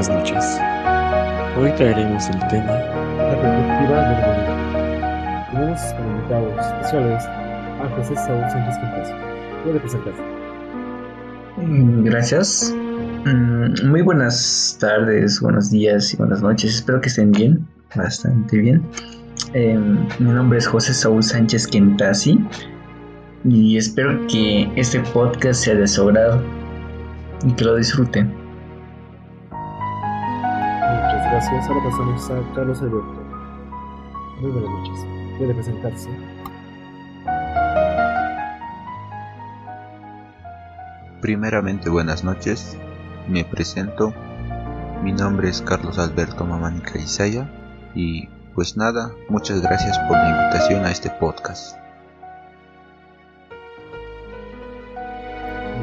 buenas 0.00 0.08
noches. 0.08 0.58
Hoy 1.58 1.70
traeremos 1.76 2.26
el 2.30 2.38
tema 2.48 2.72
La 2.72 3.36
perspectiva 3.42 4.08
del 4.08 4.16
mundo. 4.24 5.46
Tenemos 5.52 5.80
como 5.94 6.10
invitados 6.16 6.66
especiales 6.66 7.24
a 7.26 7.88
José 7.96 8.16
Saúl 8.16 8.50
Sánchez 8.50 8.78
Quintas. 8.78 9.12
Puede 9.62 9.80
presentarse. 9.80 10.22
Mm, 11.58 12.04
Gracias. 12.04 12.74
Mm, 13.26 13.90
Muy 13.90 14.00
buenas 14.00 14.78
tardes, 14.80 15.38
buenos 15.40 15.70
días 15.70 16.14
y 16.14 16.16
buenas 16.16 16.40
noches. 16.40 16.76
Espero 16.76 17.00
que 17.02 17.08
estén 17.08 17.32
bien, 17.32 17.66
bastante 17.94 18.56
bien. 18.56 18.82
Eh, 19.52 19.78
mi 20.18 20.30
nombre 20.30 20.58
es 20.60 20.66
José 20.66 20.94
Saúl 20.94 21.22
Sánchez 21.22 21.66
Quentasi 21.66 22.42
y 23.44 23.76
espero 23.76 24.18
que 24.28 24.70
este 24.76 25.00
podcast 25.00 25.64
sea 25.64 25.74
de 25.74 25.86
su 25.86 26.08
agrado 26.08 26.42
y 27.44 27.52
que 27.52 27.64
lo 27.64 27.76
disfruten. 27.76 28.39
Gracias. 31.40 31.68
Ahora 31.68 31.84
pasamos 31.84 32.30
a 32.30 32.54
Carlos 32.54 32.82
Alberto. 32.82 33.22
Muy 34.40 34.50
buenas 34.50 34.70
noches. 34.70 35.06
Puede 35.38 35.54
presentarse. 35.54 36.10
Primeramente 41.20 41.90
buenas 41.90 42.24
noches, 42.24 42.78
me 43.28 43.44
presento, 43.44 44.14
mi 45.02 45.12
nombre 45.12 45.50
es 45.50 45.60
Carlos 45.60 45.98
Alberto 45.98 46.46
Mamánica 46.46 46.98
Isaya 46.98 47.46
y 47.94 48.26
pues 48.54 48.78
nada, 48.78 49.10
muchas 49.28 49.60
gracias 49.60 49.98
por 50.00 50.16
la 50.16 50.30
invitación 50.30 50.84
a 50.84 50.90
este 50.90 51.10
podcast. 51.10 51.76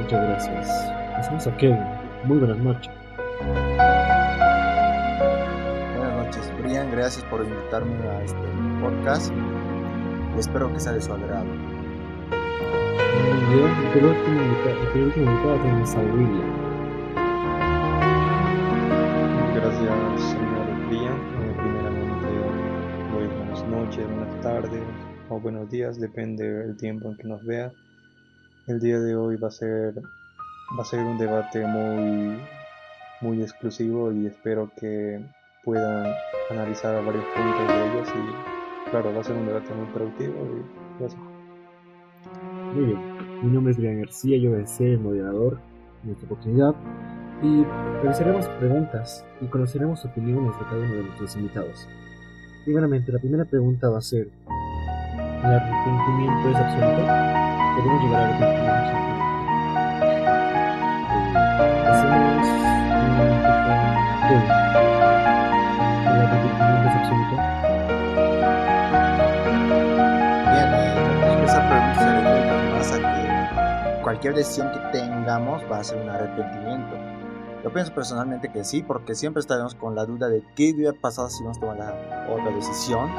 Muchas 0.01 0.23
gracias. 0.23 0.91
Pasamos 1.15 1.47
a 1.47 1.57
Kevin. 1.57 1.83
Muy 2.25 2.39
buenas 2.39 2.57
noches. 2.57 2.91
Gracias 6.97 7.23
por 7.25 7.45
invitarme 7.45 7.93
a 8.07 8.23
este 8.23 8.41
podcast. 8.81 9.31
Espero 10.35 10.73
que 10.73 10.79
sea 10.79 10.93
de 10.93 11.01
su 11.03 11.13
agrado. 11.13 11.45
Muy 11.45 11.61
bien. 13.53 13.69
Y 13.69 13.93
por 13.93 14.03
último 14.03 14.41
invitado, 14.41 15.61
tenemos 15.61 15.93
a 15.93 15.99
William. 15.99 16.49
Gracias, 19.53 20.21
señor 20.31 20.87
Brian. 20.87 21.13
Eh, 21.13 21.53
primeramente, 21.55 22.29
muy 23.11 23.27
buenas 23.27 23.63
noches, 23.67 24.07
buenas 24.07 24.41
tardes 24.41 24.83
o 25.29 25.39
buenos 25.39 25.69
días, 25.69 25.99
depende 25.99 26.51
del 26.51 26.77
tiempo 26.77 27.09
en 27.09 27.17
que 27.17 27.27
nos 27.27 27.45
vea. 27.45 27.71
El 28.65 28.79
día 28.79 28.99
de 28.99 29.15
hoy 29.15 29.35
va 29.35 29.49
a 29.49 29.51
ser, 29.51 29.93
va 30.75 30.81
a 30.81 30.85
ser 30.85 31.01
un 31.01 31.19
debate 31.19 31.63
muy, 31.63 32.39
muy 33.21 33.43
exclusivo 33.43 34.11
y 34.11 34.25
espero 34.25 34.71
que 34.79 35.36
puedan 35.67 36.07
analizar 36.49 36.95
varios 37.05 37.25
puntos 37.25 37.67
de 37.67 37.73
ellos 37.91 38.07
y, 38.15 38.89
claro, 38.89 39.13
va 39.13 39.19
a 39.19 39.23
ser 39.23 39.35
un 39.35 39.47
debate 39.47 39.73
muy 39.73 39.85
productivo 39.87 40.33
y 40.47 41.03
eso. 41.03 41.17
Muy 42.73 42.85
bien. 42.85 42.99
Mi 43.43 43.51
nombre 43.51 43.71
es 43.73 43.77
Brian 43.77 43.99
García. 43.99 44.37
Yo 44.37 44.51
voy 44.51 44.61
a 44.61 44.83
el 44.93 44.99
moderador 45.01 45.59
de 46.03 46.13
esta 46.13 46.25
oportunidad. 46.25 46.73
Y 47.43 47.65
realizaremos 48.01 48.47
preguntas 48.47 49.25
y 49.41 49.47
conoceremos 49.47 50.05
opiniones 50.05 50.57
de 50.57 50.63
cada 50.63 50.77
uno 50.77 50.95
de 50.95 51.03
nuestros 51.03 51.35
invitados. 51.35 51.89
Primeramente, 52.63 53.11
la 53.11 53.19
primera 53.19 53.43
pregunta 53.43 53.89
va 53.89 53.97
a 53.97 54.01
ser: 54.01 54.29
¿El 54.47 55.45
arrepentimiento 55.45 56.49
es 56.49 56.55
absoluto? 56.55 57.03
¿Podemos 57.75 58.03
llegar 58.03 58.23
al 58.23 58.31
arrepentimiento? 58.31 58.97
Eh, 61.35 61.83
hacemos 61.87 62.47
un 63.03 63.11
poco 63.17 63.35
de- 64.29 64.63
¿El 64.63 64.66
absoluto? 67.07 67.35
Bien, 70.51 70.73
eh, 70.73 71.43
esa 71.45 71.69
pregunta 71.69 71.99
se 71.99 72.11
refiere 72.13 72.71
más 72.71 72.91
a 72.91 72.97
que 72.97 74.03
cualquier 74.03 74.35
decisión 74.35 74.71
que 74.71 74.79
tengamos 74.99 75.63
va 75.71 75.79
a 75.79 75.83
ser 75.83 76.01
un 76.01 76.09
arrepentimiento. 76.09 76.95
Yo 77.63 77.73
pienso 77.73 77.93
personalmente 77.93 78.49
que 78.51 78.63
sí, 78.63 78.83
porque 78.83 79.15
siempre 79.15 79.41
estaremos 79.41 79.75
con 79.75 79.95
la 79.95 80.05
duda 80.05 80.29
de 80.29 80.43
qué 80.55 80.73
hubiera 80.73 80.93
pasado 80.93 81.29
si 81.29 81.43
nos 81.43 81.59
tomamos 81.59 81.85
la 81.85 82.27
otra 82.29 82.51
decisión, 82.51 83.09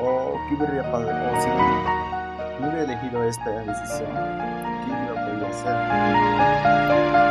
o 0.00 0.34
qué 0.48 0.54
hubiera 0.54 0.90
pasado, 0.90 1.10
o 1.10 1.40
si 1.40 1.48
no 2.60 2.68
hubiera 2.68 2.84
elegido 2.84 3.24
esta 3.24 3.50
decisión, 3.50 4.10
qué 4.84 4.92
hubiera 4.92 5.26
podido 5.26 5.46
hacer. 5.46 5.74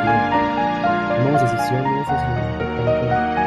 Bien. 0.03 0.27
Tomamos 1.17 1.41
decisiones, 1.41 2.07
eso 2.07 2.15
es 2.15 2.21
muy 2.29 2.41
importante. 2.41 3.46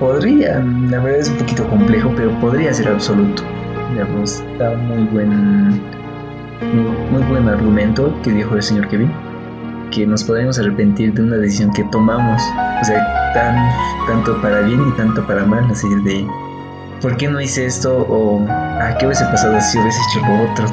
Podría, 0.00 0.60
la 0.88 0.98
verdad 0.98 1.20
es 1.20 1.28
un 1.28 1.36
poquito 1.36 1.68
complejo, 1.68 2.10
pero 2.16 2.30
podría 2.40 2.72
ser 2.72 2.88
absoluto. 2.88 3.42
Digamos, 3.92 4.40
está 4.40 4.70
muy 4.76 5.04
buen, 5.04 5.80
muy, 7.10 7.22
buen 7.28 7.46
argumento 7.46 8.14
que 8.22 8.32
dijo 8.32 8.56
el 8.56 8.62
señor 8.62 8.88
Kevin, 8.88 9.12
que 9.90 10.06
nos 10.06 10.24
podemos 10.24 10.58
arrepentir 10.58 11.12
de 11.12 11.22
una 11.22 11.36
decisión 11.36 11.70
que 11.72 11.84
tomamos, 11.84 12.42
o 12.80 12.84
sea, 12.84 13.32
tan, 13.34 13.56
tanto 14.06 14.40
para 14.40 14.60
bien 14.62 14.88
y 14.88 14.92
tanto 14.92 15.26
para 15.26 15.44
mal, 15.44 15.70
así 15.70 15.86
de, 16.02 16.26
¿por 17.00 17.16
qué 17.16 17.28
no 17.28 17.40
hice 17.40 17.66
esto? 17.66 18.06
O, 18.08 18.44
¿a 18.48 18.96
qué 18.98 19.06
hubiese 19.06 19.24
pasado 19.26 19.60
si 19.60 19.78
hubiese 19.78 19.98
hecho 20.10 20.26
lo 20.26 20.50
otro? 20.52 20.66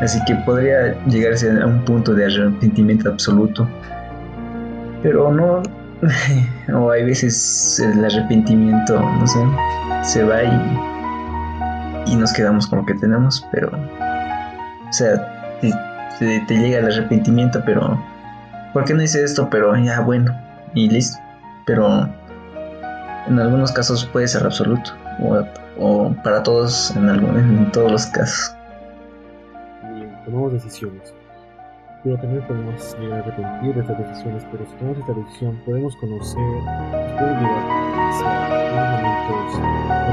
Así 0.00 0.18
que 0.26 0.34
podría 0.36 0.94
llegarse 1.06 1.50
a 1.50 1.66
un 1.66 1.84
punto 1.84 2.14
de 2.14 2.24
arrepentimiento 2.26 3.08
absoluto. 3.10 3.68
Pero 5.02 5.32
no, 5.32 5.62
o 6.74 6.90
hay 6.90 7.04
veces 7.04 7.80
el 7.80 8.04
arrepentimiento, 8.04 9.00
no 9.00 9.26
sé, 9.26 9.38
se 10.02 10.22
va 10.24 10.42
y, 10.42 12.12
y 12.12 12.16
nos 12.16 12.32
quedamos 12.32 12.66
con 12.66 12.80
lo 12.80 12.86
que 12.86 12.94
tenemos, 12.94 13.46
pero, 13.52 13.68
o 13.68 14.92
sea, 14.92 15.58
te, 15.60 15.72
te- 16.18 16.40
te 16.46 16.54
llega 16.58 16.78
el 16.78 16.86
arrepentimiento, 16.86 17.62
pero, 17.64 18.00
¿por 18.72 18.84
qué 18.84 18.94
no 18.94 19.02
hice 19.02 19.22
esto? 19.24 19.48
Pero 19.50 19.76
ya, 19.76 20.00
bueno, 20.00 20.36
y 20.74 20.88
listo. 20.88 21.18
Pero 21.66 22.08
en 23.28 23.38
algunos 23.38 23.70
casos 23.72 24.04
puede 24.06 24.26
ser 24.28 24.44
absoluto, 24.44 24.92
o, 25.22 25.44
o 25.78 26.12
para 26.22 26.42
todos, 26.42 26.94
en, 26.96 27.08
algún- 27.08 27.38
en 27.38 27.72
todos 27.72 27.92
los 27.92 28.06
casos. 28.06 28.54
Bien, 29.94 30.10
tomamos 30.24 30.52
decisiones. 30.52 31.14
Pero 32.04 32.16
también 32.18 32.42
podemos 32.48 32.96
llegar 32.98 33.20
a 33.20 33.22
arrepentir 33.22 33.74
de 33.74 33.80
estas 33.80 33.98
decisiones, 33.98 34.44
pero 34.50 34.64
si 34.66 34.72
tomamos 34.76 34.98
esta 34.98 35.12
decisión 35.12 35.60
podemos 35.64 35.94
conocer, 35.96 36.42
nos 36.42 37.12
puede 37.12 37.32
llevar 37.38 37.64
hacia 38.10 38.28
momentos 38.90 39.60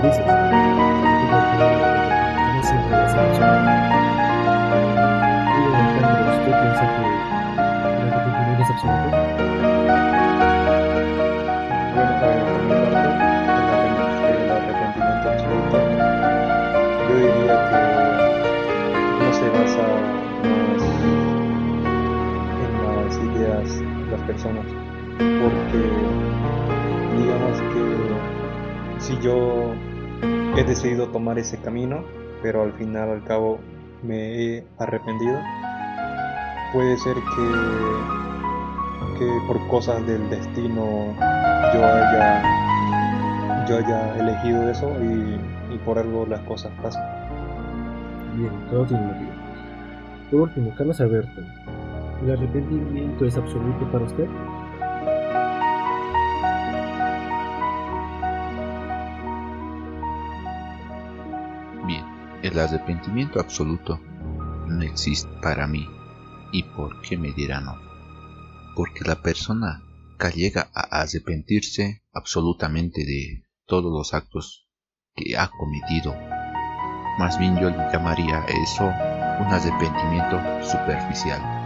felices. 0.01 0.25
No 2.53 2.63
siempre 2.63 2.91
va 2.91 3.05
a 3.05 3.09
ser 3.09 3.19
de 3.19 3.69
usted 6.29 6.53
piensa 6.61 6.83
que 6.85 7.01
el 8.03 8.13
arrepentimiento 8.13 8.61
es 8.63 8.69
absoluto. 8.69 9.38
Personas, 24.29 24.65
porque 25.17 25.81
digamos 27.17 27.59
que 27.73 28.99
si 28.99 29.17
yo 29.21 29.73
he 30.55 30.63
decidido 30.63 31.07
tomar 31.07 31.39
ese 31.39 31.57
camino, 31.57 32.03
pero 32.43 32.61
al 32.61 32.73
final 32.73 33.09
al 33.09 33.23
cabo 33.23 33.59
me 34.03 34.17
he 34.17 34.67
arrepentido, 34.77 35.39
puede 36.73 36.95
ser 36.97 37.15
que 37.15 38.19
que 39.17 39.27
por 39.47 39.67
cosas 39.67 40.05
del 40.05 40.29
destino 40.29 41.13
yo 41.73 41.83
haya 41.83 42.43
yo 43.67 43.77
haya 43.79 44.15
elegido 44.17 44.69
eso 44.69 44.91
y, 45.03 45.77
por 45.85 45.97
algo 45.97 46.25
las 46.27 46.41
cosas 46.41 46.71
pasan. 46.83 47.03
Bien, 48.37 48.51
todo 48.69 48.85
tiene 48.85 49.03
motivo. 49.03 49.31
Por 50.29 50.41
último, 50.41 50.73
Carlos 50.77 51.01
Alberto, 51.01 51.41
¿el 52.21 52.31
arrepentimiento 52.31 53.25
es 53.25 53.37
absoluto 53.37 53.91
para 53.91 54.05
usted? 54.05 54.27
Bien, 61.85 62.05
el 62.43 62.59
arrepentimiento 62.59 63.39
absoluto 63.39 63.99
no 64.67 64.83
existe 64.83 65.31
para 65.41 65.67
mí. 65.67 65.87
¿Y 66.51 66.63
por 66.63 67.01
qué 67.01 67.17
me 67.17 67.31
dirán 67.31 67.65
no? 67.65 67.75
Porque 68.75 69.05
la 69.05 69.21
persona 69.21 69.83
que 70.17 70.29
llega 70.31 70.69
a 70.73 71.01
arrepentirse 71.01 72.03
absolutamente 72.13 73.05
de 73.05 73.43
todos 73.65 73.91
los 73.91 74.13
actos 74.13 74.67
que 75.15 75.37
ha 75.37 75.49
cometido. 75.49 76.15
Más 77.17 77.37
bien 77.37 77.59
yo 77.59 77.69
le 77.69 77.77
llamaría 77.91 78.45
eso 78.45 78.85
un 78.85 79.47
arrepentimiento 79.47 80.39
superficial. 80.63 81.58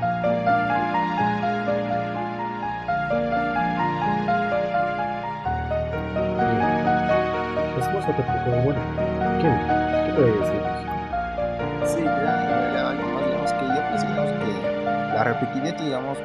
Pasemos 8.04 8.04
a 8.04 8.12
otro 8.12 8.26
punto. 8.26 8.64
Bueno, 8.64 8.82
¿qué, 9.40 9.48
qué 10.06 10.14
puede 10.14 10.32
decirnos? 10.40 11.90
Sí, 11.90 12.02
más, 12.04 12.98
digamos 12.98 13.54
que 13.54 13.66
yo 13.66 13.88
pienso, 13.88 14.08
digamos 14.08 14.32
que 14.32 15.14
la 15.14 15.22
arrepentimiento, 15.22 15.84
digamos, 15.84 16.18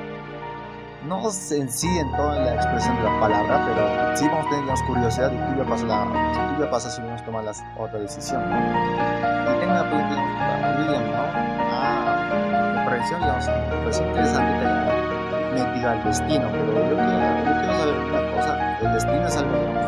no 1.07 1.23
en 1.53 1.69
sí 1.71 1.99
en 1.99 2.11
toda 2.17 2.37
la 2.37 2.55
expresión 2.55 2.97
de 2.97 3.03
la 3.05 3.21
palabra, 3.21 3.65
pero 3.67 4.17
sí 4.17 4.27
vamos 4.27 4.47
a 4.47 4.49
tener 4.49 4.63
digamos, 4.63 4.83
curiosidad 4.83 5.31
de 5.31 5.37
qué 5.37 5.53
iba 5.55 5.65
a 5.65 5.69
pasar, 5.69 6.09
qué 6.49 6.57
iba 6.57 6.67
a 6.67 6.71
pasar 6.71 6.91
si 6.91 7.01
uno 7.01 7.17
toma 7.25 7.43
la 7.43 7.53
otra 7.77 7.99
decisión. 8.01 8.43
Y 8.43 9.61
tengo 9.61 9.73
una 9.73 9.89
pregunta, 9.89 10.17
para 10.39 10.79
William, 10.79 11.05
¿no? 11.13 11.25
Ah, 11.71 12.87
me 12.91 13.05
digamos, 13.05 13.47
pareció 13.47 14.07
interesante 14.07 14.53
que 14.59 15.63
metido 15.63 15.91
al 15.91 16.05
destino, 16.05 16.49
pero 16.51 16.67
yo 16.67 16.97
quiero, 16.97 17.19
yo 17.39 17.61
quiero 17.61 17.79
saber 17.79 17.95
una 17.95 18.37
cosa, 18.37 18.79
¿el 18.81 18.93
destino 18.93 19.27
es 19.27 19.37
algo, 19.37 19.59
digamos, 19.59 19.88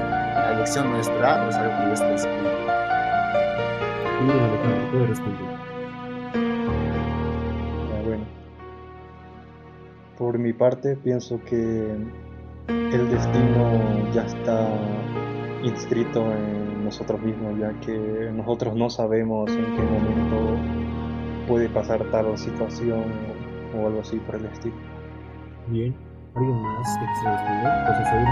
la 0.51 0.57
elección 0.57 0.91
nuestra 0.91 1.45
o 1.45 1.49
es 1.49 1.55
algo 1.57 1.77
que 1.79 1.87
ya 1.87 1.93
está 1.93 2.15
escrito? 2.15 2.51
Puede 4.91 5.07
responder. 5.07 5.43
Ah, 7.95 8.03
bueno. 8.05 8.25
Por 10.19 10.39
mi 10.39 10.53
parte, 10.53 10.97
pienso 10.97 11.41
que 11.45 11.97
el 12.67 13.11
destino 13.11 14.11
ya 14.13 14.23
está 14.23 14.69
inscrito 15.63 16.21
en 16.33 16.85
nosotros 16.85 17.21
mismos, 17.23 17.57
ya 17.59 17.73
que 17.81 18.31
nosotros 18.35 18.75
no 18.75 18.91
sabemos 18.91 19.51
en 19.51 19.77
qué 19.77 19.83
momento 19.83 20.59
puede 21.47 21.69
pasar 21.69 22.03
tal 22.11 22.37
situación 22.37 23.05
o 23.77 23.87
algo 23.87 24.01
así 24.01 24.17
por 24.19 24.35
el 24.35 24.47
estilo. 24.47 24.75
Bien. 25.69 25.95
¿Alguien 26.35 26.61
más 26.61 26.99
que? 26.99 27.07
José 27.87 28.05
Saúl. 28.05 28.27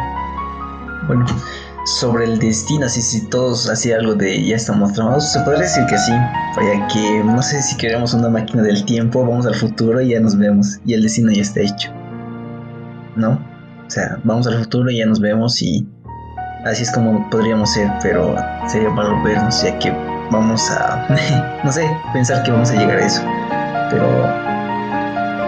Bueno, 1.07 1.25
sobre 1.89 2.25
el 2.25 2.39
destino, 2.39 2.87
así 2.87 3.01
si 3.01 3.27
todos 3.29 3.69
hacían 3.69 4.01
algo 4.01 4.15
de 4.15 4.45
ya 4.45 4.57
estamos 4.57 4.93
tramados, 4.93 5.33
se 5.33 5.41
podría 5.41 5.63
decir 5.63 5.87
que 5.87 5.97
sí, 5.97 6.13
ya 6.13 6.87
que 6.89 7.23
no 7.25 7.43
sé 7.43 7.63
si 7.63 7.77
queremos 7.77 8.13
una 8.15 8.29
máquina 8.29 8.63
del 8.63 8.85
tiempo, 8.85 9.25
vamos 9.25 9.47
al 9.47 9.55
futuro 9.55 10.01
y 10.01 10.11
ya 10.11 10.21
nos 10.21 10.37
vemos 10.37 10.79
y 10.85 10.95
el 10.95 11.03
destino 11.03 11.33
ya 11.33 11.43
está 11.43 11.61
hecho. 11.61 11.91
¿No? 13.17 13.31
O 13.87 13.91
sea, 13.91 14.19
vamos 14.23 14.47
al 14.47 14.59
futuro 14.59 14.91
y 14.91 14.99
ya 14.99 15.07
nos 15.07 15.19
vemos 15.19 15.63
y 15.63 15.87
así 16.65 16.83
es 16.83 16.93
como 16.93 17.29
podríamos 17.31 17.73
ser, 17.73 17.91
pero 18.03 18.37
sería 18.69 18.91
malo 18.91 19.23
vernos 19.25 19.63
ya 19.63 19.79
que 19.79 19.91
vamos 20.31 20.71
a, 20.71 21.07
no 21.65 21.73
sé, 21.73 21.89
pensar 22.13 22.43
que 22.43 22.51
vamos 22.51 22.71
a 22.71 22.75
llegar 22.75 22.99
a 22.99 23.07
eso. 23.07 23.23
Pero, 23.91 24.07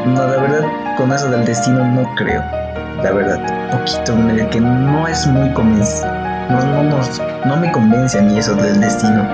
no, 0.06 0.26
la 0.26 0.40
verdad, 0.40 0.66
con 0.96 1.12
eso 1.12 1.30
del 1.30 1.44
destino 1.44 1.84
no 1.86 2.14
creo 2.14 2.42
la 3.02 3.12
verdad, 3.12 3.70
poquito, 3.70 4.50
que 4.50 4.60
no 4.60 5.08
es 5.08 5.26
muy 5.26 5.48
convincente. 5.54 6.19
No, 6.50 6.82
no, 6.82 7.00
no, 7.46 7.56
me 7.56 7.70
convence 7.70 8.18
a 8.18 8.22
mí 8.22 8.36
eso 8.36 8.56
del 8.56 8.80
destino. 8.80 9.24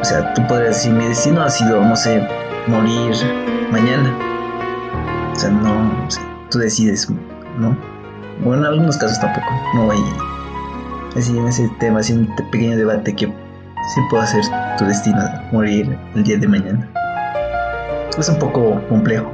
O 0.00 0.04
sea, 0.04 0.32
tú 0.34 0.46
podrías 0.46 0.76
decir, 0.76 0.92
mi 0.92 1.06
destino 1.06 1.42
ha 1.42 1.50
sido, 1.50 1.82
no 1.84 1.96
sé, 1.96 2.24
morir 2.68 3.12
mañana. 3.72 4.16
O 5.32 5.34
sea, 5.34 5.50
no, 5.50 5.90
tú 6.50 6.58
decides, 6.58 7.10
¿no? 7.58 7.76
Bueno, 8.44 8.62
en 8.62 8.68
algunos 8.68 8.96
casos 8.96 9.18
tampoco. 9.20 9.46
No 9.74 9.90
hay. 9.90 9.98
Así 11.16 11.36
en 11.36 11.48
ese 11.48 11.68
tema, 11.80 11.98
así 11.98 12.12
un 12.12 12.32
pequeño 12.52 12.76
debate 12.76 13.12
que 13.14 13.26
sí 13.26 14.00
puedo 14.08 14.22
hacer 14.22 14.44
tu 14.78 14.84
destino, 14.84 15.20
morir 15.50 15.98
el 16.14 16.22
día 16.22 16.38
de 16.38 16.46
mañana. 16.46 16.88
Es 18.16 18.28
un 18.28 18.38
poco 18.38 18.80
complejo. 18.88 19.28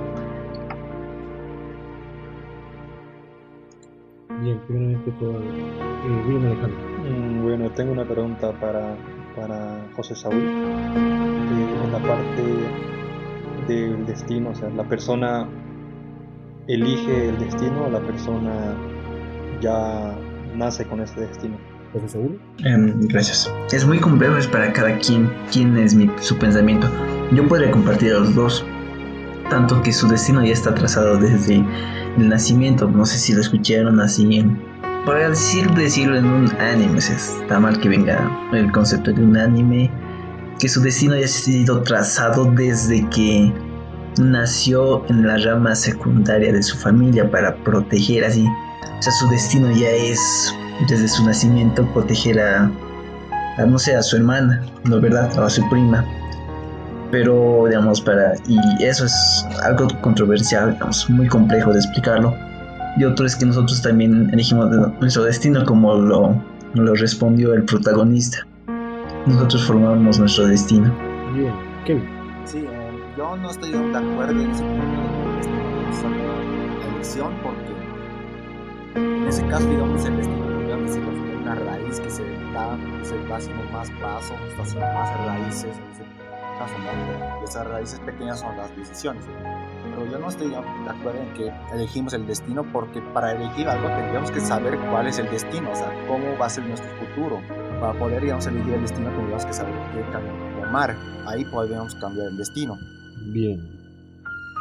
Bien, 4.40 4.58
primeramente 4.66 5.10
por 5.12 5.85
eh, 6.06 6.46
Alejandro. 6.46 6.78
Mm, 7.04 7.42
Bueno, 7.42 7.70
tengo 7.70 7.92
una 7.92 8.04
pregunta 8.04 8.52
para, 8.60 8.96
para 9.36 9.86
José 9.94 10.14
Saúl. 10.14 10.36
Eh, 10.36 11.84
en 11.84 11.92
la 11.92 11.98
parte 11.98 12.42
del 13.68 14.06
destino, 14.06 14.50
o 14.50 14.54
sea, 14.54 14.68
¿la 14.70 14.84
persona 14.84 15.48
elige 16.68 17.28
el 17.28 17.38
destino 17.38 17.84
o 17.86 17.90
la 17.90 18.00
persona 18.00 18.74
ya 19.60 20.16
nace 20.54 20.84
con 20.86 21.00
ese 21.00 21.20
destino? 21.20 21.56
José 21.92 22.08
Saúl. 22.08 22.40
Em, 22.64 23.00
gracias. 23.08 23.52
Es 23.72 23.86
muy 23.86 23.98
complejo, 23.98 24.36
es 24.36 24.46
para 24.46 24.72
cada 24.72 24.98
quien, 24.98 25.30
quién 25.52 25.76
es 25.76 25.94
mi, 25.94 26.10
su 26.20 26.36
pensamiento. 26.36 26.88
Yo 27.32 27.46
podría 27.46 27.70
compartir 27.70 28.12
a 28.12 28.20
los 28.20 28.34
dos, 28.34 28.64
tanto 29.50 29.80
que 29.82 29.92
su 29.92 30.08
destino 30.08 30.44
ya 30.44 30.52
está 30.52 30.74
trazado 30.74 31.16
desde 31.18 31.64
el 32.18 32.28
nacimiento. 32.28 32.88
No 32.88 33.04
sé 33.04 33.18
si 33.18 33.32
lo 33.32 33.40
escucharon 33.40 34.00
así 34.00 34.36
en, 34.36 34.60
para 35.06 35.30
decir, 35.30 35.70
decirlo 35.70 36.18
en 36.18 36.26
un 36.26 36.52
anime, 36.60 36.98
está 36.98 37.60
mal 37.60 37.78
que 37.80 37.88
venga 37.88 38.28
el 38.52 38.70
concepto 38.72 39.12
de 39.12 39.22
un 39.22 39.36
anime, 39.36 39.88
que 40.58 40.68
su 40.68 40.82
destino 40.82 41.16
ya 41.16 41.24
ha 41.24 41.28
sido 41.28 41.80
trazado 41.82 42.44
desde 42.56 43.08
que 43.10 43.52
nació 44.18 45.06
en 45.08 45.26
la 45.26 45.38
rama 45.38 45.76
secundaria 45.76 46.52
de 46.52 46.62
su 46.62 46.76
familia 46.76 47.30
para 47.30 47.54
proteger 47.62 48.24
así. 48.24 48.44
O 48.98 49.02
sea, 49.02 49.12
su 49.12 49.28
destino 49.28 49.70
ya 49.70 49.90
es 49.90 50.52
desde 50.88 51.06
su 51.06 51.24
nacimiento 51.24 51.86
proteger 51.94 52.40
a, 52.40 52.70
a, 53.58 53.64
no 53.64 53.78
sé, 53.78 53.94
a 53.94 54.02
su 54.02 54.16
hermana, 54.16 54.60
¿no 54.84 55.00
verdad? 55.00 55.30
O 55.38 55.42
a 55.42 55.50
su 55.50 55.66
prima. 55.68 56.04
Pero, 57.12 57.66
digamos, 57.68 58.00
para. 58.00 58.34
Y 58.48 58.82
eso 58.82 59.04
es 59.04 59.46
algo 59.62 59.86
controversial, 60.00 60.72
digamos, 60.72 61.08
muy 61.08 61.28
complejo 61.28 61.72
de 61.72 61.78
explicarlo. 61.78 62.34
Y 62.96 63.04
otro 63.04 63.26
es 63.26 63.36
que 63.36 63.44
nosotros 63.44 63.82
también 63.82 64.30
elegimos 64.32 64.70
nuestro 65.00 65.24
destino 65.24 65.64
como 65.64 65.94
lo, 65.94 66.42
lo 66.74 66.94
respondió 66.94 67.52
el 67.52 67.64
protagonista. 67.64 68.38
Nosotros 69.26 69.66
formamos 69.66 70.18
nuestro 70.18 70.46
destino. 70.46 70.92
Bien. 71.34 71.52
Kevin. 71.84 72.08
Sí, 72.44 72.58
eh, 72.58 72.90
yo 73.16 73.36
no 73.36 73.50
estoy 73.50 73.72
de 73.72 73.78
acuerdo 73.78 74.40
en 74.40 74.50
ese 74.50 74.62
punto 74.62 74.86
de 74.86 75.10
que 75.12 75.28
el 75.28 75.36
destino 75.36 75.90
es 75.90 76.02
una 76.04 76.92
elección 76.92 77.34
porque 77.42 77.76
en 78.94 79.26
ese 79.26 79.46
caso, 79.46 79.68
digamos, 79.68 80.04
el 80.06 80.16
destino 80.16 80.46
se 80.88 81.00
considera 81.00 81.38
una 81.38 81.54
raíz 81.54 82.00
que 82.00 82.10
se 82.10 82.22
da, 82.52 82.78
se 83.02 83.16
va 83.28 83.36
haciendo 83.36 83.62
más 83.72 83.90
pasos, 84.00 84.36
está 84.48 84.62
haciendo 84.62 84.86
más 84.86 85.26
raíces 85.26 85.64
en 85.64 85.90
ese 85.92 86.04
caso, 86.58 86.74
¿no? 86.78 87.40
Y 87.40 87.44
esas 87.44 87.66
raíces 87.66 88.00
pequeñas 88.00 88.40
son 88.40 88.56
las 88.56 88.74
decisiones. 88.76 89.24
Pero 89.96 90.10
yo 90.12 90.18
no 90.18 90.28
estoy 90.28 90.50
de 90.50 90.56
acuerdo 90.56 91.20
en 91.22 91.32
que 91.32 91.50
elegimos 91.72 92.12
el 92.12 92.26
destino 92.26 92.64
porque 92.70 93.00
para 93.14 93.32
elegir 93.32 93.66
algo 93.66 93.88
tendríamos 93.88 94.30
que 94.30 94.40
saber 94.40 94.78
cuál 94.90 95.06
es 95.06 95.18
el 95.18 95.30
destino, 95.30 95.70
o 95.72 95.74
sea, 95.74 95.90
cómo 96.06 96.36
va 96.38 96.46
a 96.46 96.50
ser 96.50 96.64
nuestro 96.66 96.90
futuro. 96.98 97.40
Para 97.80 97.98
poder, 97.98 98.20
digamos, 98.22 98.46
elegir 98.46 98.74
el 98.74 98.82
destino 98.82 99.08
tendríamos 99.08 99.46
que 99.46 99.52
saber 99.54 99.72
qué 99.94 100.02
camino 100.12 100.34
tomar. 100.60 100.94
Ahí 101.26 101.44
podríamos 101.46 101.94
cambiar 101.94 102.28
el 102.28 102.36
destino. 102.36 102.76
Bien. 103.32 103.58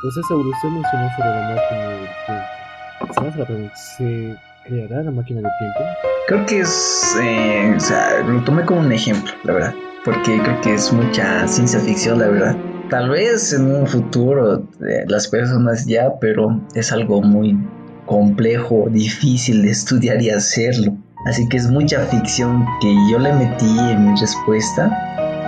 José 0.01 0.22
Saúl, 0.30 0.48
usted 0.48 0.70
mencionó 0.70 1.10
sobre 1.18 1.30
la 1.30 1.56
máquina 1.56 1.89
del 1.89 2.08
tiempo. 2.25 3.30
Hace 3.30 3.39
la 3.39 3.46
pregunta, 3.46 3.75
¿se 3.75 4.38
creará 4.65 5.04
la 5.04 5.12
máquina 5.12 5.42
del 5.42 5.51
tiempo? 5.60 5.80
Creo 6.27 6.46
que 6.46 6.60
es. 6.62 7.18
eh, 7.22 7.74
o 7.75 7.80
sea, 7.80 8.22
lo 8.22 8.42
tomé 8.46 8.63
como 8.63 8.80
un 8.80 8.92
ejemplo, 8.92 9.34
la 9.44 9.54
verdad. 9.54 9.75
Porque 10.06 10.39
creo 10.42 10.62
que 10.62 10.75
es 10.75 10.94
mucha 10.94 11.46
ciencia 11.48 11.80
ficción, 11.80 12.20
la 12.20 12.27
verdad. 12.27 12.56
Tal 12.89 13.10
vez 13.10 13.51
en 13.51 13.65
un 13.65 13.88
futuro 13.88 14.58
eh, 14.88 15.06
las 15.08 15.27
personas 15.27 15.86
ya, 15.86 16.13
pero 16.22 16.62
es 16.75 16.92
algo 16.92 17.22
muy 17.22 17.58
complejo, 18.06 18.86
difícil 18.92 19.63
de 19.63 19.72
estudiar 19.72 20.22
y 20.22 20.30
hacerlo. 20.30 20.96
Así 21.25 21.50
que 21.50 21.58
es 21.58 21.68
mucha 21.68 22.06
ficción 22.06 22.63
que 22.80 22.96
yo 23.12 23.18
le 23.18 23.34
metí 23.34 23.80
en 23.80 24.12
mi 24.12 24.20
respuesta. 24.20 24.92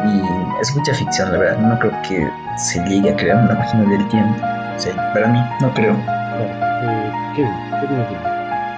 Y 0.05 0.61
es 0.61 0.75
mucha 0.75 0.93
ficción, 0.95 1.31
la 1.31 1.37
verdad. 1.37 1.59
No 1.59 1.77
creo 1.79 1.93
que 2.07 2.27
se 2.57 2.83
llegue 2.85 3.11
a 3.11 3.15
crear 3.15 3.43
una 3.43 3.53
máquina 3.53 3.87
del 3.87 4.07
tiempo. 4.09 4.35
O 4.75 4.79
sea, 4.79 5.13
para 5.13 5.27
mí, 5.27 5.39
no 5.61 5.71
creo. 5.75 5.93
Eh, 5.93 7.11
¿qué 7.35 7.43
tú? 7.43 7.93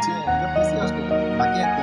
Sí, 0.02 0.12
yo 0.12 0.54
pienso 0.54 0.96
que 0.96 1.02
la 1.08 1.38
máquina 1.38 1.79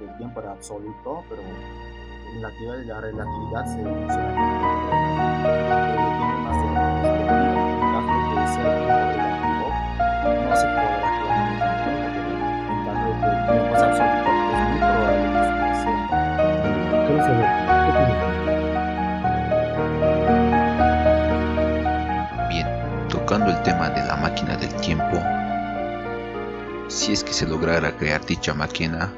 que 0.00 0.06
el 0.06 0.16
tiempo 0.16 0.40
era 0.40 0.52
absoluto, 0.52 1.22
pero 1.28 1.42
en 1.42 2.40
la 2.40 2.48
teoría 2.50 2.72
de 2.72 2.84
la 2.86 3.00
relatividad 3.00 3.66
se 3.66 3.82
menciona 3.82 4.32
que 5.40 5.92
depende 5.92 6.36
más 6.40 6.56
de 6.56 6.66
la 6.72 6.80
relatividad. 6.96 7.52
En 7.80 7.88
caso 7.92 8.08
de 8.16 8.20
que 8.30 8.48
sea 8.48 8.64
el 8.64 8.76
tiempo 8.80 9.04
relativo, 9.12 9.66
no 10.48 10.54
se 10.56 10.66
podrá 10.72 11.08
crear 11.20 11.36
una 11.36 11.60
máquina 11.60 12.00
del 12.00 12.24
tiempo. 12.24 12.48
En 12.70 12.80
caso 12.86 13.04
de 13.04 13.12
que 13.20 13.28
el 13.28 13.40
tiempo 13.50 13.72
sea 13.76 13.88
absoluto, 13.90 14.30
es 14.50 14.60
muy 14.70 14.80
probable 14.80 15.26
que 15.30 15.42
se 15.44 15.52
sea. 15.82 16.00
Quiero 17.04 17.20
saber, 17.20 17.48
¿qué 17.60 17.90
opinas 17.90 18.18
tú? 18.20 18.30
tocando 23.10 23.48
el 23.50 23.60
tema 23.62 23.90
de 23.90 24.02
la 24.06 24.16
máquina 24.16 24.56
del 24.56 24.72
tiempo, 24.76 25.20
si 26.88 27.12
es 27.12 27.22
que 27.24 27.32
se 27.32 27.46
lograra 27.46 27.96
crear 27.96 28.24
dicha 28.24 28.54
máquina, 28.54 29.12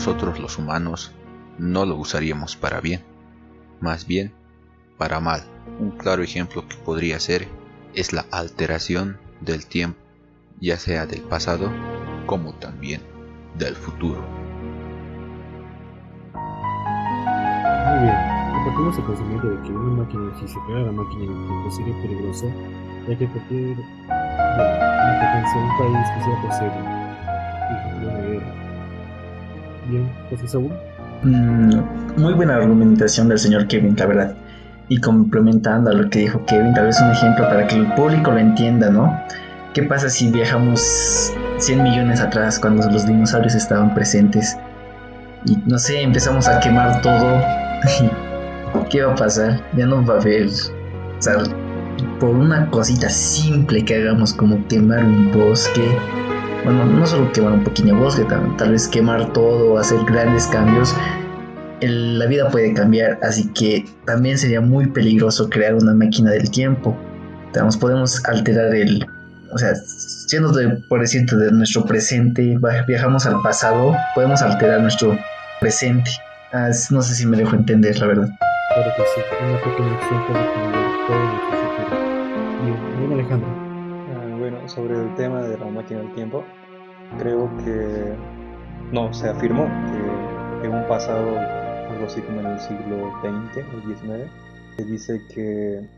nosotros 0.00 0.40
los 0.40 0.56
humanos 0.56 1.12
no 1.58 1.84
lo 1.84 1.94
usaríamos 1.96 2.56
para 2.56 2.80
bien, 2.80 3.04
más 3.82 4.06
bien 4.06 4.32
para 4.96 5.20
mal. 5.20 5.42
Un 5.78 5.90
claro 5.90 6.22
ejemplo 6.22 6.66
que 6.66 6.76
podría 6.76 7.20
ser 7.20 7.46
es 7.92 8.14
la 8.14 8.24
alteración 8.30 9.18
del 9.42 9.66
tiempo, 9.66 10.00
ya 10.58 10.78
sea 10.78 11.04
del 11.04 11.20
pasado 11.20 11.70
como 12.24 12.54
también 12.54 13.02
del 13.58 13.76
futuro. 13.76 14.22
Muy 16.32 18.00
bien, 18.00 18.16
compartimos 18.54 18.96
el 18.96 19.04
conocimiento 19.04 19.50
de 19.50 19.62
que 19.64 19.68
una 19.70 20.02
máquina, 20.02 20.32
si 20.38 20.60
crea 20.60 20.78
la 20.78 20.92
máquina 20.92 21.24
en 21.24 21.30
el 21.30 21.46
tiempo, 21.46 21.70
sería 21.72 21.94
peligrosa, 22.00 22.46
ya 23.06 23.18
que 23.18 23.26
cualquier 23.26 23.76
bueno, 23.76 24.76
una 24.78 25.20
potencia, 25.20 25.60
un 25.60 25.76
país 25.76 26.08
que 26.14 26.24
sea 26.24 26.42
posible. 26.48 26.99
Mm, 31.22 32.20
muy 32.20 32.32
buena 32.34 32.56
argumentación 32.56 33.28
del 33.28 33.38
señor 33.38 33.66
Kevin, 33.66 33.94
la 33.96 34.06
verdad. 34.06 34.34
Y 34.88 34.98
complementando 34.98 35.90
a 35.90 35.94
lo 35.94 36.08
que 36.08 36.20
dijo 36.20 36.44
Kevin, 36.46 36.74
tal 36.74 36.86
vez 36.86 37.00
un 37.00 37.10
ejemplo 37.10 37.48
para 37.48 37.66
que 37.66 37.76
el 37.76 37.86
público 37.94 38.30
lo 38.30 38.38
entienda, 38.38 38.90
¿no? 38.90 39.18
¿Qué 39.74 39.84
pasa 39.84 40.08
si 40.08 40.30
viajamos 40.30 41.32
100 41.58 41.82
millones 41.82 42.20
atrás 42.20 42.58
cuando 42.58 42.90
los 42.90 43.06
dinosaurios 43.06 43.54
estaban 43.54 43.94
presentes? 43.94 44.56
Y 45.46 45.56
no 45.66 45.78
sé, 45.78 46.02
empezamos 46.02 46.48
a 46.48 46.58
quemar 46.60 47.00
todo. 47.02 47.40
¿Qué 48.90 49.02
va 49.02 49.12
a 49.12 49.14
pasar? 49.14 49.60
Ya 49.76 49.86
no 49.86 50.04
va 50.04 50.14
a 50.14 50.20
haber. 50.20 50.48
O 50.48 51.22
sea, 51.22 51.34
por 52.18 52.30
una 52.30 52.68
cosita 52.70 53.08
simple 53.08 53.84
que 53.84 53.94
hagamos 53.94 54.34
como 54.34 54.66
quemar 54.66 55.04
un 55.04 55.30
bosque. 55.32 55.96
Bueno, 56.64 56.84
no 56.84 57.06
solo 57.06 57.32
quemar 57.32 57.52
un 57.52 57.64
pequeño 57.64 57.96
bosque, 57.96 58.24
tal, 58.24 58.70
vez 58.72 58.86
quemar 58.88 59.32
todo, 59.32 59.78
hacer 59.78 59.98
grandes 60.04 60.46
cambios. 60.46 60.94
el- 61.80 62.18
la 62.18 62.26
vida 62.26 62.50
puede 62.50 62.74
cambiar, 62.74 63.18
así 63.22 63.50
que 63.54 63.86
también 64.04 64.36
sería 64.36 64.60
muy 64.60 64.86
peligroso 64.88 65.48
crear 65.48 65.74
una 65.74 65.94
máquina 65.94 66.30
del 66.30 66.50
tiempo. 66.50 66.94
Podemos 67.78 68.22
alterar 68.26 68.74
el, 68.74 69.06
o 69.50 69.56
sea, 69.56 69.74
siendo 69.74 70.52
de, 70.52 70.68
por 70.90 71.02
de 71.38 71.50
nuestro 71.52 71.86
presente, 71.86 72.58
viajamos 72.86 73.24
al 73.24 73.40
pasado, 73.40 73.96
podemos 74.14 74.42
alterar 74.42 74.82
nuestro 74.82 75.16
presente. 75.60 76.10
Ah, 76.52 76.68
no 76.90 77.00
sé 77.00 77.14
si 77.14 77.24
me 77.26 77.38
dejo 77.38 77.56
entender, 77.56 77.98
la 77.98 78.06
verdad. 78.08 78.28
Claro 78.74 78.92
que 78.98 79.02
sí, 79.02 79.20
una 79.48 79.58
pequeña 79.62 79.94
acción 79.96 80.26
puede 80.26 80.52
cambiar 80.52 81.06
todo 81.06 81.18
nuestro 81.18 81.76
futuro. 81.76 82.62
Bien, 82.62 82.98
bien 82.98 83.12
Alejandro. 83.14 83.59
Sobre 84.74 84.94
el 84.94 85.12
tema 85.16 85.42
de 85.42 85.58
la 85.58 85.66
máquina 85.66 85.98
del 85.98 86.14
tiempo, 86.14 86.44
creo 87.18 87.50
que 87.64 88.14
no, 88.92 89.12
se 89.12 89.28
afirmó 89.28 89.64
que 89.64 90.66
en 90.66 90.72
un 90.72 90.86
pasado, 90.86 91.26
algo 91.90 92.06
así 92.06 92.20
como 92.22 92.38
en 92.38 92.46
el 92.46 92.60
siglo 92.60 93.10
XX 93.20 93.64
o 93.66 93.80
XIX, 93.88 94.30
se 94.76 94.84
dice 94.84 95.20
que, 95.34 95.88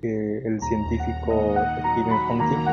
que 0.00 0.38
el 0.38 0.58
científico 0.62 1.56
Stephen 1.92 2.18
Hawking 2.26 2.64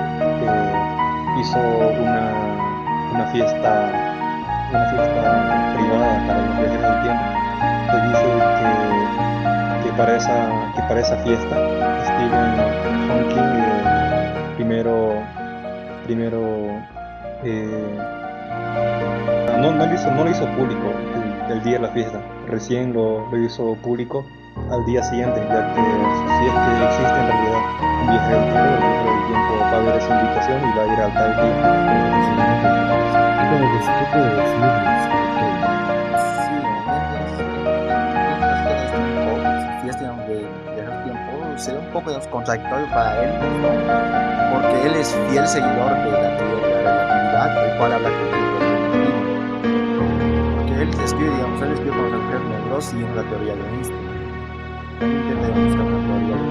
eh, 0.47 1.39
hizo 1.41 1.59
una, 1.59 3.12
una 3.13 3.27
fiesta 3.33 4.13
una 4.69 4.85
fiesta 4.89 5.73
privada 5.75 6.25
para 6.25 6.39
los 6.47 6.57
viajeros 6.57 6.88
del 6.88 7.01
tiempo. 7.03 7.25
Se 7.91 7.97
dice 8.07 8.29
que, 8.59 9.83
que 9.83 9.97
para 9.97 10.15
esa 10.15 10.71
que 10.73 10.81
para 10.83 11.00
esa 11.01 11.17
fiesta 11.17 11.55
Stephen 12.05 12.55
Hawking 13.07 13.51
eh, 13.59 13.73
primero 14.55 15.13
primero 16.05 16.39
eh, 17.43 17.98
no, 19.60 19.72
no, 19.72 19.86
lo 19.86 19.93
hizo, 19.93 20.12
no 20.12 20.24
lo 20.24 20.29
hizo 20.29 20.45
público 20.57 20.93
el, 21.50 21.63
día 21.63 21.74
de 21.74 21.79
la 21.79 21.89
fiesta, 21.89 22.19
recién 22.48 22.93
lo, 22.93 23.29
lo 23.31 23.38
hizo 23.38 23.75
público 23.75 24.25
al 24.72 24.86
día 24.86 25.03
siguiente, 25.03 25.39
ya 25.48 25.74
que 25.74 25.81
si 25.81 26.45
es 26.45 26.53
que 26.53 26.83
existe 26.86 27.19
en 27.19 27.27
realidad 27.27 27.62
un 28.01 28.07
viaje 28.10 28.33
del 28.33 28.43
tiempo, 28.51 28.74
del 29.10 29.22
tiempo 29.27 29.51
va 29.60 29.72
a 29.72 29.79
ver 29.79 29.95
esa 29.95 30.22
invitación 30.22 30.57
y 30.62 30.77
va 30.77 30.83
a 30.83 30.88
ir 30.93 31.00
al 31.00 31.13
tal 31.13 31.31
día. 31.36 31.93
Poco 41.93 42.12
contradictorio 42.31 42.88
para 42.89 43.23
él, 43.23 43.31
porque 44.51 44.88
él 44.88 44.95
es 44.95 45.15
fiel 45.29 45.47
seguidor 45.47 45.93
de 45.93 46.12
la 46.12 46.38
teoría 46.38 46.77
de 46.77 46.83
la 46.83 46.91
relatividad, 46.91 47.65
el 47.65 47.77
cual 47.77 47.93
habla 47.93 48.09
con 48.09 48.17
Porque 50.57 50.73
él 50.81 50.89
escribe, 51.03 51.29
digamos, 51.29 51.62
él 51.62 51.71
escribe 51.73 51.95
con 51.95 52.03
los 52.03 52.13
agujeros 52.13 52.45
negros 52.50 52.85
siguiendo 52.85 53.15
la 53.21 53.29
teoría 53.29 53.55
de 53.55 53.62
Einstein. 53.69 54.00
Él 55.01 55.12
intenta 55.13 55.47
buscar 55.50 55.85
una 55.85 56.00
teoría 56.01 56.33
de 56.33 56.41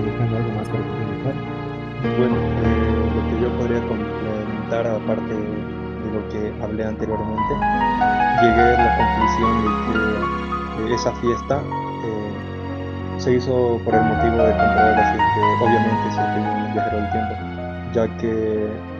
Alejandro, 0.00 0.36
¿algo 0.38 0.52
más 0.56 0.68
para 0.68 0.80
complementar? 0.80 1.34
Bueno, 2.16 2.36
eh, 2.40 2.96
lo 3.14 3.20
que 3.28 3.34
yo 3.42 3.48
podría 3.58 3.80
complementar, 3.86 4.86
aparte 4.86 5.34
de 5.36 6.08
lo 6.16 6.20
que 6.30 6.40
hablé 6.64 6.84
anteriormente, 6.86 7.52
llegué 8.40 8.62
a 8.62 8.80
la 8.80 8.96
conclusión 8.96 9.52
de 9.64 10.88
que 10.88 10.94
esa 10.94 11.12
fiesta 11.12 11.62
se 13.20 13.34
hizo 13.34 13.78
por 13.84 13.94
el 13.94 14.02
motivo 14.02 14.42
de 14.42 14.52
comprobar 14.52 14.98
es 14.98 15.12
que, 15.12 15.64
obviamente, 15.64 16.08
es 16.08 16.16
que 16.16 16.40
un 16.40 16.72
viajero 16.72 16.96
del 16.96 17.10
tiempo, 17.10 17.34
ya 17.92 18.16
que 18.16 18.90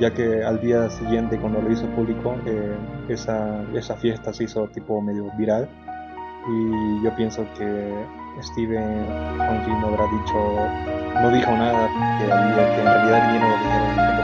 ya 0.00 0.10
que 0.12 0.42
al 0.42 0.60
día 0.60 0.90
siguiente 0.90 1.38
cuando 1.38 1.62
lo 1.62 1.70
hizo 1.70 1.86
público 1.90 2.34
eh, 2.46 2.74
esa, 3.08 3.62
esa 3.74 3.94
fiesta 3.94 4.32
se 4.32 4.44
hizo 4.44 4.66
tipo 4.68 5.00
medio 5.00 5.30
viral. 5.36 5.68
Y 6.46 7.04
yo 7.04 7.14
pienso 7.16 7.46
que 7.56 7.94
Steven 8.42 9.06
Hawking 9.38 9.80
no 9.80 9.86
habrá 9.88 10.04
dicho 10.04 10.58
no 11.22 11.30
dijo 11.30 11.50
nada 11.52 11.88
que, 12.18 12.26
que 12.26 12.80
en 12.80 12.86
realidad 12.86 13.26
vinieron 13.26 13.50
los 13.50 13.60
viajeros 13.60 13.88
del 13.88 13.96
tiempo 13.96 14.22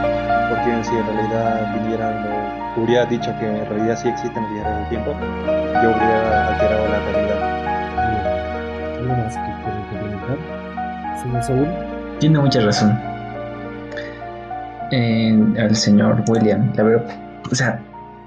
porque 0.49 0.83
si 0.83 0.95
en 0.97 1.07
realidad 1.07 1.73
vinieran 1.81 2.27
o 2.27 2.83
hubiera 2.83 3.05
dicho 3.05 3.33
que 3.39 3.47
en 3.47 3.65
realidad 3.65 3.95
sí 3.95 4.09
existen 4.09 4.43
los 4.43 4.53
viajeros 4.53 4.79
del 4.79 4.89
tiempo 4.89 5.11
yo 5.81 5.89
hubiera 5.89 6.47
alterado 6.49 6.87
la 6.89 6.99
realidad. 6.99 7.30
Bien, 7.30 7.30
¿algo 7.30 7.30
más 9.37 9.89
que 9.89 9.97
complementar? 9.97 10.37
Señor 11.21 11.43
Saúl, 11.43 11.67
Tiene 12.19 12.39
mucha 12.39 12.61
razón. 12.61 12.99
Eh, 14.91 15.39
al 15.57 15.75
señor 15.75 16.23
William, 16.27 16.71
la 16.75 16.83
verdad, 16.83 17.05
o 17.49 17.55
sea, 17.55 17.79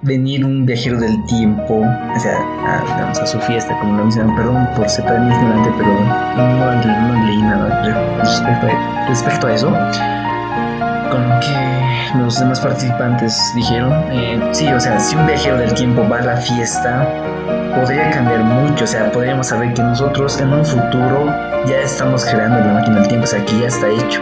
venir 0.03 0.45
un 0.45 0.65
viajero 0.65 0.99
del 0.99 1.15
tiempo, 1.27 1.81
o 1.81 2.21
sea, 2.21 2.39
a, 2.39 3.11
a 3.11 3.27
su 3.27 3.39
fiesta, 3.41 3.79
como 3.81 3.97
lo 3.97 4.03
mencionan, 4.05 4.35
perdón 4.35 4.69
por 4.75 4.89
ser 4.89 5.05
tan 5.05 5.31
ignorante, 5.31 5.71
pero 5.77 5.93
no, 6.37 7.17
no 7.17 7.27
leí 7.27 7.43
nada 7.43 7.83
respecto 8.19 8.67
a, 8.67 9.07
respecto 9.09 9.47
a 9.47 9.53
eso. 9.53 9.71
Con 11.15 11.29
lo 11.29 11.39
que 11.39 12.19
los 12.19 12.41
demás 12.41 12.59
participantes 12.59 13.53
dijeron, 13.55 13.93
eh, 14.11 14.49
sí, 14.51 14.67
o 14.67 14.81
sea, 14.81 14.99
si 14.99 15.15
un 15.15 15.25
viajero 15.29 15.59
del 15.59 15.73
tiempo 15.73 16.05
va 16.09 16.19
a 16.19 16.23
la 16.23 16.37
fiesta, 16.37 17.07
podría 17.77 18.11
cambiar 18.11 18.43
mucho, 18.43 18.83
o 18.83 18.87
sea, 18.89 19.13
podríamos 19.13 19.47
saber 19.47 19.73
que 19.75 19.83
nosotros 19.83 20.41
en 20.41 20.53
un 20.53 20.65
futuro 20.65 21.27
ya 21.67 21.79
estamos 21.85 22.25
creando 22.25 22.59
la 22.59 22.73
máquina 22.73 22.97
del 22.97 23.07
tiempo, 23.07 23.23
o 23.23 23.29
sea, 23.29 23.45
que 23.45 23.61
ya 23.61 23.69
está 23.69 23.89
hecho. 23.91 24.21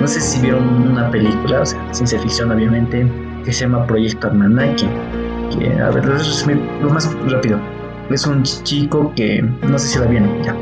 No 0.00 0.06
sé 0.06 0.18
si 0.18 0.40
vieron 0.40 0.88
una 0.90 1.10
película, 1.10 1.60
o 1.60 1.66
sea, 1.66 1.78
ciencia 1.90 2.18
ficción 2.20 2.50
obviamente, 2.50 3.06
que 3.44 3.52
se 3.52 3.64
llama 3.66 3.86
Proyecto 3.86 4.28
Almanaque. 4.28 4.88
Que, 5.50 5.78
a 5.78 5.90
ver, 5.90 6.06
lo 6.06 6.88
más 6.88 7.14
rápido. 7.28 7.58
Es 8.08 8.26
un 8.26 8.44
chico 8.44 9.12
que, 9.14 9.42
no 9.42 9.78
sé 9.78 9.88
si 9.88 9.98
la 9.98 10.06
vieron, 10.06 10.42
ya. 10.42 10.56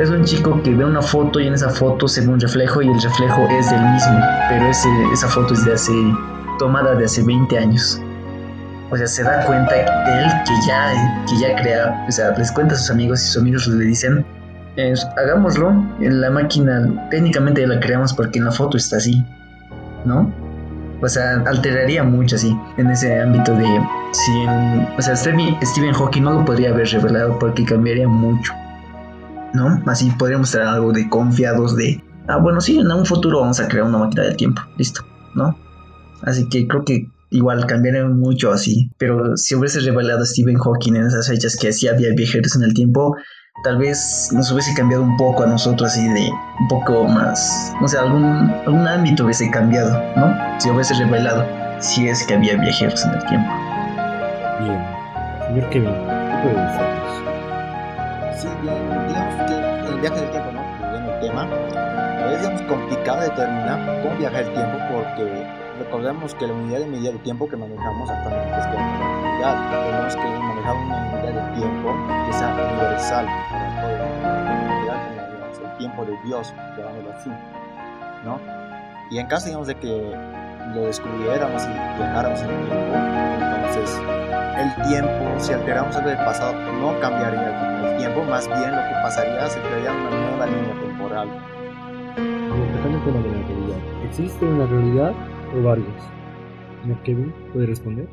Es 0.00 0.08
un 0.08 0.24
chico 0.24 0.62
que 0.62 0.74
ve 0.74 0.82
una 0.82 1.02
foto 1.02 1.40
y 1.40 1.46
en 1.46 1.52
esa 1.52 1.68
foto 1.68 2.08
se 2.08 2.22
ve 2.22 2.28
un 2.28 2.40
reflejo 2.40 2.80
y 2.80 2.88
el 2.88 3.02
reflejo 3.02 3.46
es 3.50 3.70
del 3.70 3.82
mismo, 3.82 4.18
pero 4.48 4.66
esa 5.12 5.28
foto 5.28 5.52
es 5.52 5.62
de 5.66 5.74
hace, 5.74 5.92
tomada 6.58 6.94
de 6.94 7.04
hace 7.04 7.22
20 7.22 7.58
años. 7.58 8.00
O 8.90 8.96
sea, 8.96 9.06
se 9.06 9.22
da 9.22 9.44
cuenta 9.44 9.76
él 9.76 10.32
que 10.46 10.54
ya, 10.66 11.26
que 11.28 11.38
ya 11.38 11.54
crea, 11.54 12.06
o 12.08 12.10
sea, 12.10 12.30
les 12.30 12.50
cuenta 12.50 12.74
a 12.74 12.78
sus 12.78 12.90
amigos 12.90 13.20
y 13.20 13.26
sus 13.26 13.42
amigos 13.42 13.66
le 13.66 13.84
dicen, 13.84 14.24
eh, 14.78 14.94
hagámoslo, 15.18 15.68
en 16.00 16.22
la 16.22 16.30
máquina 16.30 16.88
técnicamente 17.10 17.66
la 17.66 17.78
creamos 17.78 18.14
porque 18.14 18.38
en 18.38 18.46
la 18.46 18.52
foto 18.52 18.78
está 18.78 18.96
así, 18.96 19.22
¿no? 20.06 20.32
O 21.02 21.08
sea, 21.10 21.42
alteraría 21.46 22.04
mucho 22.04 22.36
así, 22.36 22.58
en 22.78 22.88
ese 22.88 23.20
ámbito 23.20 23.54
de, 23.54 23.66
si 24.12 24.46
o 24.96 25.02
sea, 25.02 25.14
Stephen, 25.14 25.58
Stephen 25.62 25.92
Hawking 25.92 26.22
no 26.22 26.32
lo 26.32 26.44
podría 26.46 26.70
haber 26.70 26.88
revelado 26.88 27.38
porque 27.38 27.66
cambiaría 27.66 28.08
mucho, 28.08 28.54
¿no? 29.54 29.82
Así 29.86 30.10
podríamos 30.18 30.50
tener 30.50 30.66
algo 30.66 30.92
de 30.92 31.08
confiados 31.08 31.76
de, 31.76 32.02
ah, 32.28 32.36
bueno, 32.36 32.60
sí, 32.60 32.78
en 32.78 32.90
un 32.90 33.06
futuro 33.06 33.40
vamos 33.40 33.60
a 33.60 33.68
crear 33.68 33.86
una 33.86 33.98
máquina 33.98 34.24
del 34.24 34.36
tiempo, 34.36 34.62
listo, 34.76 35.02
¿no? 35.34 35.56
Así 36.22 36.48
que 36.48 36.66
creo 36.68 36.84
que 36.84 37.08
igual 37.30 37.66
cambiaría 37.66 38.06
mucho 38.06 38.52
así, 38.52 38.90
pero 38.98 39.36
si 39.36 39.54
hubiese 39.54 39.80
revelado 39.80 40.24
Stephen 40.24 40.58
Hawking 40.58 40.96
en 40.96 41.06
esas 41.06 41.28
fechas 41.28 41.56
que 41.56 41.72
sí 41.72 41.88
había 41.88 42.12
viajeros 42.14 42.56
en 42.56 42.62
el 42.62 42.74
tiempo, 42.74 43.16
tal 43.64 43.78
vez 43.78 44.30
nos 44.32 44.50
hubiese 44.52 44.74
cambiado 44.74 45.02
un 45.02 45.16
poco 45.16 45.44
a 45.44 45.46
nosotros 45.46 45.90
así 45.90 46.08
de 46.08 46.30
un 46.60 46.68
poco 46.68 47.04
más, 47.04 47.72
no 47.80 47.88
sé, 47.88 47.98
algún, 47.98 48.50
algún 48.66 48.86
ámbito 48.86 49.24
hubiese 49.24 49.50
cambiado, 49.50 49.92
¿no? 50.16 50.34
Si 50.60 50.70
hubiese 50.70 50.94
revelado 50.94 51.46
si 51.78 52.08
es 52.08 52.24
que 52.26 52.34
había 52.34 52.56
viajeros 52.56 53.04
en 53.04 53.12
el 53.12 53.24
tiempo. 53.26 53.50
Bien. 54.60 55.00
Señor 55.46 55.70
Kevin, 55.70 55.90
¿qué 55.90 56.40
puede 56.42 56.66
decirnos? 56.66 56.99
El 60.00 60.08
viaje 60.08 60.20
del 60.20 60.30
tiempo, 60.30 60.52
¿no? 60.52 60.62
Volviendo 60.80 61.12
el 61.12 61.20
tema, 61.20 61.48
es 62.32 62.62
complicado 62.62 63.20
determinar 63.20 64.02
cómo 64.02 64.16
viajar 64.16 64.42
el 64.44 64.52
tiempo 64.54 64.78
porque 64.90 65.46
recordemos 65.78 66.34
que 66.36 66.46
la 66.46 66.54
unidad 66.54 66.80
de 66.80 66.86
medida 66.86 67.12
de 67.12 67.18
tiempo 67.18 67.46
que 67.48 67.56
manejamos 67.56 68.08
actualmente 68.08 68.58
es 68.58 68.64
la 68.64 68.76
unidad. 68.76 69.70
Tenemos 69.70 70.16
que 70.16 70.22
manejar 70.22 70.76
una 70.76 70.96
unidad 71.12 71.34
de 71.34 71.60
tiempo 71.60 71.94
que 72.26 72.32
sea 72.32 72.48
universal 72.54 73.26
como 73.52 73.90
el 75.64 75.78
tiempo 75.78 76.04
de 76.04 76.16
Dios, 76.24 76.54
llamámoslo 76.76 77.12
así, 77.12 77.30
¿no? 78.24 78.38
Y 79.10 79.18
en 79.18 79.26
caso, 79.26 79.46
digamos, 79.46 79.66
de 79.66 79.74
que 79.74 80.16
lo 80.74 80.82
descubriéramos 80.82 81.62
y 81.64 81.98
viajáramos 81.98 82.40
en 82.42 82.50
el 82.50 82.66
tiempo, 82.66 82.96
entonces 83.40 84.00
el 84.58 84.88
tiempo, 84.88 85.24
si 85.38 85.52
alteramos 85.52 86.04
del 86.04 86.16
pasado, 86.18 86.52
no 86.52 86.98
cambiaría 87.00 87.48
el 87.48 87.58
tiempo, 87.58 87.79
más 88.08 88.46
bien 88.48 88.70
lo 88.70 88.82
que 88.82 88.94
pasaría 89.02 89.46
se 89.48 89.60
crearía 89.60 89.92
una 89.92 90.10
nueva 90.10 90.46
línea 90.46 90.74
temporal. 90.80 91.28
Tocando 92.16 92.98
tema 93.04 93.20
de 93.20 93.28
la 93.30 93.46
realidad. 93.46 93.78
¿Existe 94.04 94.44
una 94.44 94.66
realidad 94.66 95.12
o 95.54 95.62
varias? 95.62 96.02
Señor 96.82 96.98
Kevin, 97.02 97.34
¿puede 97.52 97.66
responder? 97.66 98.08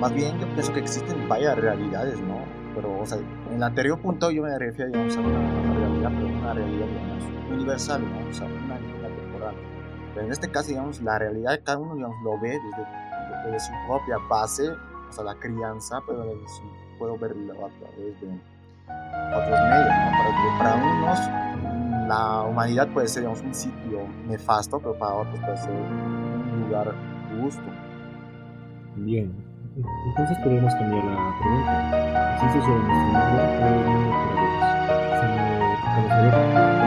Más 0.00 0.12
bien 0.12 0.38
yo 0.38 0.46
pienso 0.48 0.72
que 0.72 0.80
existen 0.80 1.26
varias 1.28 1.56
realidades, 1.56 2.20
¿no? 2.20 2.36
Pero, 2.74 3.00
o 3.00 3.06
sea, 3.06 3.18
en 3.18 3.56
el 3.56 3.62
anterior 3.62 3.98
punto 4.00 4.30
yo 4.30 4.42
me 4.42 4.50
digamos, 4.86 5.16
a 5.16 5.20
una, 5.20 5.38
una 5.38 5.74
realidad, 5.74 6.12
pero 6.14 6.26
una 6.38 6.54
realidad, 6.54 6.86
digamos, 6.86 7.24
universal, 7.50 8.02
¿no? 8.02 8.28
O 8.28 8.32
sea, 8.32 8.46
una 8.46 8.78
línea 8.78 9.08
temporal. 9.16 9.54
Pero 10.12 10.26
en 10.26 10.32
este 10.32 10.50
caso, 10.50 10.68
digamos, 10.68 11.00
la 11.00 11.18
realidad 11.18 11.58
cada 11.64 11.78
uno, 11.78 11.94
digamos, 11.94 12.16
lo 12.22 12.38
ve 12.40 12.50
desde, 12.50 13.46
desde 13.46 13.60
su 13.60 13.72
propia 13.88 14.16
base, 14.28 14.68
o 14.70 15.12
sea, 15.12 15.24
la 15.24 15.34
crianza, 15.36 16.00
pero 16.06 16.24
desde 16.24 16.46
su- 16.48 16.83
puedo 16.94 17.16
verlo 17.18 17.52
a 17.52 17.68
través 17.78 18.20
de 18.20 18.28
otros 19.36 19.60
medios, 19.60 19.94
¿no? 19.94 20.58
Para, 20.58 20.74
unos 20.76 21.18
la 22.08 22.42
humanidad 22.42 22.88
puede 22.88 23.08
ser, 23.08 23.26
un 23.26 23.54
sitio 23.54 24.06
nefasto, 24.26 24.78
pero 24.78 24.98
para 24.98 25.14
otros 25.14 25.40
puede 25.40 25.56
ser 25.56 25.70
un 25.72 26.60
lugar 26.66 26.94
justo. 27.40 27.62
Bien. 28.96 29.34
Entonces 30.08 30.38
podemos 30.38 30.72
cambiar 30.74 31.04
la 31.04 31.36
pregunta. 31.40 32.34
¿Existe 32.34 32.60
sobre 32.60 32.78
nuestro 32.78 32.96
mundo 33.06 33.42
o 33.60 33.70
el 33.70 33.86
mundo 33.86 34.10
para 34.10 34.34
Dios? 34.34 34.54
Señor 36.10 36.83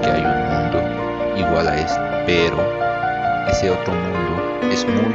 que 0.00 0.10
hay 0.10 0.22
un 0.24 0.38
mundo 0.52 0.78
igual 1.36 1.68
a 1.68 1.78
este, 1.78 2.00
pero 2.26 2.58
ese 3.48 3.70
otro 3.70 3.92
mundo 3.92 4.68
es 4.70 4.86
muy 4.86 5.14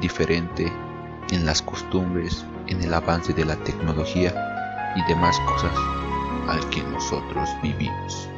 diferente 0.00 0.70
en 1.30 1.46
las 1.46 1.62
costumbres, 1.62 2.44
en 2.66 2.82
el 2.82 2.92
avance 2.92 3.32
de 3.32 3.44
la 3.44 3.56
tecnología 3.56 4.32
y 4.96 5.02
demás 5.08 5.38
cosas 5.40 5.72
al 6.48 6.68
que 6.70 6.82
nosotros 6.82 7.48
vivimos. 7.62 8.28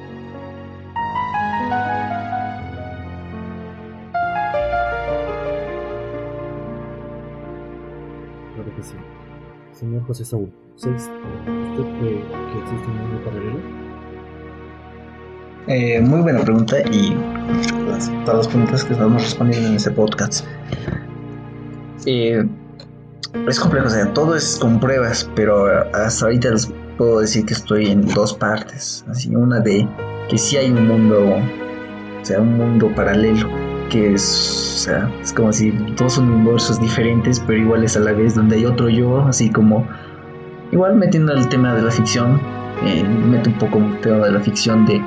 Claro 8.54 8.76
que 8.76 8.82
sí. 8.82 8.94
Señor 9.72 10.06
José 10.06 10.24
Saúl, 10.24 10.52
¿usted 10.74 10.96
cree 11.98 12.24
que 12.52 12.58
existe 12.60 12.86
un 12.86 12.98
mundo 12.98 13.24
paralelo? 13.24 13.85
Eh, 15.68 16.00
muy 16.00 16.20
buena 16.20 16.40
pregunta 16.42 16.76
y 16.92 17.16
todas 18.24 18.38
las 18.38 18.48
preguntas 18.48 18.84
que 18.84 18.92
estamos 18.92 19.20
respondiendo 19.20 19.68
en 19.68 19.74
este 19.74 19.90
podcast. 19.90 20.46
Eh, 22.06 22.46
es 23.48 23.58
complejo, 23.58 23.88
o 23.88 23.90
sea, 23.90 24.12
todo 24.14 24.36
es 24.36 24.58
con 24.60 24.78
pruebas, 24.78 25.28
pero 25.34 25.66
hasta 25.92 26.26
ahorita 26.26 26.50
les 26.50 26.72
puedo 26.96 27.18
decir 27.18 27.44
que 27.46 27.54
estoy 27.54 27.90
en 27.90 28.06
dos 28.06 28.34
partes. 28.34 29.04
Así, 29.08 29.34
una 29.34 29.58
de 29.58 29.88
que 30.28 30.38
sí 30.38 30.56
hay 30.56 30.70
un 30.70 30.86
mundo, 30.86 31.34
o 32.20 32.24
sea, 32.24 32.40
un 32.40 32.56
mundo 32.56 32.92
paralelo, 32.94 33.48
que 33.90 34.14
es, 34.14 34.22
o 34.22 34.78
sea, 34.78 35.10
es 35.20 35.32
como 35.32 35.52
si 35.52 35.74
son 36.06 36.30
universos 36.30 36.80
diferentes, 36.80 37.40
pero 37.40 37.58
iguales 37.58 37.96
a 37.96 38.00
la 38.00 38.12
vez, 38.12 38.36
donde 38.36 38.54
hay 38.54 38.66
otro 38.66 38.88
yo, 38.88 39.22
así 39.22 39.50
como, 39.50 39.84
igual 40.70 40.94
metiendo 40.94 41.32
el 41.32 41.48
tema 41.48 41.74
de 41.74 41.82
la 41.82 41.90
ficción, 41.90 42.40
eh, 42.84 43.02
meto 43.02 43.50
un 43.50 43.58
poco 43.58 43.78
el 43.78 44.00
tema 44.00 44.26
de 44.26 44.32
la 44.32 44.40
ficción 44.40 44.86
de 44.86 45.02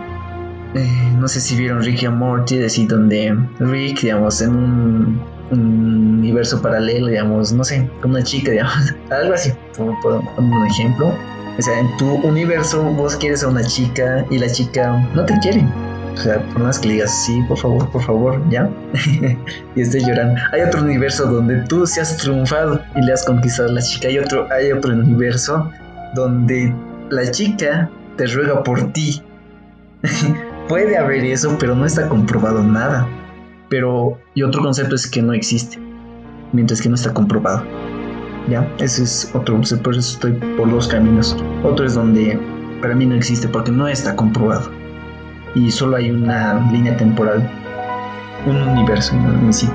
eh, 0.75 1.13
no 1.17 1.27
sé 1.27 1.41
si 1.41 1.55
vieron 1.55 1.81
Rick 1.81 2.03
y 2.03 2.07
Morty, 2.07 2.63
así 2.63 2.85
donde 2.85 3.35
Rick, 3.59 4.01
digamos, 4.01 4.41
en 4.41 4.49
un, 4.49 5.21
un 5.51 6.19
universo 6.19 6.61
paralelo, 6.61 7.07
digamos, 7.07 7.51
no 7.51 7.63
sé, 7.63 7.89
una 8.03 8.23
chica, 8.23 8.51
digamos, 8.51 8.93
algo 9.09 9.33
así, 9.33 9.51
como 9.75 9.99
poner 10.01 10.21
un 10.37 10.67
ejemplo. 10.67 11.13
O 11.57 11.61
sea, 11.61 11.79
en 11.79 11.97
tu 11.97 12.15
universo 12.25 12.83
vos 12.83 13.15
quieres 13.17 13.43
a 13.43 13.49
una 13.49 13.63
chica 13.63 14.25
y 14.29 14.37
la 14.37 14.49
chica 14.49 14.95
no 15.13 15.25
te 15.25 15.37
quiere. 15.39 15.65
O 16.13 16.17
sea, 16.17 16.41
por 16.53 16.59
más 16.59 16.79
que 16.79 16.87
le 16.87 16.93
digas, 16.95 17.25
sí, 17.25 17.41
por 17.47 17.57
favor, 17.57 17.89
por 17.91 18.03
favor, 18.03 18.41
ya. 18.49 18.69
y 19.75 19.81
estés 19.81 20.05
llorando. 20.05 20.39
Hay 20.53 20.61
otro 20.61 20.81
universo 20.81 21.25
donde 21.25 21.61
tú 21.63 21.85
se 21.85 22.01
has 22.01 22.15
triunfado 22.17 22.81
y 22.95 23.01
le 23.01 23.13
has 23.13 23.25
conquistado 23.25 23.69
a 23.69 23.71
la 23.73 23.81
chica. 23.81 24.07
Hay 24.07 24.19
otro, 24.19 24.47
hay 24.51 24.71
otro 24.71 24.93
universo 24.93 25.69
donde 26.15 26.73
la 27.09 27.29
chica 27.31 27.89
te 28.17 28.27
ruega 28.27 28.63
por 28.63 28.91
ti. 28.93 29.21
Puede 30.69 30.99
haber 30.99 31.25
eso, 31.25 31.57
pero 31.59 31.73
no 31.73 31.83
está 31.83 32.07
comprobado 32.07 32.61
nada. 32.61 33.07
Pero, 33.69 34.19
y 34.35 34.43
otro 34.43 34.61
concepto 34.61 34.93
es 34.93 35.09
que 35.09 35.19
no 35.19 35.33
existe, 35.33 35.79
mientras 36.53 36.79
que 36.79 36.89
no 36.89 36.93
está 36.93 37.11
comprobado. 37.11 37.63
¿Ya? 38.47 38.71
Ese 38.77 39.01
es 39.01 39.31
otro 39.33 39.55
concepto, 39.55 39.85
por 39.85 39.95
eso 39.95 40.13
estoy 40.13 40.33
por 40.57 40.69
dos 40.69 40.87
caminos. 40.87 41.35
Otro 41.63 41.87
es 41.87 41.95
donde 41.95 42.39
para 42.83 42.93
mí 42.93 43.07
no 43.07 43.15
existe 43.15 43.47
porque 43.47 43.71
no 43.71 43.87
está 43.87 44.15
comprobado. 44.15 44.69
Y 45.55 45.71
solo 45.71 45.97
hay 45.97 46.11
una 46.11 46.71
línea 46.71 46.95
temporal, 46.95 47.49
un 48.45 48.55
universo 48.55 49.15
en 49.15 49.51
sí. 49.51 49.67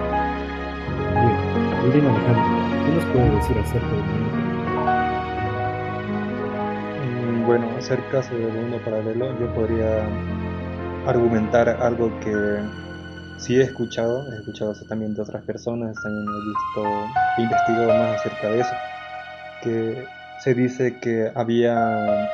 Bien. 1.93 2.07
Alejandro, 2.07 2.45
¿qué 2.87 2.95
nos 2.95 3.05
puede 3.07 3.31
decir 3.31 3.59
acerca 3.59 3.89
del 3.89 4.05
mundo? 4.05 4.31
Mm, 7.03 7.47
Bueno, 7.47 7.67
acerca 7.77 8.23
sobre 8.23 8.49
el 8.49 8.53
mundo 8.53 8.81
paralelo, 8.85 9.37
yo 9.41 9.53
podría 9.55 10.07
argumentar 11.07 11.69
algo 11.69 12.11
que 12.21 12.35
sí 13.39 13.57
he 13.57 13.63
escuchado, 13.63 14.33
he 14.33 14.37
escuchado 14.37 14.73
eso 14.73 14.85
también 14.87 15.15
de 15.15 15.23
otras 15.23 15.43
personas, 15.45 15.95
también 16.03 16.27
he 16.27 16.49
visto, 16.49 17.07
he 17.39 17.43
investigado 17.43 17.89
más 17.89 18.21
acerca 18.21 18.49
de 18.49 18.61
eso, 18.61 18.75
que 19.63 20.05
se 20.41 20.55
dice 20.55 20.99
que 21.01 21.31
había 21.35 22.31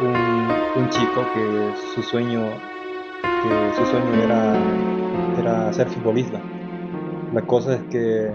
un, 0.00 0.82
un 0.82 0.88
chico 0.88 1.24
que 1.34 1.72
su 1.94 2.02
sueño, 2.02 2.42
que 3.22 3.76
su 3.76 3.86
sueño 3.86 4.14
era, 4.22 4.54
era 5.38 5.72
ser 5.72 5.88
futbolista. 5.88 6.40
La 7.32 7.42
cosa 7.42 7.74
es 7.74 7.82
que 7.84 8.30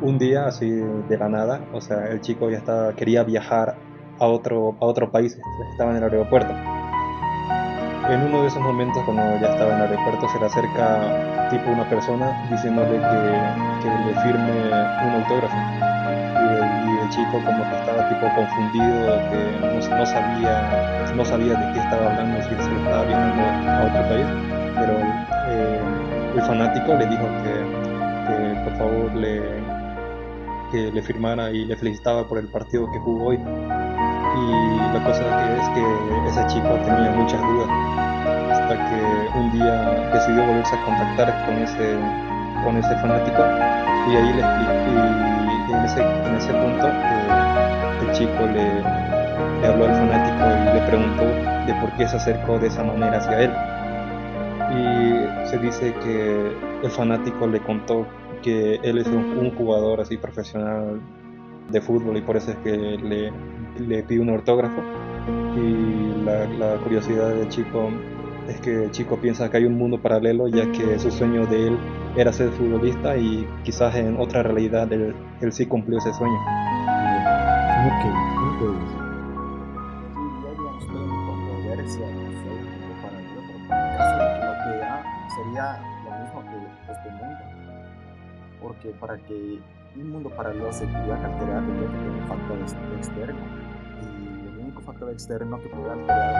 un 0.00 0.18
día, 0.18 0.46
así 0.46 0.70
de 0.70 1.18
la 1.18 1.28
nada, 1.28 1.64
o 1.72 1.80
sea, 1.80 2.06
el 2.08 2.20
chico 2.20 2.50
ya 2.50 2.58
estaba, 2.58 2.94
quería 2.94 3.22
viajar 3.22 3.76
a 4.18 4.26
otro, 4.26 4.76
a 4.80 4.86
otro 4.86 5.10
país, 5.10 5.38
estaba 5.72 5.90
en 5.92 5.98
el 5.98 6.02
aeropuerto. 6.04 6.54
En 8.08 8.22
uno 8.22 8.40
de 8.40 8.48
esos 8.48 8.62
momentos, 8.62 9.04
cuando 9.04 9.22
ya 9.38 9.52
estaba 9.52 9.74
en 9.74 9.82
el 9.82 9.90
aeropuerto, 9.90 10.26
se 10.30 10.38
le 10.38 10.46
acerca 10.46 11.48
tipo 11.50 11.70
una 11.70 11.86
persona 11.90 12.32
diciéndole 12.50 12.96
que, 12.96 13.82
que 13.82 13.88
le 14.06 14.14
firme 14.22 14.72
un 15.04 15.12
autógrafo. 15.20 15.56
Y 16.40 17.02
el, 17.02 17.08
chico 17.10 17.32
como 17.44 17.64
que 17.68 17.76
estaba 17.76 18.08
tipo 18.08 18.26
confundido, 18.34 19.18
que 19.28 19.40
no, 19.60 20.06
sabía, 20.06 21.12
no 21.14 21.24
sabía 21.24 21.54
de 21.54 21.72
qué 21.74 21.80
estaba 21.80 22.10
hablando, 22.10 22.42
si 22.42 22.48
se 22.48 22.76
estaba 22.76 23.04
viajando 23.04 23.42
a 23.70 23.84
otro 23.84 24.08
país. 24.08 24.26
Pero 24.78 24.94
eh, 25.48 25.80
el 26.34 26.42
fanático 26.42 26.94
le 26.94 27.06
dijo 27.08 27.26
que, 27.42 27.52
que 28.26 28.60
por 28.64 28.76
favor 28.78 29.14
le, 29.16 29.42
que 30.72 30.92
le 30.92 31.02
firmara 31.02 31.50
y 31.50 31.66
le 31.66 31.76
felicitaba 31.76 32.26
por 32.26 32.38
el 32.38 32.48
partido 32.48 32.90
que 32.90 32.98
jugó 33.00 33.26
hoy. 33.26 33.38
Y 34.36 34.78
la 34.92 35.02
cosa 35.04 35.22
que 35.22 35.56
es 35.56 35.68
que 35.70 36.28
ese 36.28 36.46
chico 36.46 36.68
tenía 36.84 37.10
muchas 37.12 37.40
dudas 37.40 37.68
hasta 38.52 38.74
que 38.76 39.38
un 39.38 39.52
día 39.52 40.10
decidió 40.12 40.46
volverse 40.46 40.76
a 40.76 40.84
contactar 40.84 41.46
con 41.46 41.54
ese, 41.56 41.96
con 42.64 42.76
ese 42.76 42.94
fanático. 42.96 43.42
Y 44.08 44.16
ahí 44.16 44.32
le 44.32 44.40
explicó 44.40 45.28
y 45.68 45.72
en 45.72 45.84
ese, 45.84 46.00
en 46.00 46.34
ese 46.36 46.52
punto 46.52 46.88
eh, 46.88 48.06
el 48.06 48.12
chico 48.12 48.46
le, 48.46 48.82
le 49.60 49.66
habló 49.66 49.84
al 49.84 49.94
fanático 49.94 50.44
y 50.46 50.74
le 50.74 50.86
preguntó 50.86 51.24
de 51.66 51.74
por 51.80 51.92
qué 51.96 52.08
se 52.08 52.16
acercó 52.16 52.58
de 52.58 52.68
esa 52.68 52.82
manera 52.82 53.18
hacia 53.18 53.40
él. 53.40 53.52
Y 54.70 55.48
se 55.48 55.58
dice 55.58 55.94
que 55.94 56.52
el 56.82 56.90
fanático 56.90 57.46
le 57.46 57.60
contó 57.60 58.06
que 58.42 58.76
él 58.82 58.98
es 58.98 59.06
un, 59.08 59.54
jugador 59.56 60.00
así 60.00 60.16
profesional 60.16 61.00
de 61.68 61.80
fútbol 61.80 62.16
y 62.16 62.22
por 62.22 62.36
eso 62.36 62.50
es 62.50 62.56
que 62.58 62.76
le, 62.76 63.32
le 63.78 64.02
pide 64.02 64.20
un 64.20 64.30
autógrafo 64.30 64.82
y 65.56 66.24
la, 66.24 66.46
la 66.46 66.76
curiosidad 66.82 67.34
del 67.34 67.48
chico 67.48 67.90
es 68.48 68.60
que 68.60 68.84
el 68.84 68.90
chico 68.90 69.18
piensa 69.18 69.50
que 69.50 69.58
hay 69.58 69.64
un 69.64 69.76
mundo 69.76 70.00
paralelo 70.00 70.48
ya 70.48 70.70
que 70.72 70.98
su 70.98 71.10
sueño 71.10 71.46
de 71.46 71.68
él 71.68 71.78
era 72.16 72.32
ser 72.32 72.50
futbolista 72.50 73.16
y 73.16 73.46
quizás 73.62 73.94
en 73.94 74.16
otra 74.18 74.42
realidad 74.42 74.90
él, 74.92 75.14
él 75.40 75.52
sí 75.52 75.66
cumplió 75.66 75.98
ese 75.98 76.12
sueño. 76.14 76.34
Lo 83.54 84.54
crea, 84.64 85.04
sería 85.36 85.78
lo 86.04 86.10
mismo 86.18 86.42
que 86.42 86.92
este 86.92 87.10
mundo. 87.10 87.44
Porque 88.60 88.88
para 88.98 89.18
que 89.18 89.60
un 90.02 90.10
mundo 90.12 90.30
paralelo 90.30 90.72
se 90.72 90.86
pudiera 90.86 91.16
alterar, 91.16 91.62
tendría 91.64 91.88
que 91.88 91.96
tener 91.96 92.10
un 92.10 92.28
factor 92.28 92.58
ex- 92.62 92.76
externo. 92.98 93.40
Y 94.02 94.48
el 94.48 94.58
único 94.58 94.80
factor 94.82 95.10
externo 95.10 95.60
que 95.60 95.68
pudiera 95.68 95.92
alterar 95.94 96.34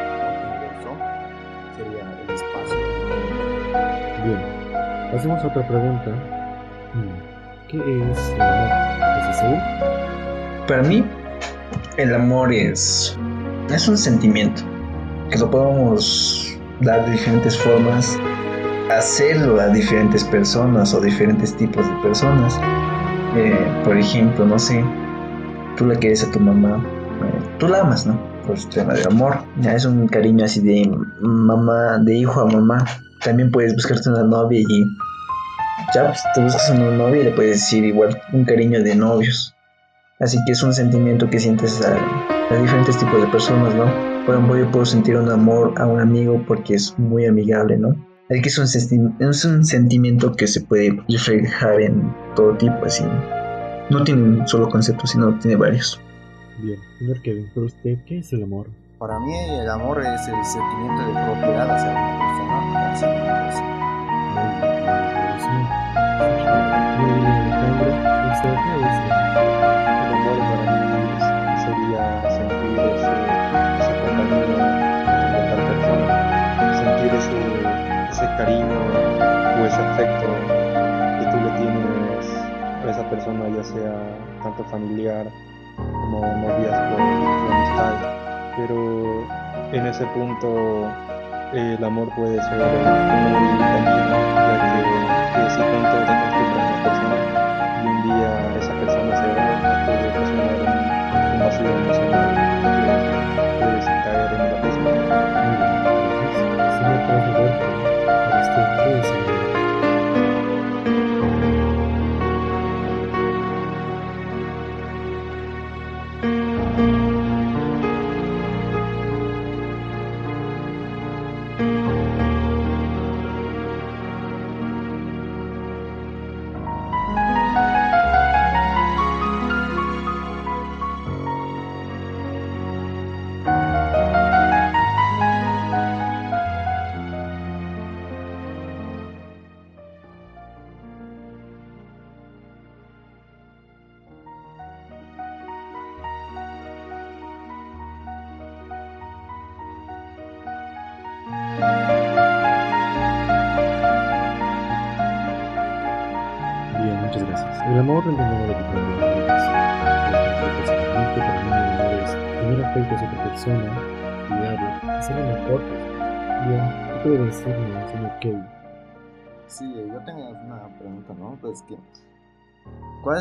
un 0.00 0.48
universo 0.48 0.90
sería 1.76 2.04
el 2.22 2.30
espacio. 2.34 2.78
Bien, 4.24 4.40
pasemos 5.12 5.44
a 5.44 5.46
otra 5.46 5.66
pregunta. 5.68 6.10
¿Qué 7.68 7.78
es 7.78 8.28
el 8.34 8.40
amor? 8.40 8.70
¿Es? 9.30 10.68
Para 10.68 10.82
mí, 10.82 11.04
el 11.96 12.14
amor 12.14 12.52
es, 12.52 13.18
es 13.70 13.88
un 13.88 13.96
sentimiento 13.96 14.62
que 15.30 15.38
lo 15.38 15.50
podemos 15.50 16.58
dar 16.80 17.04
de 17.06 17.12
diferentes 17.12 17.58
formas, 17.58 18.18
hacerlo 18.98 19.60
a 19.60 19.68
diferentes 19.68 20.24
personas 20.24 20.94
o 20.94 21.00
diferentes 21.00 21.56
tipos 21.56 21.86
de 21.86 21.94
personas. 22.02 22.58
Eh, 23.36 23.66
por 23.84 23.96
ejemplo, 23.96 24.44
no 24.46 24.58
sé, 24.58 24.84
tú 25.76 25.86
le 25.86 25.96
quieres 25.96 26.22
a 26.24 26.30
tu 26.30 26.40
mamá, 26.40 26.84
eh, 27.24 27.42
tú 27.58 27.68
la 27.68 27.80
amas, 27.80 28.06
¿no? 28.06 28.18
Por 28.46 28.58
su 28.58 28.68
tema 28.68 28.94
de 28.94 29.04
amor. 29.04 29.38
Ya 29.60 29.74
es 29.74 29.84
un 29.84 30.08
cariño 30.08 30.44
así 30.44 30.60
de 30.60 30.90
mamá, 31.20 31.98
de 31.98 32.14
hijo 32.14 32.40
a 32.40 32.46
mamá. 32.46 32.84
También 33.24 33.50
puedes 33.50 33.74
buscarte 33.74 34.08
una 34.08 34.24
novia 34.24 34.60
y 34.60 34.84
ya 35.94 36.06
pues, 36.06 36.22
te 36.34 36.42
buscas 36.42 36.70
una 36.70 36.90
novia 36.90 37.20
y 37.20 37.24
le 37.24 37.30
puedes 37.30 37.52
decir 37.52 37.84
igual 37.84 38.20
un 38.32 38.44
cariño 38.44 38.82
de 38.82 38.94
novios. 38.94 39.54
Así 40.20 40.38
que 40.46 40.52
es 40.52 40.62
un 40.62 40.72
sentimiento 40.72 41.28
que 41.28 41.40
sientes 41.40 41.82
a 41.82 42.54
diferentes 42.54 42.96
tipos 42.98 43.20
de 43.20 43.26
personas, 43.28 43.74
¿no? 43.74 43.86
Por 44.24 44.36
ejemplo, 44.36 44.56
yo 44.56 44.70
puedo 44.70 44.84
sentir 44.84 45.16
un 45.16 45.30
amor 45.30 45.74
a 45.78 45.86
un 45.86 46.00
amigo 46.00 46.44
porque 46.46 46.74
es 46.74 46.96
muy 46.98 47.26
amigable, 47.26 47.76
¿no? 47.78 47.96
Así 48.32 48.40
que 48.40 48.48
es 48.48 48.58
un, 48.58 49.14
es 49.20 49.44
un 49.44 49.62
sentimiento 49.62 50.32
que 50.32 50.46
se 50.46 50.62
puede 50.62 50.98
reflejar 51.06 51.82
en 51.82 52.14
todo 52.34 52.56
tipo, 52.56 52.86
así. 52.86 53.04
No 53.90 54.02
tiene 54.04 54.22
un 54.22 54.48
solo 54.48 54.70
concepto, 54.70 55.06
sino 55.06 55.38
tiene 55.38 55.56
varios. 55.56 56.00
Bien, 56.62 56.78
señor 56.98 57.20
Kevin, 57.20 57.50
para 57.54 57.66
usted, 57.66 57.98
¿qué 58.06 58.20
es 58.20 58.32
el 58.32 58.44
amor? 58.44 58.68
Para 58.98 59.20
mí 59.20 59.34
el 59.34 59.68
amor 59.68 60.00
es 60.00 60.28
el 60.28 60.44
sentimiento 60.46 61.08
de 61.08 61.12
propiedad 61.12 61.70
hacia 61.76 61.90
una 61.90 62.18
persona, 62.30 62.92
hacia 62.92 63.08
una 63.08 63.34
cosa. 63.44 63.62
Muy 64.32 64.40
bien, 65.42 67.00
Muy 67.00 67.10
bien, 67.20 67.26
Alejandro, 67.26 67.88
¿usted 68.32 68.54
qué 68.54 69.46
es 69.46 69.51
ya 83.32 83.64
sea 83.64 83.94
tanto 84.42 84.64
familiar 84.64 85.26
como 85.76 86.20
noviazgo 86.20 86.96
amistad. 87.50 87.94
Pero 88.56 89.24
en 89.72 89.86
ese 89.86 90.04
punto 90.06 90.90
el 91.52 91.84
amor 91.84 92.08
puede 92.16 92.36
ser 92.42 92.58
muy 92.58 93.58
dañino, 93.58 94.16
ya 94.36 94.54
que, 94.62 95.42
que 95.42 95.50
si 95.50 95.60
tanto 95.60 95.96
te 95.98 96.04
a 96.04 96.64
una 96.68 96.82
persona 96.82 97.41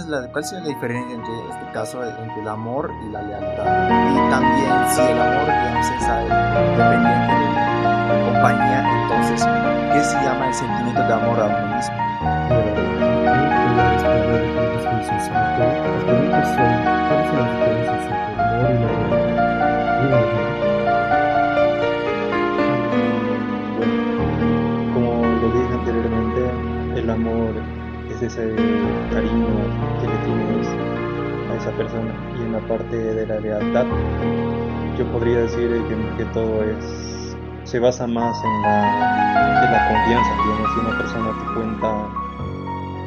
es 0.01 0.07
la, 0.07 0.27
cuál 0.31 0.43
sería 0.43 0.63
la 0.65 0.69
diferencia 0.69 1.15
entre 1.15 1.33
este 1.49 1.71
caso 1.73 2.03
entre 2.03 2.41
el 2.41 2.47
amor 2.47 2.91
y 3.05 3.09
la 3.09 3.21
lealtad? 3.21 3.65
Y 3.65 4.31
también 4.31 4.71
si 4.89 5.01
el 5.01 5.21
amor, 5.21 5.45
digamos, 5.45 5.85
es 5.85 6.07
dependiente 6.77 7.33
de 7.33 7.49
la 8.07 8.25
compañía, 8.25 9.03
entonces, 9.03 9.47
¿qué 9.93 10.03
se 10.03 10.15
llama 10.23 10.47
el 10.47 10.53
sentimiento 10.53 11.01
de 11.01 11.13
amor 11.13 11.39
a 11.39 11.45
uno 11.45 11.75
mismo? 11.75 12.10
Es 28.25 28.37
ese 28.37 28.55
cariño 29.11 29.47
que 29.99 30.07
le 30.07 30.17
tienes 30.25 30.67
a 31.49 31.55
esa 31.55 31.71
persona. 31.71 32.13
Y 32.37 32.43
en 32.43 32.53
la 32.53 32.59
parte 32.67 32.95
de 32.95 33.25
la 33.25 33.39
lealtad, 33.39 33.85
yo 34.97 35.05
podría 35.11 35.39
decir 35.39 35.69
que 36.17 36.25
todo 36.25 36.63
es 36.63 37.11
se 37.63 37.79
basa 37.79 38.05
más 38.05 38.37
en 38.43 38.61
la, 38.63 39.87
confianza. 39.87 40.31
Digamos, 40.43 40.73
si 40.73 40.79
una 40.79 40.97
persona 40.97 41.31
te 41.39 41.53
cuenta 41.53 42.07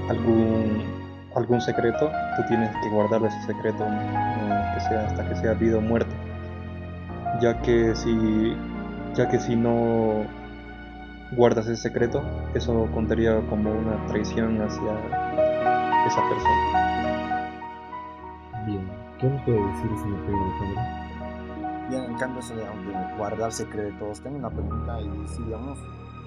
algún, 0.08 0.82
algún 1.34 1.60
secreto, 1.60 2.10
tú 2.36 2.42
tienes 2.48 2.70
que 2.82 2.88
guardar 2.90 3.22
ese 3.24 3.42
secreto 3.42 3.84
eh, 3.84 5.06
hasta 5.06 5.28
que 5.28 5.36
sea 5.36 5.54
vida 5.54 5.78
o 5.78 5.80
muerte. 5.80 6.14
Ya 7.40 7.60
que 7.62 7.94
si, 7.94 8.56
ya 9.14 9.28
que 9.28 9.38
si 9.38 9.56
no 9.56 10.24
guardas 11.36 11.66
ese 11.66 11.82
secreto, 11.82 12.22
eso 12.54 12.88
contaría 12.92 13.40
como 13.48 13.72
una 13.72 14.06
traición 14.06 14.60
hacia 14.60 14.92
esa 16.06 16.22
persona. 16.28 17.50
Bien, 18.66 18.88
¿qué 19.18 19.28
nos 19.28 19.42
puede 19.42 19.66
decir 19.66 19.90
el 19.90 19.98
señor 19.98 20.20
Alejandro? 20.20 20.82
Bien, 21.90 22.04
en 22.04 22.14
cambio, 22.16 22.40
eso 22.40 22.56
de 22.56 22.66
aunque 22.66 23.16
guardar 23.16 23.52
secretos, 23.52 24.20
tengo 24.22 24.38
una 24.38 24.50
pregunta 24.50 25.00
y 25.00 25.28
si, 25.28 25.42
digamos, 25.42 25.78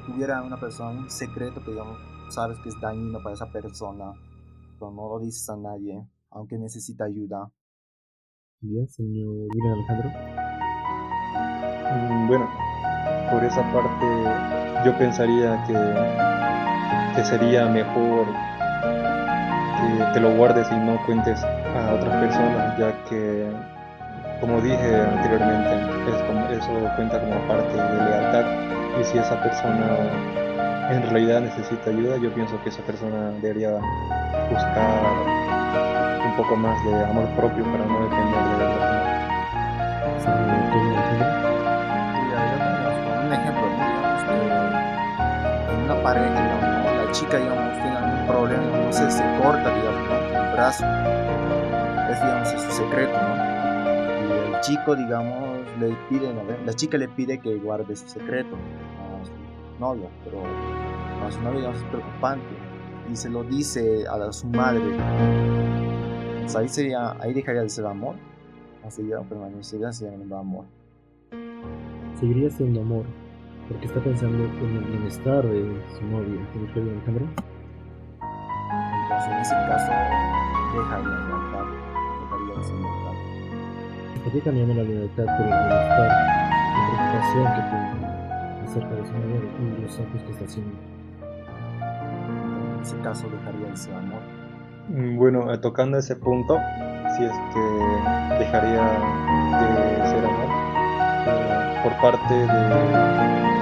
tuviera 0.05 0.41
una 0.43 0.59
persona 0.59 0.91
un 0.91 1.09
secreto 1.09 1.63
que, 1.63 1.71
digamos, 1.71 1.97
sabes 2.29 2.59
que 2.59 2.69
es 2.69 2.79
dañino 2.81 3.21
para 3.23 3.35
esa 3.35 3.51
persona, 3.51 4.13
pero 4.79 4.91
no 4.91 5.09
lo 5.09 5.19
dices 5.19 5.49
a 5.49 5.57
nadie, 5.57 6.07
aunque 6.29 6.57
necesita 6.57 7.05
ayuda, 7.05 7.51
Bien, 8.59 8.87
señor 8.87 9.47
Alejandro. 9.71 10.09
Mm, 11.93 12.27
Bueno, 12.27 12.49
por 13.29 13.43
esa 13.43 13.61
parte 13.71 14.66
yo 14.85 14.97
pensaría 14.97 15.63
que, 15.65 15.73
que 17.15 17.23
sería 17.23 17.65
mejor 17.65 18.27
que 19.77 20.03
te 20.13 20.19
lo 20.19 20.35
guardes 20.35 20.67
y 20.71 20.75
no 20.75 20.97
cuentes 21.05 21.43
a 21.43 21.93
otras 21.93 22.15
personas, 22.17 22.77
ya 22.77 22.91
que, 23.09 23.47
como 24.39 24.61
dije 24.61 25.01
anteriormente, 25.01 25.97
eso 26.57 26.71
cuenta 26.95 27.19
como 27.19 27.39
parte 27.47 27.73
de 27.73 28.09
lealtad 28.09 28.45
y 28.99 29.03
si 29.03 29.17
esa 29.17 29.41
persona 29.41 29.97
en 30.89 31.03
realidad 31.09 31.41
necesita 31.41 31.89
ayuda, 31.89 32.17
yo 32.17 32.33
pienso 32.33 32.61
que 32.63 32.69
esa 32.69 32.81
persona 32.83 33.31
debería 33.41 33.71
buscar 34.49 35.01
un 36.25 36.35
poco 36.37 36.55
más 36.55 36.83
de 36.85 37.03
amor 37.03 37.27
propio 37.35 37.63
para 37.65 37.85
no 37.85 38.03
depender 38.03 38.43
de 38.43 38.57
los 38.57 38.73
demás. 38.73 38.97
Una 45.87 46.03
pareja, 46.03 46.29
digamos, 46.29 47.05
la 47.05 47.11
chica, 47.13 47.37
digamos, 47.37 47.73
tiene 47.75 47.95
algún 47.95 48.27
problema, 48.27 48.77
no 48.77 48.91
sé, 48.91 49.09
se 49.09 49.23
corta, 49.41 49.73
digamos, 49.73 50.09
el 50.11 50.53
brazo, 50.53 50.85
es, 52.11 52.21
digamos, 52.21 52.53
es 52.53 52.61
su 52.61 52.71
secreto, 52.71 53.13
¿no? 53.13 53.35
Y 54.27 54.53
el 54.53 54.61
chico, 54.61 54.95
digamos, 54.97 55.59
le 55.79 55.95
pide, 56.09 56.33
la 56.65 56.73
chica 56.73 56.97
le 56.97 57.07
pide 57.07 57.39
que 57.39 57.55
guarde 57.55 57.95
su 57.95 58.09
secreto 58.09 58.57
a 58.57 59.25
su 59.25 59.31
novio, 59.79 60.09
pero 60.25 60.43
a 61.25 61.31
su 61.31 61.41
novio, 61.41 61.59
digamos, 61.59 61.81
es 61.81 61.87
preocupante 61.87 62.55
y 63.09 63.15
se 63.15 63.29
lo 63.29 63.43
dice 63.45 64.05
a 64.09 64.33
su 64.33 64.47
madre. 64.47 64.81
Pues 66.41 66.55
ahí, 66.57 66.67
sería, 66.67 67.15
ahí 67.21 67.33
dejaría 67.33 67.61
de 67.61 67.69
ser 67.69 67.85
amor, 67.85 68.15
o 68.85 68.91
seguiría 68.91 69.21
permanecería 69.21 69.93
siendo 69.93 70.37
amor. 70.37 70.65
Seguiría 72.19 72.49
siendo 72.49 72.81
amor, 72.81 73.05
porque 73.67 73.85
está 73.85 73.99
pensando 73.99 74.45
en 74.45 74.77
el 74.77 74.83
bienestar 74.85 75.43
de 75.45 75.81
su 75.97 76.05
novia, 76.05 76.39
¿te 76.53 76.79
Alejandro? 76.79 77.25
Entonces 79.03 79.31
en 79.31 79.39
ese 79.39 79.55
caso 79.67 79.91
dejaría 80.77 81.09
de 81.09 81.23
lealtad, 81.27 81.65
dejaría 82.21 82.53
de 82.57 82.63
ser 82.63 82.75
lealtad. 82.75 83.15
Estaría 84.15 84.43
cambiando 84.43 84.73
la 84.73 84.83
libertad 84.83 85.25
por 85.25 85.45
el 85.45 85.53
bienestar, 85.53 86.09
la 86.73 86.87
preocupación 86.87 87.45
que 87.55 87.61
tiene 87.69 88.07
acerca 88.63 88.95
de 88.95 89.05
su 89.05 89.13
novia 89.13 89.39
y 89.59 89.81
los 89.81 89.99
actos 89.99 90.21
que 90.23 90.31
está 90.31 90.45
haciendo 90.45 90.97
en 92.77 92.83
ese 92.83 92.97
caso 92.99 93.27
dejaría 93.29 93.67
de 93.69 93.77
ser 93.77 93.93
amor? 93.95 94.21
Mm, 94.89 95.17
bueno, 95.17 95.51
eh, 95.51 95.57
tocando 95.57 95.97
ese 95.97 96.15
punto, 96.15 96.57
si 97.15 97.23
es 97.25 97.33
que 97.53 98.39
dejaría 98.39 98.81
de 99.59 100.07
ser 100.07 100.25
amor 100.25 100.49
eh, 101.27 101.79
por 101.83 101.93
parte 102.01 102.33
de, 102.33 103.56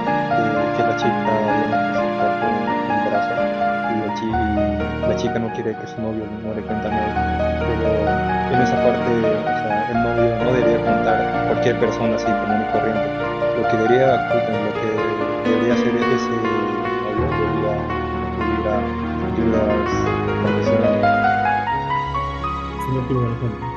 chica 5.26 5.38
no 5.40 5.52
quiere 5.54 5.74
que 5.76 5.86
su 5.86 6.00
novio 6.00 6.24
no 6.44 6.54
le 6.54 6.62
cuente 6.62 6.88
nada. 6.88 7.58
Pero 7.66 8.54
en 8.54 8.62
esa 8.62 8.76
parte, 8.76 9.10
el 9.90 9.98
novio 10.02 10.44
no 10.44 10.52
debería 10.52 10.78
contar 10.78 11.46
cualquier 11.48 11.80
persona 11.80 12.14
así 12.14 12.26
común 12.26 12.62
y 12.62 12.72
corriente. 12.72 13.08
Lo 13.56 13.68
que 13.68 13.76
debería, 13.76 14.08
lo 14.30 14.40
que 14.46 14.88
debería 15.50 15.74
hacer 15.74 15.94
ese 15.96 16.30
novio 17.02 17.26
debería 17.42 17.74
acudir 18.28 18.66
a 18.70 18.76
ayudas 19.32 19.90
profesionales. 20.42 21.04
Señor 22.86 23.75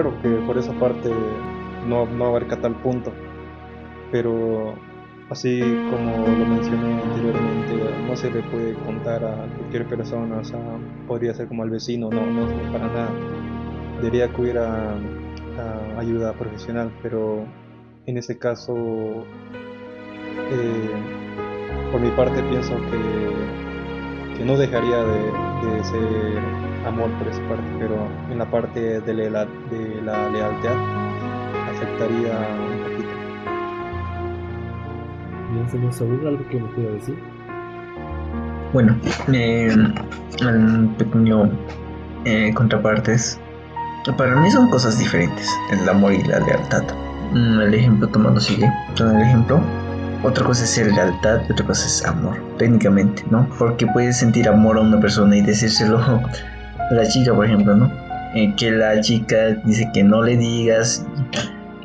claro 0.00 0.22
que 0.22 0.28
por 0.46 0.56
esa 0.56 0.72
parte 0.74 1.10
no, 1.88 2.06
no 2.06 2.26
abarca 2.26 2.56
tal 2.60 2.74
punto, 2.76 3.12
pero 4.12 4.74
así 5.28 5.60
como 5.90 6.24
lo 6.26 6.46
mencioné 6.46 7.02
anteriormente, 7.02 7.74
no 8.06 8.16
se 8.16 8.30
le 8.30 8.42
puede 8.44 8.74
contar 8.74 9.24
a 9.24 9.46
cualquier 9.56 9.86
persona, 9.86 10.40
podría 11.08 11.34
ser 11.34 11.48
como 11.48 11.64
al 11.64 11.70
vecino, 11.70 12.10
no, 12.10 12.24
no, 12.26 12.46
para 12.72 12.86
nada. 12.86 13.10
Debería 13.96 14.26
acudir 14.26 14.58
a, 14.58 14.94
ayuda 15.98 16.32
profesional, 16.34 16.92
pero 17.02 17.44
en 18.06 18.18
ese 18.18 18.38
caso, 18.38 18.76
eh, 20.52 20.90
por 21.90 22.00
mi 22.00 22.10
parte 22.10 22.40
pienso 22.44 22.76
que, 22.76 24.38
que 24.38 24.44
no 24.44 24.56
dejaría 24.56 24.98
de, 24.98 25.82
ser 25.82 26.67
amor 26.88 27.10
por 27.18 27.28
esa 27.28 27.40
parte, 27.48 27.64
pero 27.78 27.96
en 28.30 28.38
la 28.38 28.50
parte 28.50 29.00
de 29.00 29.30
la, 29.30 29.44
de 29.44 30.02
la 30.02 30.28
lealtad 30.30 30.76
afectaría 31.70 32.32
un 32.32 32.82
poquito. 32.82 33.08
Bien, 35.52 35.70
señor 35.70 35.92
Saúl, 35.92 36.26
¿algo 36.26 36.48
que 36.48 36.60
me 36.60 36.68
pueda 36.68 36.90
decir? 36.92 37.18
Bueno, 38.72 38.96
eh, 39.32 39.74
un 40.42 40.94
pequeño 40.98 41.50
eh, 42.24 42.52
contrapartes. 42.54 43.38
Para 44.16 44.36
mí 44.36 44.50
son 44.50 44.70
cosas 44.70 44.98
diferentes, 44.98 45.48
el 45.70 45.88
amor 45.88 46.12
y 46.12 46.22
la 46.24 46.40
lealtad. 46.40 46.82
Mm, 47.32 47.60
el 47.60 47.74
ejemplo 47.74 48.08
tomando 48.08 48.40
sigue. 48.40 48.70
el 48.98 49.20
ejemplo. 49.20 49.60
Otra 50.24 50.44
cosa 50.44 50.64
es 50.64 50.70
ser 50.70 50.92
lealtad 50.92 51.42
y 51.48 51.52
otra 51.52 51.64
cosa 51.64 51.86
es 51.86 52.04
amor, 52.04 52.36
técnicamente, 52.58 53.24
¿no? 53.30 53.48
Porque 53.56 53.86
puedes 53.86 54.16
sentir 54.16 54.48
amor 54.48 54.76
a 54.76 54.80
una 54.80 54.98
persona 55.00 55.36
y 55.36 55.42
decírselo 55.42 56.00
la 56.90 57.06
chica, 57.06 57.34
por 57.34 57.46
ejemplo, 57.46 57.74
¿no? 57.74 57.90
Eh, 58.34 58.54
que 58.56 58.70
la 58.70 59.00
chica 59.00 59.56
dice 59.64 59.88
que 59.94 60.04
no 60.04 60.22
le 60.22 60.36
digas 60.36 61.04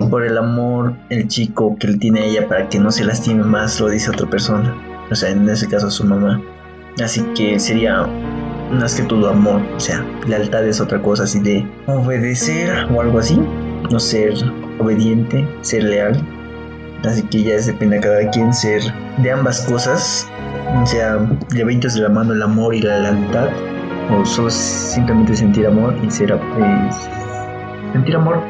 por 0.10 0.26
el 0.26 0.38
amor 0.38 0.94
el 1.10 1.28
chico 1.28 1.78
que 1.80 1.88
le 1.88 1.98
tiene 1.98 2.20
a 2.20 2.26
ella 2.26 2.48
para 2.50 2.68
que 2.68 2.80
no 2.80 2.92
se 2.92 3.06
lastime 3.06 3.44
más 3.44 3.80
lo 3.80 3.88
dice 3.88 4.10
a 4.10 4.12
otra 4.12 4.30
persona 4.30 4.76
o 5.10 5.16
sea 5.16 5.30
en 5.30 5.48
ese 5.48 5.70
caso 5.70 5.90
su 5.90 6.04
mamá 6.04 6.42
Así 7.02 7.22
que 7.36 7.60
sería 7.60 8.06
más 8.72 8.96
que 8.96 9.04
todo 9.04 9.30
amor, 9.30 9.62
o 9.76 9.80
sea, 9.80 10.06
lealtad 10.28 10.66
es 10.68 10.80
otra 10.80 11.02
cosa 11.02 11.24
así 11.24 11.40
de 11.40 11.66
obedecer 11.88 12.70
o 12.94 13.02
algo 13.02 13.20
así, 13.20 13.40
no 13.90 14.00
ser 14.00 14.34
obediente, 14.80 15.48
ser 15.62 15.84
leal. 15.84 16.24
Así 17.04 17.24
que 17.24 17.44
ya 17.44 17.56
depende 17.58 17.98
de 17.98 18.02
cada 18.02 18.30
quien 18.30 18.54
ser 18.54 18.82
de 19.18 19.32
ambas 19.32 19.62
cosas, 19.62 20.28
o 20.82 20.86
sea, 20.86 21.20
llevitos 21.52 21.96
de 21.96 22.02
la 22.02 22.10
mano 22.10 22.34
el 22.34 22.44
amor 22.44 22.76
y 22.76 22.82
la 22.82 23.00
lealtad, 23.00 23.50
o 24.12 24.26
solo 24.26 24.50
simplemente 24.50 25.36
sentir 25.36 25.68
amor 25.68 25.96
y 26.04 26.10
ser 26.10 26.38
pues, 26.38 27.10
sentir 27.94 28.16
amor, 28.16 28.42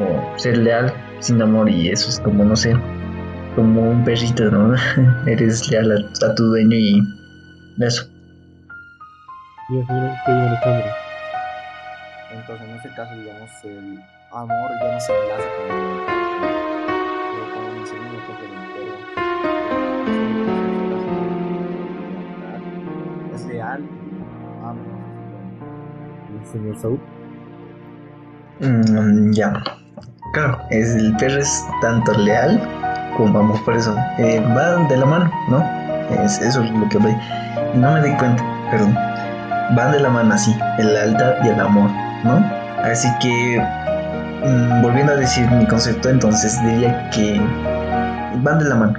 o 0.00 0.38
ser 0.38 0.58
leal 0.58 0.92
sin 1.20 1.40
amor 1.40 1.68
y 1.68 1.90
eso 1.90 2.08
es 2.08 2.20
como, 2.20 2.44
no 2.44 2.56
sé, 2.56 2.76
como 3.54 3.90
un 3.90 4.04
perrito, 4.04 4.44
¿no? 4.50 4.74
Eres 5.26 5.68
leal 5.70 5.92
a 5.92 6.34
tu 6.34 6.44
dueño 6.44 6.76
y 6.76 7.02
eso. 7.80 8.08
Alejandro. 10.26 10.86
Entonces, 12.32 12.68
en 12.68 12.76
este 12.76 12.88
caso, 12.90 13.14
digamos, 13.14 13.50
el 13.64 14.02
amor 14.32 14.70
ya 14.80 14.92
no 14.92 15.00
se 15.00 15.12
enlaza 15.12 15.48
con 15.56 16.48
el 16.48 16.61
señor 26.44 26.78
Saúl? 26.78 27.00
Mm, 28.60 29.32
ya. 29.32 29.52
Claro, 30.32 30.58
es, 30.70 30.94
el 30.94 31.14
perro 31.16 31.40
es 31.40 31.66
tanto 31.80 32.12
leal 32.14 32.60
como 33.16 33.38
amor, 33.38 33.62
por 33.64 33.76
eso 33.76 33.94
eh, 34.18 34.40
va 34.56 34.76
de 34.88 34.96
la 34.96 35.04
mano, 35.04 35.30
¿no? 35.48 35.62
Es, 36.24 36.40
eso 36.40 36.62
es 36.62 36.70
lo 36.70 36.88
que 36.88 36.98
ve 36.98 37.16
no 37.74 37.92
me 37.92 38.02
di 38.02 38.14
cuenta, 38.16 38.42
perdón. 38.70 38.94
Van 39.74 39.92
de 39.92 40.00
la 40.00 40.10
mano 40.10 40.34
así, 40.34 40.54
el 40.78 40.92
lealtad 40.92 41.34
y 41.44 41.48
el 41.48 41.60
amor, 41.60 41.90
¿no? 42.24 42.44
Así 42.82 43.08
que, 43.20 43.64
mm, 44.44 44.82
volviendo 44.82 45.12
a 45.12 45.16
decir 45.16 45.50
mi 45.52 45.66
concepto, 45.66 46.10
entonces 46.10 46.60
diría 46.62 47.08
que 47.10 47.40
van 48.42 48.58
de 48.58 48.64
la 48.66 48.74
mano, 48.74 48.94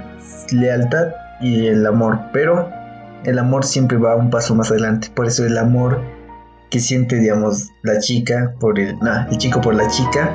lealtad 0.50 1.08
y 1.40 1.66
el 1.68 1.86
amor, 1.86 2.18
pero 2.32 2.68
el 3.24 3.38
amor 3.38 3.64
siempre 3.64 3.96
va 3.96 4.16
un 4.16 4.30
paso 4.30 4.54
más 4.54 4.70
adelante, 4.70 5.08
por 5.14 5.26
eso 5.26 5.44
el 5.44 5.56
amor 5.56 6.00
que 6.74 6.80
siente, 6.80 7.20
digamos, 7.20 7.70
la 7.84 8.00
chica 8.00 8.52
por 8.58 8.80
el, 8.80 8.98
nah, 8.98 9.28
el 9.30 9.38
chico 9.38 9.60
por 9.60 9.76
la 9.76 9.86
chica 9.86 10.28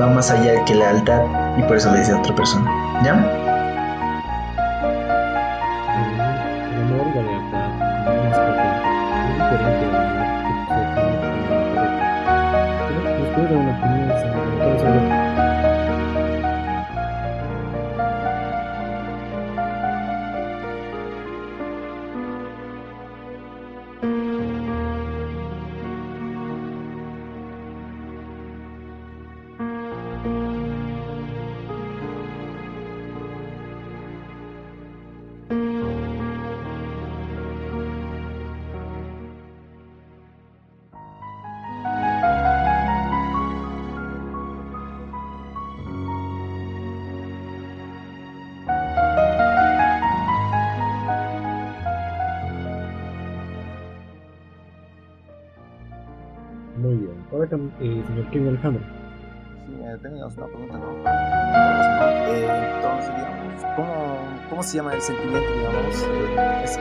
va 0.00 0.06
más 0.06 0.30
allá 0.30 0.64
que 0.64 0.72
la 0.72 0.92
lealtad 0.92 1.20
y 1.58 1.62
por 1.64 1.78
eso 1.78 1.90
le 1.90 1.98
dice 1.98 2.12
a 2.12 2.18
otra 2.20 2.32
persona, 2.36 3.02
¿ya? 3.04 3.49
Ahora, 57.30 57.48
eh, 57.80 58.02
señor 58.06 58.30
Kevin 58.30 58.48
Alejandro. 58.48 58.82
Sí, 59.66 59.74
eh, 59.82 59.98
teníamos 60.02 60.36
una 60.36 60.46
pregunta, 60.46 60.78
¿no? 60.78 60.92
Eh, 62.26 62.74
entonces, 62.74 63.14
digamos, 63.16 63.64
¿cómo, 63.76 64.18
¿cómo 64.48 64.62
se 64.62 64.76
llama 64.78 64.94
el 64.94 65.02
sentimiento, 65.02 65.52
digamos, 65.52 66.02
eh, 66.02 66.62
ese 66.64 66.80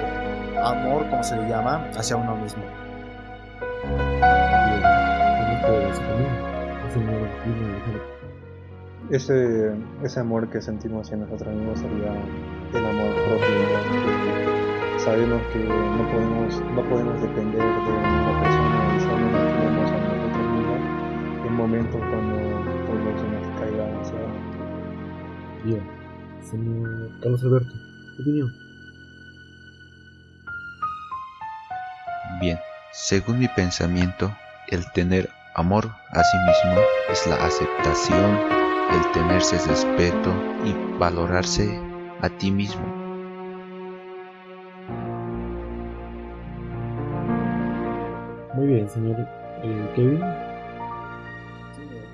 amor, 0.64 1.06
cómo 1.10 1.22
se 1.22 1.36
le 1.36 1.50
llama, 1.50 1.86
hacia 1.98 2.16
uno 2.16 2.36
mismo? 2.38 2.64
Bien. 7.46 8.02
Ese, 9.10 9.74
ese 10.04 10.20
amor 10.20 10.50
que 10.50 10.62
sentimos 10.62 11.08
hacia 11.08 11.18
nosotros 11.18 11.54
mismos 11.54 11.80
sería 11.80 12.14
el 12.74 12.86
amor 12.86 13.14
propio. 13.26 13.48
que 14.64 14.69
sabemos 15.04 15.42
que 15.54 15.60
no 15.60 16.12
podemos, 16.12 16.62
no 16.76 16.84
podemos 16.90 17.22
depender 17.22 17.62
de 17.62 17.68
otra 17.68 18.42
persona 18.42 18.96
y 18.96 19.00
sabemos 19.00 19.40
que 19.40 19.54
tenemos 19.58 19.92
a 19.92 20.00
nosotros 20.00 20.46
mismos 20.54 21.48
en 21.48 21.54
momentos 21.54 22.02
cuando 22.02 22.36
todo 22.86 23.18
se 23.18 23.28
nos 23.28 23.60
caiga 23.60 24.02
hacia 24.02 24.20
abajo. 24.20 24.40
Bien, 25.64 25.84
señor 26.42 27.20
Carlos 27.22 27.44
Alberto, 27.44 27.74
¿qué 28.16 28.22
opinión? 28.22 28.54
Bien, 32.42 32.60
según 32.92 33.40
mi 33.40 33.48
pensamiento, 33.50 34.32
el 34.68 34.90
tener 34.92 35.30
amor 35.56 35.90
a 36.12 36.24
sí 36.24 36.38
mismo 36.38 36.82
es 37.10 37.28
la 37.28 37.36
aceptación, 37.46 38.40
el 38.92 39.12
tenerse 39.14 39.58
respeto 39.68 40.34
y 40.66 40.74
valorarse 40.98 41.80
a 42.22 42.30
ti 42.30 42.52
mismo. 42.52 42.99
Bien, 48.80 48.90
señor 48.90 49.20
eh, 49.62 49.92
Kevin. 49.94 50.24
Sí, 51.76 51.82
eh, 51.82 52.08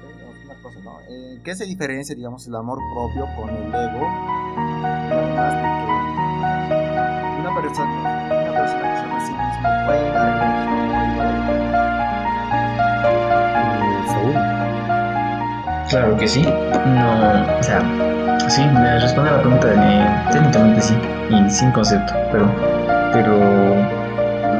una 0.46 0.56
cosa, 0.64 0.80
¿no? 0.84 0.98
Eh, 1.08 1.40
¿Qué 1.44 1.54
se 1.54 1.66
diferencia, 1.66 2.16
digamos, 2.16 2.48
el 2.48 2.56
amor 2.56 2.80
propio 2.92 3.28
con 3.36 3.52
el 3.52 3.68
ego? 3.68 4.08
Una 7.40 7.54
persona, 7.62 7.94
una 8.42 8.52
persona 8.52 8.82
que 8.82 8.98
se 8.98 9.04
ama 9.06 9.16
a 9.16 9.22
sí 9.22 9.32
misma 9.32 9.70
puede 9.86 10.10
dar 10.10 10.30
el 13.86 14.26
Eh. 14.26 14.34
Claro 15.92 16.18
que 16.18 16.28
sí. 16.28 16.42
No, 16.42 17.60
o 17.60 17.62
sea, 17.62 17.80
sí, 18.50 18.64
me 18.74 19.00
responde 19.02 19.30
a 19.30 19.34
la 19.34 19.42
pregunta 19.42 19.68
de 19.68 20.34
técnicamente 20.34 20.82
sí, 20.82 20.96
y 21.30 21.48
sin 21.48 21.72
concepto, 21.74 22.16
pero, 22.32 22.50
pero 23.14 24.05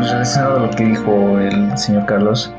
relacionado 0.02 0.58
a 0.58 0.60
lo 0.62 0.70
que 0.72 0.84
dijo 0.86 1.40
el 1.40 1.78
señor 1.78 2.06
Carlos, 2.06 2.54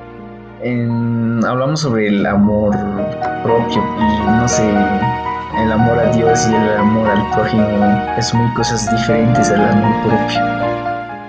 en- 0.63 1.45
hablamos 1.47 1.81
sobre 1.81 2.09
el 2.09 2.25
amor 2.27 2.75
propio 3.43 3.83
y 3.99 4.31
no 4.31 4.49
sé, 4.49 4.69
el 5.63 5.73
amor 5.73 5.99
a 5.99 6.11
Dios 6.13 6.49
y 6.51 6.55
el 6.55 6.77
amor 6.79 7.09
al 7.09 7.31
prójimo 7.31 7.67
es 8.19 8.33
muy 8.35 8.53
cosas 8.55 8.91
diferentes 8.91 9.51
al 9.51 9.65
amor 9.69 9.93
propio. 10.07 10.41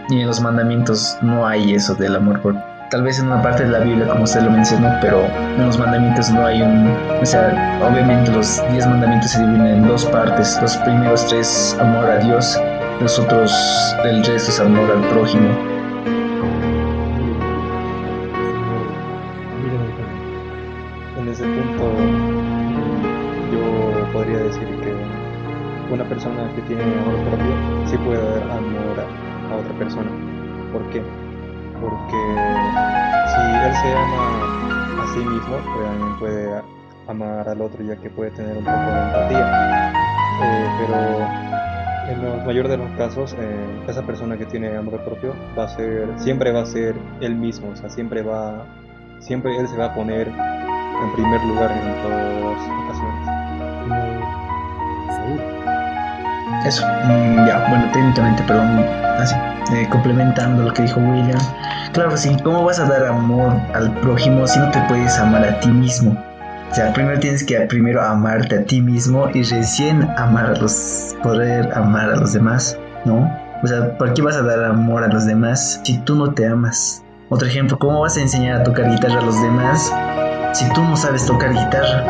Y 0.09 0.21
en 0.21 0.27
los 0.27 0.39
mandamientos 0.41 1.17
no 1.21 1.45
hay 1.45 1.73
eso 1.75 1.93
del 1.95 2.15
amor 2.15 2.41
propio. 2.41 2.61
Tal 2.89 3.03
vez 3.03 3.19
en 3.19 3.27
una 3.27 3.41
parte 3.41 3.63
de 3.65 3.69
la 3.69 3.79
Biblia, 3.79 4.07
como 4.07 4.23
usted 4.23 4.41
lo 4.41 4.49
mencionó, 4.49 4.89
pero 5.01 5.19
en 5.57 5.65
los 5.65 5.77
mandamientos 5.77 6.29
no 6.29 6.45
hay 6.45 6.61
un... 6.61 6.89
O 7.21 7.25
sea, 7.25 7.77
obviamente 7.85 8.31
los 8.31 8.61
diez 8.71 8.87
mandamientos 8.87 9.31
se 9.31 9.39
dividen 9.45 9.65
en 9.67 9.87
dos 9.87 10.05
partes. 10.05 10.57
Los 10.61 10.77
primeros 10.77 11.27
tres, 11.27 11.75
amor 11.81 12.05
a 12.05 12.17
Dios. 12.19 12.57
Los 13.01 13.19
otros, 13.19 13.51
el 14.05 14.23
resto 14.23 14.49
es 14.51 14.59
amor 14.61 14.89
al 14.89 15.01
prójimo. 15.09 15.49
En 21.17 21.27
ese 21.29 21.43
punto, 21.43 21.91
yo 23.51 24.13
podría 24.13 24.37
decir 24.37 24.67
que 24.81 24.93
una 25.91 26.03
persona 26.03 26.49
que 26.55 26.61
tiene 26.61 26.83
amor 26.83 27.15
propio 27.29 27.87
sí 27.87 27.97
puede 27.97 28.21
dar 28.21 28.43
amor 28.51 28.99
a, 28.99 29.55
otra 29.55 29.73
persona. 29.79 30.09
¿Por 30.71 30.87
qué? 30.91 31.01
Porque 31.81 32.21
si 33.27 33.41
él 33.65 33.73
se 33.81 33.93
ama 33.95 35.03
a 35.03 35.07
sí 35.13 35.19
mismo, 35.19 35.57
pues 35.57 35.87
también 35.87 36.19
puede 36.19 36.61
amar 37.07 37.49
al 37.49 37.61
otro 37.61 37.83
ya 37.83 37.95
que 37.95 38.09
puede 38.09 38.31
tener 38.31 38.57
un 38.57 38.63
poco 38.63 38.77
de 38.77 39.01
empatía. 39.05 39.91
Eh, 40.43 40.69
pero 40.79 41.47
en 42.09 42.25
el 42.25 42.45
mayor 42.45 42.67
de 42.67 42.77
los 42.77 42.89
casos, 42.91 43.35
eh, 43.39 43.83
esa 43.87 44.03
persona 44.03 44.37
que 44.37 44.45
tiene 44.45 44.75
amor 44.77 45.03
propio 45.03 45.33
va 45.57 45.63
a 45.63 45.67
ser, 45.69 46.07
siempre 46.17 46.51
va 46.51 46.61
a 46.61 46.65
ser 46.65 46.95
él 47.21 47.35
mismo, 47.35 47.69
o 47.69 47.75
sea, 47.75 47.89
siempre 47.89 48.21
va, 48.21 48.65
siempre 49.19 49.57
él 49.57 49.67
se 49.67 49.77
va 49.77 49.85
a 49.85 49.95
poner 49.95 50.31
en 51.01 51.11
primer 51.13 51.43
lugar 51.43 51.71
en 51.71 51.93
todas 52.01 52.57
ocasiones. 52.83 53.25
Señor 55.07 55.13
Saúl. 55.15 55.41
Eso, 56.65 56.85
mm, 57.05 57.47
ya, 57.47 57.65
bueno, 57.69 57.85
técnicamente, 57.91 58.43
perdón, 58.43 58.85
así, 59.19 59.35
eh, 59.73 59.87
complementando 59.89 60.63
lo 60.63 60.73
que 60.73 60.83
dijo 60.83 60.99
William. 60.99 61.39
Claro, 61.93 62.15
sí, 62.17 62.35
¿cómo 62.43 62.63
vas 62.63 62.79
a 62.79 62.85
dar 62.85 63.05
amor 63.05 63.53
al 63.73 63.91
prójimo 64.01 64.47
si 64.47 64.59
no 64.59 64.69
te 64.71 64.79
puedes 64.81 65.17
amar 65.19 65.43
a 65.45 65.59
ti 65.59 65.69
mismo? 65.69 66.17
O 66.71 66.75
sea, 66.75 66.91
primero 66.93 67.19
tienes 67.19 67.43
que 67.45 67.59
primero 67.61 68.01
amarte 68.01 68.57
a 68.57 68.63
ti 68.65 68.81
mismo 68.81 69.29
y 69.33 69.43
recién 69.43 70.07
amar 70.17 70.47
a 70.47 70.55
los, 70.59 71.15
poder 71.23 71.71
amar 71.73 72.09
a 72.09 72.17
los 72.17 72.33
demás, 72.33 72.77
¿no? 73.05 73.31
O 73.63 73.67
sea, 73.67 73.97
¿por 73.97 74.13
qué 74.13 74.21
vas 74.21 74.35
a 74.35 74.43
dar 74.43 74.63
amor 74.65 75.03
a 75.03 75.07
los 75.07 75.25
demás 75.25 75.79
si 75.83 75.97
tú 75.99 76.15
no 76.15 76.33
te 76.33 76.45
amas? 76.45 77.03
Otro 77.29 77.47
ejemplo, 77.47 77.79
¿cómo 77.79 78.01
vas 78.01 78.17
a 78.17 78.21
enseñar 78.21 78.61
a 78.61 78.63
tocar 78.63 78.89
guitarra 78.89 79.19
a 79.19 79.25
los 79.25 79.41
demás 79.41 79.91
si 80.53 80.69
tú 80.73 80.83
no 80.83 80.95
sabes 80.95 81.25
tocar 81.25 81.51
guitarra? 81.53 82.03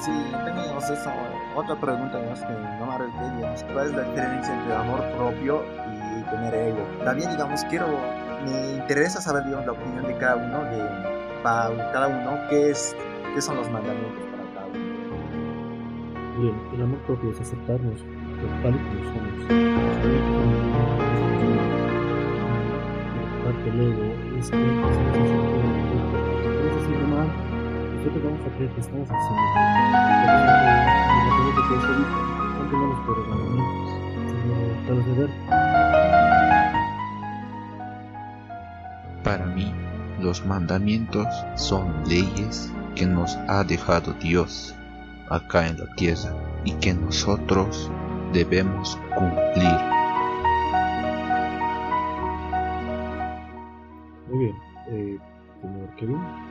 Sí, 0.00 0.12
teníamos 0.44 0.90
eso. 0.90 1.10
Otra 1.56 1.76
pregunta, 1.76 2.18
digamos, 2.18 2.40
que 2.40 2.52
no 2.78 2.86
me 2.86 2.94
arreglé, 2.94 3.30
digamos, 3.36 3.64
¿cuál 3.72 3.86
es 3.88 3.94
la 3.94 4.02
diferencia 4.02 4.54
entre 4.54 4.74
amor 4.74 5.02
propio 5.16 5.64
y 5.92 6.22
tener 6.30 6.54
ego? 6.54 6.86
También, 7.04 7.30
digamos, 7.30 7.64
quiero, 7.64 7.86
me 8.44 8.74
interesa 8.76 9.20
saber, 9.20 9.44
digamos, 9.44 9.66
la 9.66 9.72
opinión 9.72 10.06
de 10.06 10.16
cada 10.18 10.36
uno, 10.36 10.64
de 10.64 10.88
para 11.42 11.92
cada 11.92 12.08
uno, 12.08 12.38
qué 12.50 12.70
es, 12.70 12.96
qué 13.34 13.40
son 13.40 13.56
los 13.56 13.70
mandamientos 13.70 14.22
para 14.30 14.42
cada 14.54 14.66
uno. 14.66 14.78
Bien, 16.40 16.54
el 16.74 16.82
amor 16.82 16.98
propio 17.00 17.30
es 17.30 17.40
aceptarnos 17.40 18.04
tal 18.62 18.74
y 18.74 18.78
como 18.78 19.04
somos. 19.04 21.07
Para 39.24 39.46
mí, 39.46 39.72
los 40.20 40.44
mandamientos 40.44 41.26
son 41.56 41.92
leyes 42.06 42.72
que 42.94 43.06
nos 43.06 43.36
ha 43.48 43.64
dejado 43.64 44.12
Dios 44.14 44.74
acá 45.30 45.68
en 45.68 45.78
la 45.78 45.86
tierra 45.94 46.34
y 46.64 46.72
que 46.72 46.94
nosotros 46.94 47.90
debemos 48.32 48.98
cumplir. 49.14 49.97
Kevin. 56.08 56.48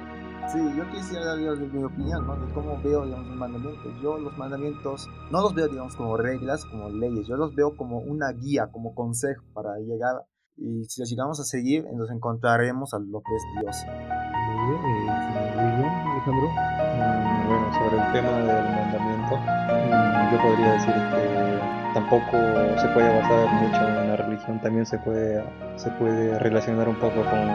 Sí, 0.47 0.59
yo 0.77 0.89
quisiera 0.91 1.25
dar 1.25 1.37
mi 1.39 1.83
opinión, 1.83 2.25
¿no? 2.25 2.35
De 2.37 2.53
cómo 2.53 2.79
veo, 2.81 3.05
digamos, 3.05 3.27
los 3.27 3.35
mandamientos. 3.35 3.93
Yo 4.01 4.17
los 4.17 4.37
mandamientos 4.37 5.09
no 5.29 5.41
los 5.41 5.53
veo, 5.53 5.67
digamos, 5.67 5.95
como 5.95 6.15
reglas, 6.15 6.63
como 6.65 6.89
leyes. 6.89 7.27
Yo 7.27 7.35
los 7.35 7.53
veo 7.53 7.75
como 7.75 7.99
una 7.99 8.31
guía, 8.31 8.67
como 8.71 8.95
consejo 8.95 9.43
para 9.53 9.77
llegar. 9.79 10.23
Y 10.55 10.85
si 10.85 11.01
los 11.01 11.09
llegamos 11.09 11.39
a 11.41 11.43
seguir, 11.43 11.85
nos 11.93 12.09
encontraremos 12.11 12.93
a 12.93 12.99
lo 12.99 13.21
que 13.21 13.35
es 13.35 13.43
Dios. 13.61 13.75
Muy 13.85 14.69
bien, 14.69 14.85
eh, 14.85 15.19
señor 15.27 15.47
William 15.57 16.11
Alejandro. 16.11 16.47
Mm, 16.47 17.47
Bueno, 17.47 17.73
sobre 17.73 17.97
el 17.97 18.11
tema 18.13 18.31
del 18.39 18.75
mandamiento, 18.75 19.35
mm, 19.37 20.31
yo 20.31 20.41
podría 20.41 20.71
decir 20.73 20.93
que 20.93 21.86
tampoco 21.97 22.37
se 22.77 22.87
puede 22.89 23.09
basar 23.09 23.51
mucho 23.53 23.87
en 23.87 24.09
la 24.09 24.15
religión, 24.17 24.59
también 24.59 24.85
se 24.85 24.99
puede, 24.99 25.43
se 25.77 25.89
puede 25.91 26.37
relacionar 26.37 26.87
un 26.87 26.95
poco 26.97 27.15
con, 27.23 27.47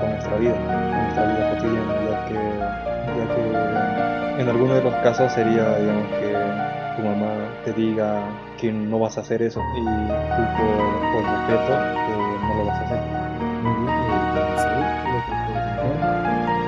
con 0.00 0.10
nuestra 0.10 0.36
vida, 0.38 0.54
con 0.54 1.02
nuestra 1.02 1.26
vida 1.26 1.50
cotidiana, 1.50 1.94
ya 2.08 2.24
que, 2.24 2.34
ya 3.18 3.24
que 3.34 4.40
en 4.40 4.48
algunos 4.48 4.76
de 4.76 4.82
los 4.84 4.94
casos 5.02 5.30
sería, 5.34 5.76
digamos, 5.76 6.08
que 6.12 6.32
tu 6.96 7.02
mamá 7.02 7.30
te 7.66 7.74
diga 7.74 8.22
que 8.58 8.72
no 8.72 9.00
vas 9.00 9.18
a 9.18 9.20
hacer 9.20 9.42
eso 9.42 9.60
y 9.76 9.84
tú 9.84 10.42
por, 10.56 11.22
respeto 11.22 11.72
eh, 11.74 12.38
no 12.40 12.54
lo 12.56 12.64
vas 12.64 12.78
a 12.78 12.84
hacer. 12.86 13.00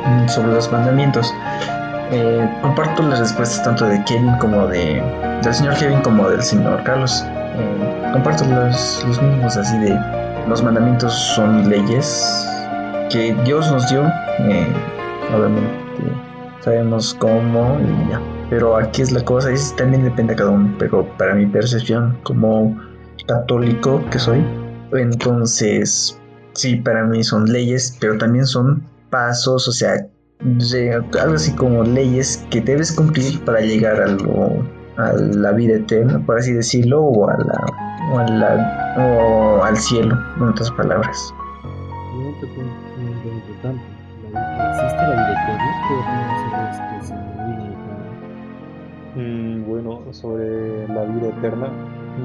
Mm, 0.07 0.29
sobre 0.29 0.53
los 0.53 0.71
mandamientos. 0.71 1.35
Eh, 2.11 2.47
comparto 2.61 3.03
las 3.05 3.21
respuestas 3.21 3.63
tanto 3.65 3.87
de 3.87 4.05
Kevin 4.05 4.37
como 4.37 4.67
de 4.67 5.03
del 5.43 5.55
señor 5.55 5.75
Kevin 5.77 6.01
como 6.03 6.29
del 6.29 6.43
señor 6.43 6.83
Carlos. 6.85 7.25
Eh, 7.27 8.11
comparto 8.13 8.45
los, 8.47 9.05
los 9.07 9.21
mismos 9.23 9.57
así 9.57 9.79
de 9.79 9.99
los 10.49 10.63
mandamientos 10.63 11.13
son 11.35 11.69
leyes 11.69 12.49
que 13.11 13.35
Dios 13.45 13.71
nos 13.71 13.89
dio. 13.91 14.03
eh, 14.41 14.67
obviamente 15.35 15.71
sabemos 16.61 17.15
cómo 17.19 17.79
y 17.81 18.11
ya. 18.11 18.21
Pero 18.51 18.77
aquí 18.77 19.03
es 19.03 19.13
la 19.13 19.25
cosa, 19.25 19.51
es, 19.51 19.75
también 19.77 20.05
depende 20.05 20.35
de 20.35 20.39
cada 20.39 20.51
uno. 20.51 20.75
Pero 20.79 21.07
para 21.17 21.35
mi 21.35 21.47
percepción, 21.47 22.19
como 22.23 22.77
católico 23.27 24.03
que 24.11 24.19
soy, 24.19 24.45
entonces 24.93 26.19
sí, 26.55 26.77
para 26.77 27.05
mí 27.05 27.23
son 27.25 27.51
leyes, 27.51 27.97
pero 28.01 28.19
también 28.19 28.47
son 28.47 28.83
pasos, 29.11 29.69
o 29.69 29.73
sea, 29.73 30.07
algo 31.21 31.35
así 31.35 31.53
como 31.55 31.83
leyes 31.83 32.45
que 32.51 32.61
debes 32.61 32.93
cumplir 32.93 33.43
para 33.45 33.61
llegar 33.61 34.01
a, 34.03 34.07
lo- 34.09 34.63
a 35.07 35.13
la 35.15 35.53
vida 35.53 35.75
eterna, 35.77 36.21
por 36.25 36.39
así 36.39 36.53
decirlo, 36.53 37.03
o, 37.03 37.29
a 37.29 37.37
la, 37.37 37.67
o, 38.13 38.19
a 38.19 38.25
la- 38.29 38.95
o 38.99 39.63
al 39.65 39.77
cielo, 39.77 40.17
en 40.37 40.43
otras 40.49 40.71
palabras. 40.73 41.35
Yo 41.65 42.41
te 42.41 42.47
pongo 42.55 42.71
un 42.99 43.05
muy 43.23 43.33
importante. 43.35 43.83
La- 44.33 44.71
¿Existe 44.71 45.03
la 45.03 45.11
vida 45.11 45.33
eterna? 45.43 45.71
¿Qué 45.89 45.95
opinas 45.95 46.41
sobre 46.43 46.71
esto? 46.71 47.07
Si 47.07 47.13
la 47.15 47.47
vida 47.47 47.65
eterna? 47.73 49.29
Mm, 49.29 49.65
bueno, 49.69 49.91
sobre 50.13 50.89
la 50.89 51.03
vida 51.05 51.29
eterna, 51.39 51.67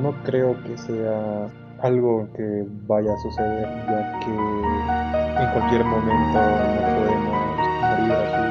no 0.02 0.14
creo 0.24 0.56
que 0.64 0.78
sea 0.78 1.48
algo 1.82 2.28
que 2.36 2.66
vaya 2.88 3.14
a 3.14 3.18
suceder, 3.18 3.68
ya 3.88 4.20
que 4.20 4.32
en 4.32 5.52
cualquier 5.54 5.84
momento 5.86 6.40
no 6.40 6.82
podemos 6.96 7.38
morir 7.82 8.14
así, 8.14 8.44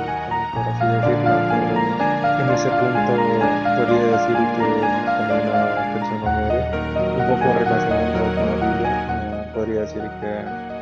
por 0.54 0.62
así 0.62 0.86
decirlo. 0.86 1.95
En 2.56 2.60
ese 2.62 2.70
punto 2.70 3.12
podría 3.76 4.16
decir 4.16 4.38
que 4.56 4.64
cuando 5.28 5.34
una 5.44 5.92
persona 5.92 6.24
muere, 6.32 6.60
un 7.12 7.24
poco 7.28 7.46
relacionado 7.52 8.16
con 8.16 8.32
la 8.34 8.44
eh, 8.80 9.52
podría 9.52 9.80
decir 9.82 10.04
que 10.22 10.32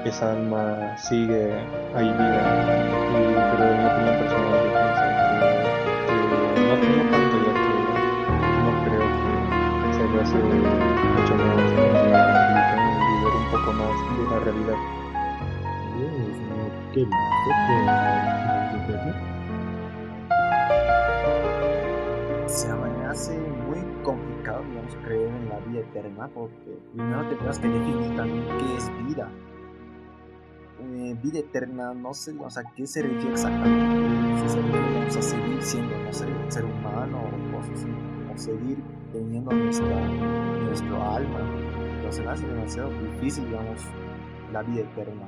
esa 0.09 0.25
alma 0.31 0.63
sigue 0.97 1.51
ahí 1.97 2.07
viva, 2.13 2.43
y, 2.55 3.27
pero 3.51 3.65
en 3.67 3.79
mi 3.81 3.87
opinión 3.91 4.15
personal 4.23 4.55
yo 4.55 4.71
pienso 4.71 5.03
que, 5.03 5.35
que 6.07 6.15
no, 6.63 6.79
no 6.79 7.03
tanto 7.11 7.37
ya 7.43 7.53
que 7.59 7.75
no 8.63 8.71
creo 8.85 9.07
que 9.83 9.91
se 9.95 10.05
le 10.07 10.19
hace 10.23 10.39
mucho 10.39 11.35
más 11.35 11.59
y 11.59 12.07
ver 13.25 13.35
un 13.35 13.47
poco 13.51 13.71
más 13.73 13.97
de 14.15 14.23
la 14.31 14.39
realidad. 14.45 14.79
Bien, 15.99 16.23
señor 16.39 16.71
Kevin, 16.93 17.19
¿usted 18.79 19.34
Se 22.55 22.73
me 22.73 23.05
hace 23.07 23.37
muy 23.37 23.81
complicado, 24.05 24.63
digamos, 24.63 24.95
creer 25.05 25.27
en 25.27 25.49
la 25.49 25.59
vida 25.59 25.81
eterna 25.81 26.31
porque 26.33 26.79
primero 26.93 27.29
tendrás 27.29 27.59
que 27.59 27.67
definir 27.67 28.15
también 28.15 28.47
qué 28.47 28.77
es 28.77 29.07
vida. 29.09 29.29
Eh, 30.79 31.17
vida 31.21 31.41
eterna, 31.41 31.93
no 31.95 32.15
sé, 32.15 32.33
o 32.39 32.49
sea, 32.49 32.63
qué 32.77 32.87
se 32.87 33.03
refiere 33.03 33.33
exactamente. 33.33 34.49
Se 34.49 34.63
digamos, 34.63 35.17
a 35.17 35.23
seguir 35.23 35.63
siendo, 35.65 35.99
no 35.99 36.13
sé, 36.13 36.27
ser 36.47 36.65
humano 36.65 37.23
o 37.25 37.57
cosas 37.57 37.73
así, 37.73 37.89
o 38.33 38.39
seguir 38.39 38.79
teniendo 39.13 39.51
nuestra, 39.51 40.09
nuestro 40.09 41.03
alma. 41.03 41.41
Pero 41.99 42.13
se 42.13 42.23
me 42.23 42.31
hace 42.31 42.47
demasiado 42.47 42.91
difícil, 43.01 43.47
digamos, 43.47 43.81
la 44.53 44.63
vida 44.63 44.83
eterna. 44.83 45.27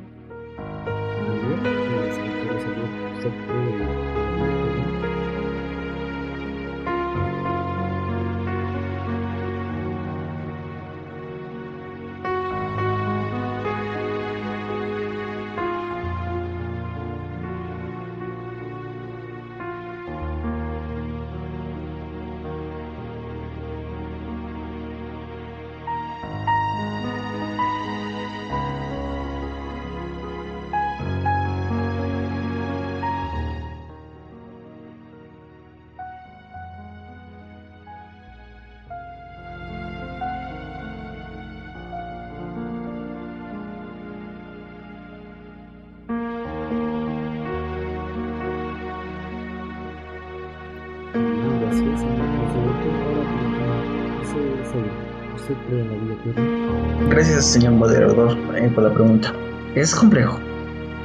Señor 57.46 57.74
moderador, 57.74 58.36
eh, 58.56 58.68
por 58.74 58.82
la 58.82 58.92
pregunta. 58.92 59.32
Es 59.76 59.94
complejo, 59.94 60.40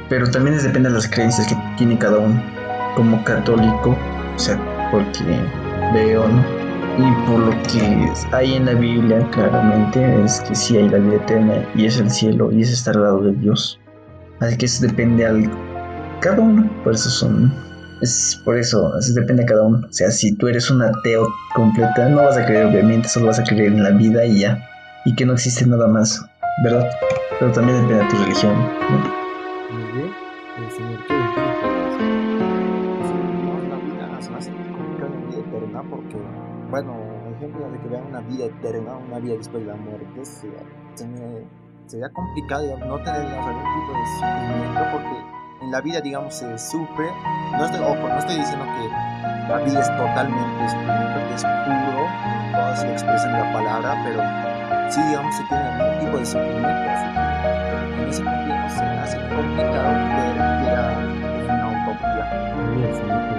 pero 0.08 0.28
también 0.28 0.58
depende 0.58 0.88
de 0.88 0.96
las 0.96 1.06
creencias 1.06 1.46
que 1.46 1.56
tiene 1.78 1.96
cada 1.96 2.18
uno. 2.18 2.42
Como 2.96 3.22
católico, 3.22 3.96
o 4.34 4.38
sea, 4.38 4.58
porque 4.90 5.22
veo. 5.94 6.24
Y 6.98 7.30
por 7.30 7.38
lo 7.38 7.50
que 7.62 8.12
hay 8.32 8.54
en 8.54 8.66
la 8.66 8.74
Biblia, 8.74 9.24
claramente, 9.30 10.24
es 10.24 10.40
que 10.40 10.56
sí 10.56 10.76
hay 10.76 10.88
la 10.88 10.98
vida 10.98 11.14
eterna 11.14 11.64
y 11.76 11.86
es 11.86 12.00
el 12.00 12.10
cielo 12.10 12.50
y 12.50 12.62
es 12.62 12.72
estar 12.72 12.96
al 12.96 13.04
lado 13.04 13.22
de 13.22 13.32
Dios. 13.34 13.78
Así 14.40 14.56
que 14.58 14.66
eso 14.66 14.84
depende 14.84 15.24
al 15.24 15.48
cada 16.20 16.40
uno. 16.40 16.68
Por 16.82 16.94
eso 16.94 17.08
son. 17.08 17.54
Es 18.02 18.42
por 18.44 18.58
eso, 18.58 18.98
eso 18.98 19.14
depende 19.14 19.44
de 19.44 19.48
cada 19.48 19.62
uno. 19.62 19.86
O 19.88 19.92
sea, 19.92 20.10
si 20.10 20.34
tú 20.34 20.48
eres 20.48 20.68
un 20.72 20.82
ateo 20.82 21.28
completa, 21.54 22.08
no 22.08 22.16
vas 22.16 22.36
a 22.36 22.44
creer, 22.44 22.66
obviamente, 22.66 23.08
solo 23.08 23.26
vas 23.26 23.38
a 23.38 23.44
creer 23.44 23.72
en 23.72 23.84
la 23.84 23.90
vida 23.90 24.26
y 24.26 24.40
ya 24.40 24.58
y 25.04 25.14
que 25.14 25.26
no 25.26 25.32
existe 25.32 25.66
nada 25.66 25.86
más, 25.88 26.24
¿verdad? 26.58 26.90
Pero 27.38 27.52
también 27.52 27.82
depende 27.82 28.04
de 28.04 28.10
tu 28.10 28.16
religión. 28.16 28.54
¿no? 28.54 29.74
Muy 29.74 29.92
bien, 29.92 30.10
el 30.58 30.70
señor 30.70 31.06
Kevin, 31.06 31.26
¿qué 31.34 31.40
Sí, 33.06 33.14
no, 33.44 33.52
la 33.68 33.76
vida 33.76 34.20
se 34.20 34.50
complicada 34.50 35.10
la 35.10 35.26
vida 35.26 35.38
eterna 35.38 35.82
porque, 35.88 36.16
bueno, 36.70 36.94
ejemplo 37.36 37.70
de 37.70 37.78
que 37.80 37.88
vean 37.88 38.06
una 38.06 38.20
vida 38.20 38.44
eterna, 38.46 38.96
una 38.96 39.18
vida 39.18 39.34
después 39.34 39.64
de 39.64 39.70
la 39.70 39.76
muerte, 39.76 40.24
se, 40.24 40.48
se 40.94 41.06
me, 41.06 41.44
sería 41.86 42.08
complicado 42.10 42.78
no 42.78 42.96
tener 43.02 43.22
algún 43.22 43.62
tipo 43.62 43.98
de 43.98 44.06
sufrimiento 44.18 44.80
porque 44.92 45.32
en 45.62 45.70
la 45.70 45.80
vida, 45.80 46.00
digamos, 46.00 46.34
se 46.34 46.58
sufre. 46.58 47.06
No 47.52 47.64
estoy, 47.64 47.80
ojo, 47.80 48.08
no 48.08 48.18
estoy 48.18 48.36
diciendo 48.36 48.64
que 48.64 49.48
la 49.48 49.58
vida 49.58 49.80
es 49.80 49.88
totalmente 49.96 50.68
sufrimiento, 50.68 51.18
que 51.28 51.34
es 51.34 51.44
puro, 51.44 52.06
todo 52.52 52.76
se 52.76 52.92
expresa 52.92 53.26
en 53.26 53.32
la 53.32 53.52
palabra, 53.52 54.02
pero 54.04 54.51
sí, 54.92 55.00
digamos, 55.08 55.34
se 55.34 55.42
tiene 55.44 55.62
algún 55.62 56.04
tipo 56.04 56.18
de 56.18 56.26
sufrimiento. 56.26 56.68
En 56.68 58.08
ese 58.10 58.22
no 58.22 58.70
se 58.70 58.84
hace 58.84 59.16
complicado 59.34 59.88
ver 60.16 60.36
que 60.36 60.68
era 60.68 60.86
una 61.48 61.66
utopía. 61.88 63.31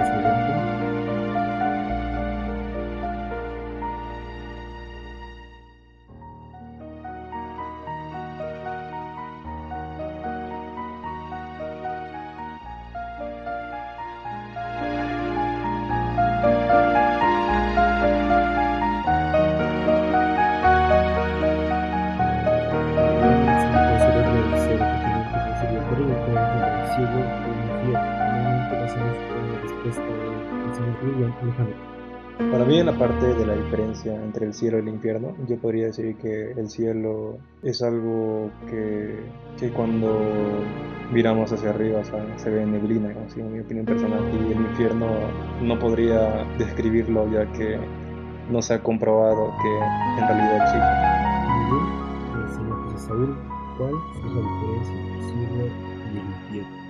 Diferencia 34.04 34.24
entre 34.24 34.46
el 34.46 34.54
cielo 34.54 34.78
y 34.78 34.80
el 34.82 34.88
infierno, 34.88 35.34
yo 35.48 35.56
podría 35.56 35.86
decir 35.86 36.16
que 36.16 36.52
el 36.52 36.68
cielo 36.68 37.38
es 37.62 37.82
algo 37.82 38.50
que, 38.68 39.20
que 39.58 39.70
cuando 39.70 40.20
miramos 41.12 41.52
hacia 41.52 41.70
arriba 41.70 42.00
o 42.00 42.04
sea, 42.04 42.24
se 42.36 42.50
ve 42.50 42.64
neblina, 42.66 43.08
¿no? 43.10 43.20
Así, 43.26 43.40
en 43.40 43.52
mi 43.52 43.60
opinión 43.60 43.86
personal, 43.86 44.20
y 44.32 44.52
el 44.52 44.60
infierno 44.60 45.06
no 45.62 45.78
podría 45.78 46.44
describirlo 46.58 47.30
ya 47.30 47.46
que 47.52 47.78
no 48.50 48.60
se 48.62 48.74
ha 48.74 48.82
comprobado 48.82 49.52
que 49.62 50.20
en 50.20 50.28
realidad 50.28 50.56
existe. 50.62 51.14
Señor 52.54 52.92
José 52.92 53.06
Saúl, 53.06 53.36
¿cuál 53.78 53.90
es 53.90 54.32
la 54.32 54.40
diferencia 54.40 54.94
entre 54.94 55.14
el 55.14 55.24
cielo 55.24 55.64
y 56.12 56.18
el 56.18 56.26
infierno? 56.26 56.84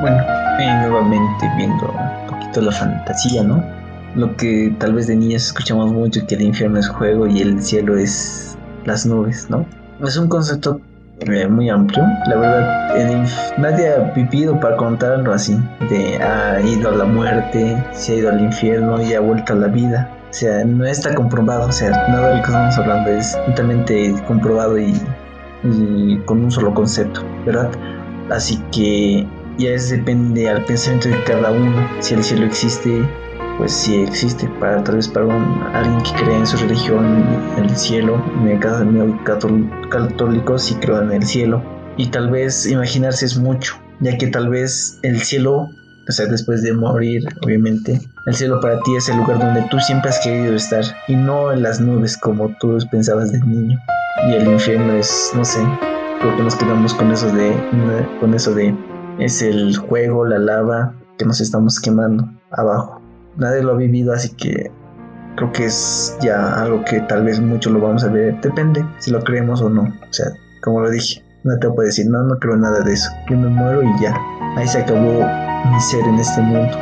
Bueno, 0.00 0.22
eh, 0.58 0.88
nuevamente 0.88 1.50
viendo 1.56 1.86
un 1.90 2.26
poquito 2.28 2.60
la 2.60 2.72
fantasía, 2.72 3.42
¿no? 3.42 3.75
Lo 4.16 4.34
que 4.36 4.74
tal 4.78 4.94
vez 4.94 5.06
de 5.06 5.16
niños 5.16 5.46
escuchamos 5.46 5.92
mucho, 5.92 6.26
que 6.26 6.36
el 6.36 6.42
infierno 6.42 6.78
es 6.78 6.88
juego 6.88 7.26
y 7.26 7.40
el 7.40 7.62
cielo 7.62 7.96
es 7.98 8.56
las 8.86 9.04
nubes, 9.04 9.48
¿no? 9.50 9.66
Es 10.02 10.16
un 10.16 10.28
concepto 10.28 10.80
eh, 11.20 11.46
muy 11.48 11.68
amplio. 11.68 12.02
La 12.26 12.36
verdad, 12.36 12.96
el 12.96 13.26
nadie 13.58 13.88
ha 13.88 14.12
vivido 14.14 14.58
para 14.58 14.76
contarlo 14.76 15.32
así. 15.32 15.58
De 15.90 16.16
ha 16.16 16.60
ido 16.60 16.90
a 16.90 16.92
la 16.92 17.04
muerte, 17.04 17.76
se 17.92 18.12
ha 18.12 18.16
ido 18.16 18.30
al 18.30 18.40
infierno 18.40 19.02
y 19.02 19.14
ha 19.14 19.20
vuelto 19.20 19.52
a 19.52 19.56
la 19.56 19.68
vida. 19.68 20.10
O 20.30 20.32
sea, 20.32 20.64
no 20.64 20.84
está 20.84 21.14
comprobado. 21.14 21.68
O 21.68 21.72
sea, 21.72 21.90
nada 22.08 22.30
de 22.30 22.36
lo 22.36 22.42
que 22.42 22.48
estamos 22.48 22.78
hablando 22.78 23.10
es 23.10 23.38
totalmente 23.46 24.14
comprobado 24.26 24.78
y, 24.78 24.94
y 25.62 26.18
con 26.24 26.44
un 26.44 26.50
solo 26.50 26.72
concepto, 26.74 27.22
¿verdad? 27.44 27.70
Así 28.30 28.62
que 28.72 29.26
ya 29.58 29.70
es 29.70 29.90
depende 29.90 30.48
al 30.48 30.64
pensamiento 30.64 31.08
de 31.08 31.22
cada 31.24 31.50
uno. 31.50 31.86
Si 32.00 32.14
el 32.14 32.22
cielo 32.22 32.44
existe, 32.46 33.02
pues 33.58 33.72
sí 33.72 34.02
existe. 34.02 34.48
Para 34.60 34.82
tal 34.84 34.96
vez 34.96 35.08
para 35.08 35.26
un, 35.26 35.62
alguien 35.74 36.00
que 36.02 36.12
cree 36.24 36.36
en 36.36 36.46
su 36.46 36.56
religión, 36.56 37.24
en 37.56 37.64
el 37.64 37.76
cielo. 37.76 38.22
En 38.40 38.48
el 38.48 38.58
caso 38.60 38.84
catol- 39.24 39.88
católico, 39.88 40.58
sí 40.58 40.74
creo 40.76 41.02
en 41.02 41.12
el 41.12 41.22
cielo. 41.24 41.62
Y 41.96 42.08
tal 42.08 42.30
vez 42.30 42.66
imaginarse 42.66 43.24
es 43.24 43.38
mucho, 43.38 43.74
ya 44.00 44.18
que 44.18 44.26
tal 44.26 44.50
vez 44.50 44.98
el 45.02 45.18
cielo, 45.22 45.70
o 46.08 46.12
sea, 46.12 46.26
después 46.26 46.62
de 46.62 46.74
morir, 46.74 47.24
obviamente, 47.42 47.98
el 48.26 48.34
cielo 48.34 48.60
para 48.60 48.78
ti 48.82 48.96
es 48.96 49.08
el 49.08 49.16
lugar 49.16 49.38
donde 49.38 49.62
tú 49.70 49.78
siempre 49.80 50.10
has 50.10 50.18
querido 50.20 50.54
estar 50.54 50.84
y 51.08 51.16
no 51.16 51.52
en 51.52 51.62
las 51.62 51.80
nubes 51.80 52.18
como 52.18 52.50
tú 52.60 52.76
pensabas 52.90 53.32
de 53.32 53.40
niño. 53.40 53.78
Y 54.28 54.34
el 54.34 54.46
infierno 54.46 54.92
es, 54.92 55.32
no 55.34 55.42
sé, 55.44 55.60
creo 56.20 56.36
que 56.36 56.42
nos 56.42 56.54
quedamos 56.56 56.92
con 56.92 57.10
eso 57.12 57.32
de, 57.32 57.56
con 58.20 58.34
eso 58.34 58.54
de, 58.54 58.74
es 59.18 59.40
el 59.40 59.74
juego, 59.76 60.26
la 60.26 60.38
lava 60.38 60.94
que 61.16 61.24
nos 61.24 61.40
estamos 61.40 61.80
quemando 61.80 62.28
abajo. 62.50 62.95
Nadie 63.36 63.62
lo 63.62 63.72
ha 63.72 63.76
vivido, 63.76 64.12
así 64.12 64.30
que 64.30 64.70
creo 65.36 65.52
que 65.52 65.66
es 65.66 66.16
ya 66.20 66.60
algo 66.60 66.82
que 66.84 67.00
tal 67.00 67.24
vez 67.24 67.40
mucho 67.40 67.70
lo 67.70 67.80
vamos 67.80 68.04
a 68.04 68.08
ver. 68.08 68.40
Depende 68.40 68.84
si 68.98 69.10
lo 69.10 69.22
creemos 69.22 69.60
o 69.62 69.68
no. 69.68 69.82
O 69.82 70.12
sea, 70.12 70.26
como 70.62 70.80
lo 70.80 70.90
dije, 70.90 71.22
no 71.44 71.58
te 71.58 71.68
puedo 71.68 71.86
decir, 71.86 72.06
no, 72.08 72.22
no 72.22 72.38
creo 72.38 72.56
nada 72.56 72.80
de 72.80 72.92
eso. 72.92 73.10
Yo 73.30 73.36
me 73.36 73.48
muero 73.48 73.82
y 73.82 74.02
ya. 74.02 74.16
Ahí 74.56 74.66
se 74.66 74.78
acabó 74.78 75.24
mi 75.70 75.80
ser 75.80 76.04
en 76.04 76.16
este 76.16 76.40
mundo. 76.40 76.76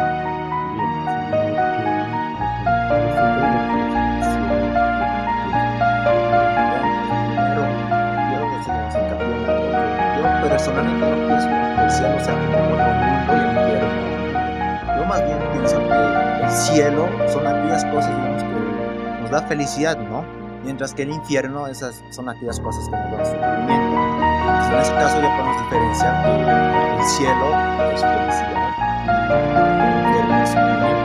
Felicidad, 19.49 19.97
¿no? 19.99 20.25
Mientras 20.65 20.95
que 20.95 21.03
el 21.03 21.11
infierno 21.11 21.67
esas 21.67 22.03
son 22.11 22.29
aquellas 22.29 22.59
cosas 22.61 22.85
que 22.89 22.97
nos 22.97 23.11
dan 23.13 23.27
sufrimiento. 23.27 23.97
Entonces, 24.45 24.73
en 24.73 24.81
ese 24.81 24.95
caso 24.95 25.21
ya 25.21 25.37
podemos 25.37 25.63
diferenciar 25.65 26.27
el 26.99 27.05
cielo 27.05 27.47
es 27.93 28.01
felicidad 28.01 28.71
el 29.29 30.07
infierno 30.07 30.43
es 30.43 30.49
sufrimiento. 30.49 31.01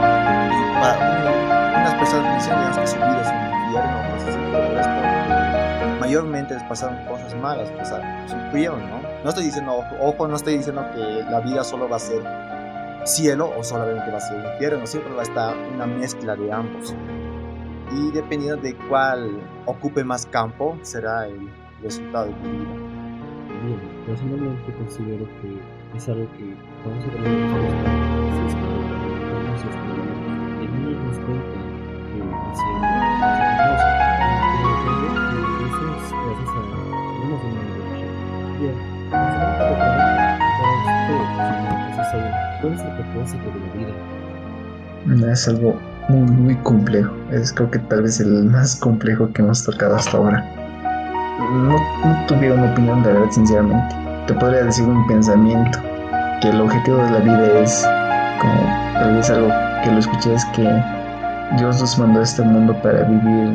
Y 0.50 0.80
para 0.80 0.96
un- 1.10 1.80
unas 1.80 1.94
personas 1.94 2.44
digamos, 2.46 2.78
que 2.78 2.86
su 2.86 2.96
vida 2.96 3.20
es 3.20 3.28
un 3.28 3.64
infierno, 3.64 3.96
pero 4.52 4.80
es 4.80 4.86
porque 4.86 6.00
mayormente 6.00 6.54
les 6.54 6.62
pasaron 6.64 7.04
cosas 7.06 7.34
malas, 7.36 7.68
sea, 7.86 8.26
sufrieron, 8.28 8.80
¿no? 8.90 9.00
No 9.22 9.28
estoy 9.28 9.44
diciendo, 9.44 9.84
ojo, 10.00 10.26
no 10.26 10.36
estoy 10.36 10.56
diciendo 10.56 10.84
que 10.94 11.22
la 11.30 11.40
vida 11.40 11.62
solo 11.64 11.86
va 11.88 11.96
a 11.96 12.00
ser 12.00 12.22
cielo 13.04 13.52
o 13.56 13.62
solamente 13.62 14.10
va 14.10 14.16
a 14.16 14.20
ser 14.20 14.42
infierno, 14.52 14.86
siempre 14.86 15.12
va 15.14 15.20
a 15.20 15.24
estar 15.24 15.54
una 15.74 15.86
mezcla 15.86 16.34
de 16.36 16.50
ambos. 16.52 16.94
Y 17.92 18.10
dependiendo 18.12 18.62
de 18.62 18.74
cuál 18.88 19.40
ocupe 19.66 20.04
más 20.04 20.26
campo, 20.26 20.78
será 20.82 21.26
el 21.26 21.50
resultado 21.82 22.26
de 22.26 22.32
tu 22.34 22.42
vida. 22.42 22.74
Bien, 23.64 23.80
personalmente 24.06 24.72
considero 24.74 25.26
que 25.40 25.60
es 25.96 26.08
algo 26.08 26.26
que 26.32 26.54
vamos 26.84 27.04
a 27.04 27.10
tener 27.10 28.30
sostener. 29.60 30.08
El 30.60 30.68
niño 30.72 30.96
nos 31.04 31.18
cuenta 31.18 31.58
que 32.06 32.18
es 32.18 32.60
hermoso, 32.64 33.88
pero 34.56 34.74
que 34.82 34.90
es 35.66 35.74
gracias 36.24 36.50
a 36.50 36.62
una 37.20 37.36
de 37.36 37.50
religión. 37.80 38.12
Bien, 38.60 38.76
personalmente 39.10 39.64
para 40.58 40.72
usted, 40.78 41.20
señor 41.50 41.76
Jesús 41.86 42.06
Saúl, 42.10 42.30
¿cuál 42.60 42.72
es 42.72 42.80
el 42.80 42.92
propósito 42.96 43.46
de 43.50 43.58
la 43.60 43.68
vida? 43.74 43.94
Es 45.32 45.42
algo 45.48 45.70
muy, 46.08 46.30
muy 46.30 46.54
complejo. 46.56 47.12
Es 47.30 47.52
creo 47.52 47.70
que 47.70 47.78
tal 47.78 48.02
vez 48.02 48.20
el 48.20 48.44
más 48.44 48.76
complejo 48.76 49.32
que 49.32 49.42
hemos 49.42 49.64
tocado 49.64 49.96
hasta 49.96 50.16
ahora. 50.16 50.44
No, 51.38 51.76
no 52.04 52.26
tuviera 52.26 52.54
una 52.54 52.72
opinión, 52.72 53.02
de 53.02 53.12
verdad, 53.12 53.30
sinceramente. 53.30 53.94
Te 54.26 54.34
podría 54.34 54.64
decir 54.64 54.86
un 54.86 55.06
pensamiento, 55.06 55.78
que 56.40 56.48
el 56.48 56.60
objetivo 56.60 56.98
de 56.98 57.10
la 57.10 57.18
vida 57.18 57.60
es, 57.60 57.86
como 58.40 58.94
tal 58.94 59.16
vez 59.16 59.30
algo 59.30 59.48
que 59.82 59.90
lo 59.90 59.98
escuché, 59.98 60.34
es 60.34 60.44
que 60.46 60.82
Dios 61.56 61.80
nos 61.80 61.98
mandó 61.98 62.20
a 62.20 62.22
este 62.22 62.42
mundo 62.42 62.74
para 62.82 63.02
vivir 63.02 63.54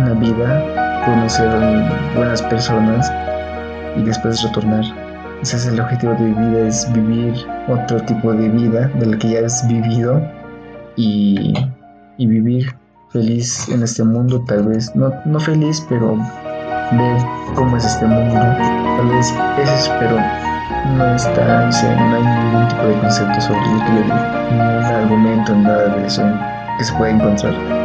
una 0.00 0.14
vida, 0.14 1.02
conocer 1.04 1.48
buenas 2.14 2.42
personas 2.42 3.10
y 3.96 4.02
después 4.02 4.42
retornar. 4.42 4.84
Ese 5.42 5.56
es 5.56 5.66
el 5.66 5.80
objetivo 5.80 6.12
de 6.14 6.20
mi 6.20 6.48
vida, 6.48 6.68
es 6.68 6.92
vivir 6.92 7.34
otro 7.68 8.00
tipo 8.02 8.32
de 8.32 8.48
vida 8.48 8.88
del 9.00 9.18
que 9.18 9.30
ya 9.30 9.46
has 9.46 9.66
vivido 9.66 10.22
y, 10.96 11.54
y 12.18 12.26
vivir 12.26 12.74
feliz 13.10 13.68
en 13.68 13.82
este 13.82 14.04
mundo, 14.04 14.42
tal 14.46 14.66
vez, 14.68 14.94
no, 14.96 15.12
no 15.26 15.38
feliz, 15.38 15.84
pero 15.88 16.16
ver 16.16 17.22
cómo 17.54 17.76
es 17.76 17.84
este 17.84 18.06
mundo, 18.06 18.40
tal 18.96 19.08
vez 19.08 19.34
es, 19.58 19.90
pero 19.98 20.16
no 20.96 21.14
está, 21.14 21.68
o 21.68 22.00
no 22.00 22.16
hay 22.16 22.22
ningún 22.22 22.68
tipo 22.68 22.82
de 22.82 23.00
concepto 23.00 23.40
sobre 23.40 23.60
lo 23.60 23.84
que 23.84 23.92
ningún 23.92 24.84
argumento, 24.84 25.54
nada 25.54 25.94
de 25.96 26.06
eso 26.06 26.22
que 26.78 26.84
se 26.84 26.92
puede 26.94 27.12
encontrar. 27.12 27.81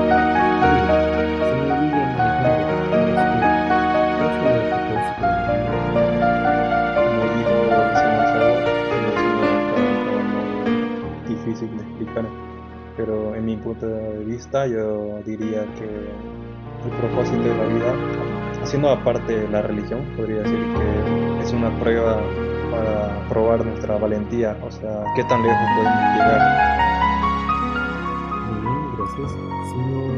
Vista 14.37 14.67
yo 14.67 15.19
diría 15.25 15.65
que 15.73 15.85
el 16.85 16.91
propósito 16.99 17.41
de 17.41 17.55
la 17.57 17.65
vida, 17.65 17.91
haciendo 18.61 18.91
aparte 18.91 19.47
la 19.49 19.63
religión, 19.63 20.05
podría 20.15 20.43
decir 20.43 20.59
que 20.59 21.43
es 21.43 21.51
una 21.53 21.71
prueba 21.79 22.21
para 22.69 23.27
probar 23.29 23.65
nuestra 23.65 23.97
valentía, 23.97 24.55
o 24.61 24.69
sea, 24.69 25.05
qué 25.15 25.23
tan 25.23 25.41
lejos 25.41 25.57
podemos 25.75 26.13
llegar. 26.13 26.41
Muy 28.45 28.61
bien, 28.61 28.79
gracias. 28.95 29.31
Señor 29.71 30.13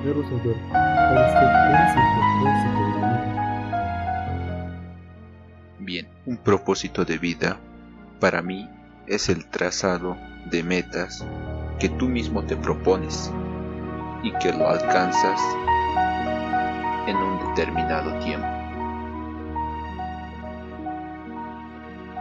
Alberto, 0.00 0.34
para 0.72 1.26
usted, 1.26 1.48
¿cuál 1.68 1.84
es 1.84 1.92
el 1.94 2.06
propósito 2.24 2.80
de 2.80 2.88
la 2.88 3.06
vida? 3.08 3.28
Bien, 5.80 6.08
un 6.24 6.36
propósito 6.38 7.04
de 7.04 7.18
vida 7.18 7.58
para 8.18 8.40
mí 8.40 8.66
es 9.06 9.28
el 9.28 9.44
trazado 9.44 10.16
de 10.50 10.62
metas 10.62 11.26
que 11.78 11.90
tú 11.90 12.08
mismo 12.08 12.42
te 12.44 12.56
propones 12.56 13.30
y 14.22 14.32
que 14.38 14.52
lo 14.52 14.68
alcanzas 14.68 15.40
en 17.06 17.16
un 17.16 17.48
determinado 17.48 18.18
tiempo. 18.24 18.46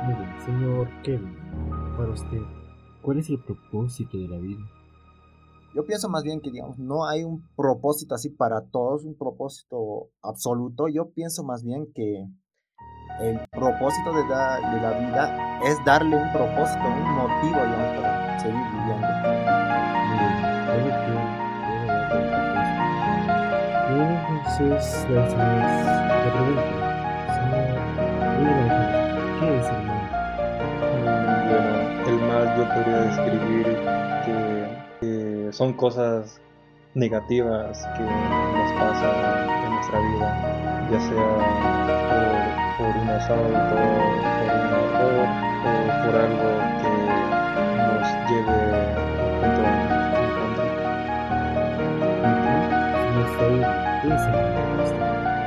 Muy 0.05 0.13
bien, 0.13 0.41
señor 0.45 0.89
Kevin, 1.03 1.35
para 1.97 2.11
usted, 2.11 2.41
¿cuál 3.01 3.19
es 3.19 3.29
el 3.29 3.39
propósito 3.39 4.17
de 4.17 4.27
la 4.27 4.37
vida? 4.37 4.61
Yo 5.73 5.85
pienso 5.85 6.09
más 6.09 6.23
bien 6.23 6.39
que, 6.41 6.49
digamos, 6.49 6.79
no 6.79 7.07
hay 7.07 7.23
un 7.23 7.47
propósito 7.55 8.15
así 8.15 8.29
para 8.29 8.61
todos, 8.71 9.03
un 9.03 9.17
propósito 9.17 10.09
absoluto. 10.21 10.87
Yo 10.87 11.11
pienso 11.11 11.43
más 11.43 11.63
bien 11.63 11.91
que 11.93 12.25
el 13.19 13.39
propósito 13.51 14.13
de 14.13 14.25
la, 14.27 14.73
de 14.73 14.81
la 14.81 14.91
vida 14.99 15.59
es 15.63 15.77
darle 15.85 16.15
un 16.15 16.31
propósito, 16.31 16.81
un 16.87 17.15
motivo, 17.15 17.63
digamos, 17.63 18.01
para 18.01 18.39
seguir 18.39 18.76
la 23.97 24.81
siguiente 24.81 25.09
la 25.09 26.31
pregunta. 26.33 26.61
Señor 27.33 27.77
¿qué 29.39 29.47
es 29.57 29.67
el 29.69 29.81
mal? 29.87 30.03
Bueno, 31.49 31.71
el 32.07 32.17
mal 32.27 32.45
yo 32.57 32.63
podría 32.73 32.99
describir 33.01 33.65
que, 34.25 34.35
que 35.01 35.49
son 35.51 35.73
cosas 35.73 36.39
negativas 36.93 37.87
que 37.95 38.03
nos 38.03 38.71
pasan 38.79 39.49
en 39.65 39.69
nuestra 39.73 39.99
vida, 39.99 40.29
ya 40.91 40.99
sea 40.99 41.31
por, 42.77 42.85
por 42.85 43.01
un 43.01 43.09
asalto, 43.09 43.75
por 44.37 44.49
un 44.53 44.71
error 44.83 45.27
o 45.63 45.69
por 46.05 46.13
algo 46.21 46.76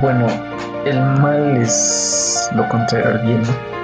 Bueno, 0.01 0.27
el 0.85 0.99
mal 1.21 1.57
es 1.57 2.49
lo 2.55 2.67
contrario 2.69 3.09
al 3.09 3.25
bien, 3.25 3.41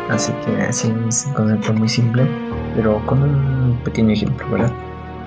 así 0.10 0.34
que 0.46 0.62
así 0.62 0.94
es 1.08 1.26
un 1.28 1.34
concepto 1.34 1.74
muy 1.74 1.88
simple, 1.88 2.28
pero 2.76 3.04
con 3.06 3.22
un 3.22 3.80
pequeño 3.84 4.14
ejemplo, 4.14 4.50
¿verdad? 4.52 4.72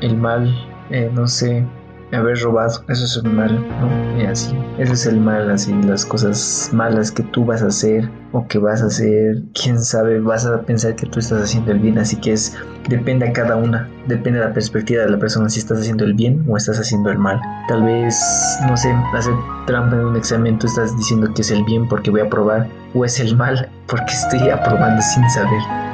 El 0.01 0.17
mal, 0.17 0.53
eh, 0.91 1.11
no 1.15 1.27
sé, 1.27 1.65
haber 2.13 2.41
robado, 2.41 2.83
eso 2.89 3.05
es 3.05 3.17
el 3.25 3.33
mal, 3.33 3.65
¿no? 3.81 4.21
Y 4.21 4.27
así, 4.27 4.57
eso 4.79 4.93
es 4.93 5.07
el 5.07 5.21
mal, 5.21 5.51
así, 5.51 5.73
las 5.83 6.05
cosas 6.05 6.71
malas 6.73 7.13
que 7.13 7.23
tú 7.23 7.45
vas 7.45 7.63
a 7.63 7.69
hacer 7.69 8.11
o 8.33 8.47
que 8.47 8.59
vas 8.59 8.83
a 8.83 8.87
hacer, 8.87 9.43
quién 9.55 9.81
sabe, 9.81 10.21
vas 10.21 10.47
a 10.47 10.63
pensar 10.63 10.97
que 10.97 11.07
tú 11.07 11.19
estás 11.21 11.43
haciendo 11.43 11.73
el 11.73 11.79
bien, 11.79 11.99
así 11.99 12.17
que 12.17 12.33
es, 12.33 12.57
depende 12.89 13.29
a 13.29 13.33
cada 13.33 13.57
una, 13.57 13.89
depende 14.07 14.39
de 14.39 14.47
la 14.47 14.53
perspectiva 14.53 15.05
de 15.05 15.11
la 15.11 15.19
persona 15.19 15.49
si 15.49 15.61
estás 15.61 15.81
haciendo 15.81 16.05
el 16.05 16.15
bien 16.15 16.45
o 16.49 16.57
estás 16.57 16.79
haciendo 16.79 17.11
el 17.11 17.19
mal. 17.19 17.41
Tal 17.69 17.83
vez, 17.83 18.19
no 18.67 18.77
sé, 18.77 18.93
hacer 19.15 19.35
trampa 19.67 19.97
en 19.97 20.07
un 20.07 20.17
examen, 20.17 20.59
tú 20.59 20.67
estás 20.67 20.97
diciendo 20.97 21.33
que 21.35 21.43
es 21.43 21.51
el 21.51 21.65
bien 21.65 21.89
porque 21.89 22.11
voy 22.11 22.21
a 22.21 22.29
probar, 22.29 22.67
o 22.95 23.05
es 23.05 23.21
el 23.21 23.37
mal 23.37 23.69
porque 23.87 24.13
estoy 24.13 24.49
aprobando 24.49 25.03
sin 25.03 25.29
saber. 25.31 25.90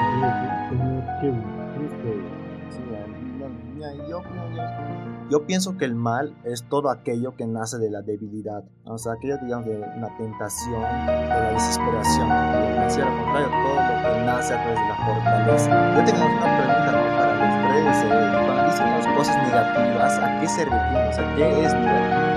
Yo 5.29 5.45
pienso 5.45 5.77
que 5.77 5.85
el 5.85 5.97
mal 5.97 6.37
es 6.45 6.63
todo 6.69 6.89
aquello 6.89 7.35
que 7.35 7.47
nace 7.49 7.79
de 7.79 7.91
la 7.91 8.01
debilidad, 8.01 8.63
o 8.85 8.97
sea, 8.97 9.15
aquello, 9.15 9.37
digamos, 9.43 9.67
de 9.67 9.77
una 9.77 10.17
tentación, 10.17 10.81
de 10.81 11.27
la 11.29 11.51
desesperación. 11.51 12.29
Y 12.29 13.01
al 13.01 13.09
contrario, 13.09 13.49
todo 13.51 13.75
lo 13.75 14.15
que 14.15 14.23
nace 14.25 14.55
a 14.55 14.63
través 14.63 14.79
de 14.79 14.87
la 14.87 14.95
fortaleza. 15.05 15.97
Yo 15.97 16.05
tengo 16.05 16.27
una 16.27 16.59
pregunta 16.59 16.91
para 17.17 17.33
los 17.43 17.55
tres. 17.67 17.97
Eh, 18.05 18.11
cuando 18.47 18.63
dicen 18.67 18.87
cosas 19.17 19.37
negativas, 19.43 20.13
¿a 20.19 20.41
qué 20.41 20.47
se 20.49 20.65
refieren? 20.65 21.09
O 21.09 21.13
sea, 21.13 21.35
¿qué 21.35 21.65
es 21.65 21.75
negativo? 21.75 22.37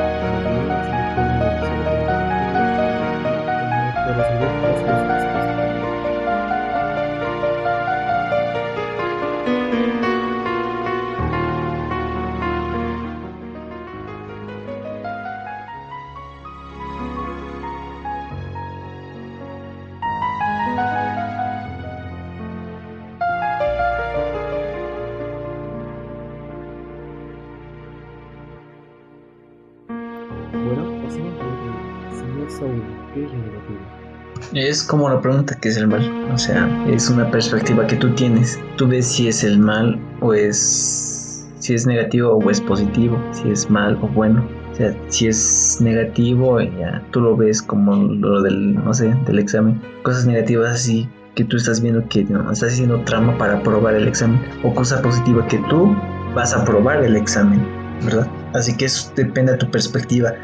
Es 34.70 34.84
como 34.84 35.10
la 35.10 35.20
pregunta 35.20 35.56
que 35.60 35.70
es 35.70 35.78
el 35.78 35.88
mal. 35.88 36.30
O 36.32 36.38
sea, 36.38 36.70
es 36.88 37.10
una 37.10 37.32
perspectiva 37.32 37.88
que 37.88 37.96
tú 37.96 38.14
tienes. 38.14 38.60
Tú 38.78 38.88
ves 38.88 39.08
si 39.08 39.28
es 39.28 39.44
el 39.44 39.58
mal 39.58 40.00
o 40.22 40.36
es. 40.36 41.44
si 41.58 41.74
es 41.74 41.88
negativo 41.88 42.34
o 42.34 42.52
es 42.52 42.62
positivo. 42.62 43.20
Si 43.32 43.50
es 43.50 43.68
mal 43.68 43.98
o 44.00 44.08
bueno. 44.10 44.48
O 44.72 44.76
sea, 44.76 44.96
si 45.08 45.28
es 45.28 45.80
negativo, 45.82 46.62
ya 46.62 47.04
tú 47.10 47.20
lo 47.20 47.36
ves 47.36 47.64
como 47.64 47.96
lo 47.96 48.44
del, 48.44 48.76
no 48.76 48.94
sé, 48.94 49.12
del 49.26 49.40
examen. 49.40 49.82
Cosas 50.04 50.28
negativas 50.28 50.76
así 50.76 51.10
que 51.34 51.46
tú 51.46 51.58
estás 51.58 51.82
viendo 51.82 52.08
que 52.08 52.26
no, 52.26 52.52
estás 52.52 52.74
haciendo 52.74 53.02
trama 53.06 53.36
para 53.40 53.58
aprobar 53.58 53.96
el 53.96 54.08
examen. 54.08 54.40
O 54.62 54.76
cosa 54.76 55.02
positiva 55.02 55.48
que 55.48 55.58
tú 55.68 55.96
vas 56.36 56.54
a 56.54 56.62
aprobar 56.62 57.04
el 57.04 57.16
examen, 57.16 57.60
¿verdad? 58.06 58.28
Así 58.54 58.78
que 58.78 58.86
eso 58.86 59.12
depende 59.16 59.54
de 59.54 59.58
tu 59.58 59.72
perspectiva. 59.72 60.36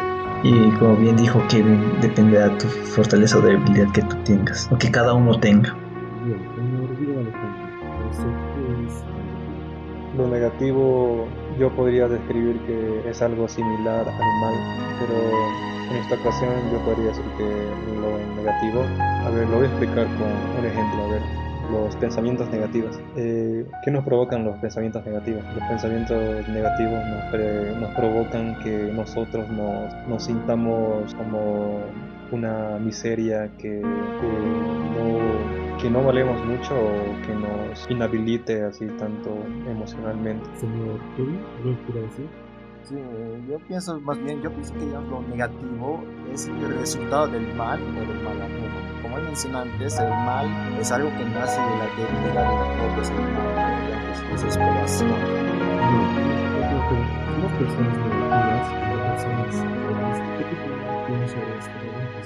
Y 0.45 0.69
como 0.77 0.95
bien 0.97 1.17
dijo 1.17 1.41
Kevin, 1.49 1.99
depende 2.01 2.37
de 2.37 2.49
tu 2.57 2.67
fortaleza 2.67 3.39
o 3.39 3.41
debilidad 3.41 3.91
que 3.93 4.03
tú 4.03 4.15
tengas, 4.25 4.69
o 4.71 4.77
que 4.77 4.91
cada 4.91 5.15
uno 5.15 5.39
tenga. 5.39 5.75
Lo 10.15 10.27
negativo 10.27 11.25
yo 11.59 11.71
podría 11.71 12.07
describir 12.07 12.59
que 12.67 13.09
es 13.09 13.23
algo 13.23 13.47
similar 13.47 14.07
al 14.07 14.39
mal, 14.41 14.53
pero 14.99 15.15
en 15.89 15.97
esta 15.97 16.13
ocasión 16.13 16.51
yo 16.71 16.77
podría 16.85 17.07
decir 17.07 17.25
que 17.39 17.47
lo 17.99 18.35
negativo, 18.35 18.81
a 19.25 19.29
ver, 19.31 19.49
lo 19.49 19.57
voy 19.57 19.65
a 19.65 19.69
explicar 19.69 20.05
con 20.05 20.59
un 20.59 20.63
ejemplo, 20.63 21.05
a 21.05 21.07
ver, 21.07 21.21
los 21.71 21.95
pensamientos 21.95 22.49
negativos. 22.49 22.99
Eh, 23.15 23.65
¿Qué 23.83 23.91
nos 23.91 24.03
provocan 24.03 24.43
los 24.45 24.57
pensamientos 24.57 25.05
negativos? 25.05 25.43
Los 25.55 25.67
pensamientos 25.67 26.47
negativos 26.49 26.99
nos, 27.05 27.79
nos 27.79 27.95
provocan 27.95 28.59
que 28.63 28.91
nosotros 28.93 29.47
nos, 29.49 29.93
nos, 30.07 30.23
sintamos 30.23 31.13
como 31.15 31.79
una 32.31 32.77
miseria 32.79 33.49
que, 33.57 33.81
no, 33.81 35.77
que 35.81 35.89
no 35.89 36.03
valemos 36.03 36.43
mucho 36.45 36.75
o 36.75 37.25
que 37.25 37.33
nos 37.33 37.89
inhabilite 37.89 38.63
así 38.63 38.85
tanto 38.97 39.35
emocionalmente. 39.69 40.45
Señor 40.57 40.99
Kevin, 41.15 41.39
¿qué 41.63 41.85
quiere 41.85 42.01
decir? 42.07 42.27
Sí, 42.83 42.95
yo 43.49 43.57
pienso 43.67 43.99
más 43.99 44.17
bien, 44.23 44.41
yo 44.43 44.51
pienso 44.51 44.73
que 44.75 44.85
lo 44.85 45.21
negativo 45.23 46.03
es 46.31 46.47
el 46.47 46.77
resultado 46.77 47.27
del 47.27 47.51
mal 47.55 47.81
o 47.81 47.99
del 47.99 48.23
mal 48.23 48.41
amor 48.41 48.94
como 49.05 49.19
he 49.19 49.21
mencionado 49.21 49.65
antes, 49.65 49.99
el 49.99 50.09
mal 50.09 50.79
es 50.79 50.91
algo 50.91 51.11
que 51.11 51.23
nace 51.25 51.61
de 51.61 51.77
la 51.77 51.85
debilidad 51.95 52.33
de 52.33 52.55
la 52.57 52.65
propia 52.73 53.03
de 53.13 53.21
la 53.91 53.99
desesperación. 54.31 55.11
Las 57.39 57.51
personas 57.59 57.97
negativas 57.99 58.65
y 58.73 58.89
las 58.97 59.13
personas 59.45 60.15
¿qué 60.37 60.43
tipo 60.45 60.65
de 60.65 60.73
opinión 60.89 61.29
sobre 61.29 61.53
esta 61.59 61.73
pregunta, 61.79 62.19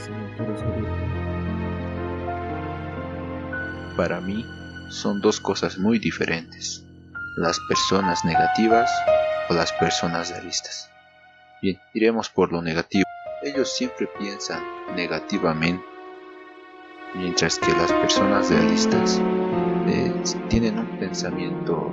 Para 3.98 4.22
mí, 4.22 4.46
son 4.90 5.20
dos 5.20 5.42
cosas 5.42 5.78
muy 5.78 6.00
diferentes. 6.00 6.86
Las 7.36 7.60
personas 7.68 8.24
negativas 8.24 8.90
o 9.50 9.54
las 9.54 9.74
personas 9.74 10.30
realistas. 10.30 10.90
Bien, 11.62 11.78
iremos 11.94 12.30
por 12.30 12.54
lo 12.54 12.62
negativo. 12.62 13.04
Ellos 13.44 13.76
siempre 13.76 14.08
piensan 14.18 14.64
negativamente 14.96 15.89
mientras 17.16 17.60
que 17.60 17.72
las 17.72 17.92
personas 17.92 18.50
realistas 18.50 19.22
eh, 19.88 20.14
tienen 20.50 20.80
un 20.80 20.88
pensamiento 21.00 21.92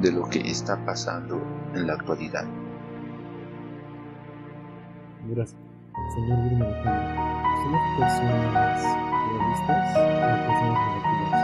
de 0.00 0.12
lo 0.12 0.28
que 0.28 0.40
está 0.40 0.84
pasando 0.84 1.40
en 1.74 1.86
la 1.86 1.94
actualidad. 1.94 2.44
Gracias. 5.28 5.58
Señor 6.14 6.38
Wilmer 6.38 6.74
¿son 6.82 7.72
las 7.72 7.98
personas 7.98 8.82
realistas 9.32 9.96
o 9.96 10.00
personas 10.46 10.78
negativas? 10.86 11.40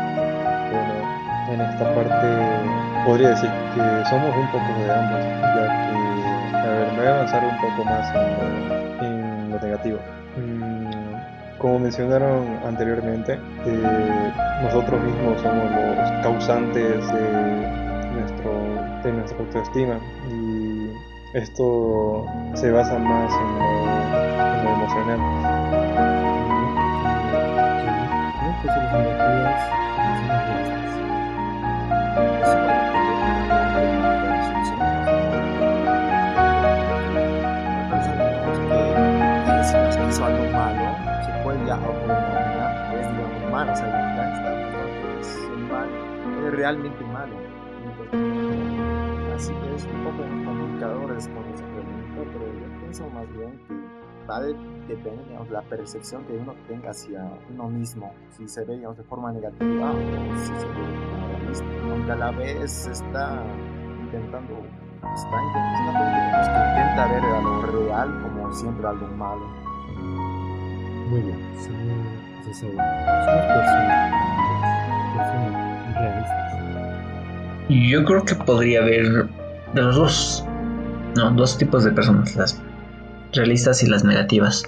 Bueno, 0.72 0.94
en 1.52 1.60
esta 1.60 1.94
parte 1.94 3.04
podría 3.06 3.30
decir 3.30 3.50
que 3.74 4.04
somos 4.08 4.36
un 4.36 4.46
poco 4.52 4.78
de 4.78 4.92
ambos, 4.92 5.20
ya 5.42 5.66
que, 6.52 6.56
a 6.56 6.70
ver, 6.70 6.92
me 6.92 6.98
voy 6.98 7.06
a 7.06 7.14
avanzar 7.14 7.44
un 7.44 7.56
poco 7.60 7.84
más 7.84 8.14
en, 8.14 9.04
en 9.04 9.50
lo 9.50 9.58
negativo. 9.58 9.98
Mm, 10.36 11.31
como 11.62 11.78
mencionaron 11.78 12.58
anteriormente, 12.66 13.38
eh, 13.64 14.32
nosotros 14.64 15.00
mismos 15.00 15.40
somos 15.40 15.70
los 15.70 16.10
causantes 16.22 17.12
de, 17.12 18.12
nuestro, 18.18 19.02
de 19.04 19.12
nuestra 19.12 19.38
autoestima 19.38 20.00
y 20.28 20.90
esto 21.38 22.26
se 22.54 22.70
basa 22.72 22.98
más 22.98 23.32
en 23.32 23.58
lo, 23.58 24.58
en 24.58 24.64
lo 24.64 24.70
emocional. 24.74 25.61
Realmente 46.52 47.04
malo. 47.04 47.34
así 49.34 49.52
que 49.52 49.74
es 49.74 49.84
un 49.86 50.04
poco 50.04 50.18
comunicadores 50.44 51.28
con 51.28 51.44
esa 51.46 51.64
pregunta, 51.64 52.30
pero 52.32 52.46
yo 52.46 52.80
pienso 52.80 53.08
más 53.10 53.26
bien 53.32 53.58
que 53.66 53.74
va 54.28 54.36
a 54.36 54.42
depender 54.42 55.26
de 55.26 55.50
la 55.50 55.62
percepción 55.62 56.24
que 56.24 56.34
uno 56.34 56.54
tenga 56.68 56.90
hacia 56.90 57.24
uno 57.50 57.68
mismo, 57.68 58.12
si 58.30 58.46
se 58.46 58.64
ve 58.64 58.76
digamos, 58.76 58.98
de 58.98 59.04
forma 59.04 59.32
negativa 59.32 59.90
o 59.90 60.36
si 60.36 60.54
se 60.54 60.66
ve 60.68 60.86
de 60.86 61.38
realista, 61.38 61.66
aunque 61.90 62.12
a 62.12 62.16
la 62.16 62.30
vez 62.32 62.86
está 62.86 63.42
intentando 64.04 64.62
está 65.14 65.42
intentando, 65.42 66.04
intenta 66.68 67.06
ver 67.08 67.24
a 67.24 67.40
lo 67.40 67.62
real 67.62 68.22
como 68.22 68.52
siempre 68.52 68.86
algo 68.86 69.06
malo. 69.08 69.46
Muy 71.08 71.22
bien, 71.22 71.38
señor. 71.58 72.22
Somos 72.42 72.76
personas, 73.46 74.12
personas 75.16 75.72
realistas. 75.94 76.41
Yo 77.72 78.04
creo 78.04 78.24
que 78.24 78.34
podría 78.34 78.80
haber 78.82 79.26
los 79.74 79.96
dos, 79.96 80.44
no, 81.16 81.30
dos 81.30 81.56
tipos 81.56 81.84
de 81.84 81.92
personas, 81.92 82.36
las 82.36 82.60
realistas 83.32 83.82
y 83.82 83.86
las 83.86 84.04
negativas. 84.04 84.62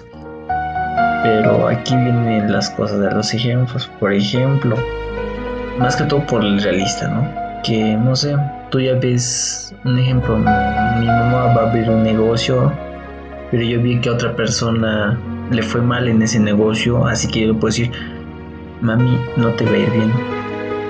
Pero 1.21 1.67
aquí 1.67 1.95
vienen 1.95 2.51
las 2.51 2.71
cosas 2.71 2.99
de 2.99 3.11
los 3.11 3.31
ejemplos. 3.33 3.89
Por 3.99 4.11
ejemplo, 4.11 4.75
más 5.77 5.95
que 5.95 6.05
todo 6.05 6.25
por 6.25 6.43
el 6.43 6.61
realista, 6.61 7.07
¿no? 7.07 7.61
Que 7.63 7.95
no 7.95 8.15
sé, 8.15 8.35
tú 8.71 8.79
ya 8.79 8.93
ves 8.95 9.73
un 9.83 9.99
ejemplo, 9.99 10.37
mi 10.37 10.45
mamá 11.05 11.53
va 11.55 11.61
a 11.61 11.69
abrir 11.69 11.89
un 11.89 12.03
negocio, 12.03 12.71
pero 13.51 13.63
yo 13.63 13.81
vi 13.81 13.99
que 14.01 14.09
a 14.09 14.13
otra 14.13 14.35
persona 14.35 15.19
le 15.51 15.61
fue 15.61 15.81
mal 15.81 16.07
en 16.07 16.21
ese 16.23 16.39
negocio, 16.39 17.05
así 17.05 17.27
que 17.27 17.41
yo 17.41 17.47
le 17.47 17.53
puedo 17.53 17.67
decir, 17.67 17.91
mami, 18.81 19.19
no 19.37 19.49
te 19.49 19.65
va 19.65 19.71
a 19.71 19.77
ir 19.77 19.91
bien. 19.91 20.34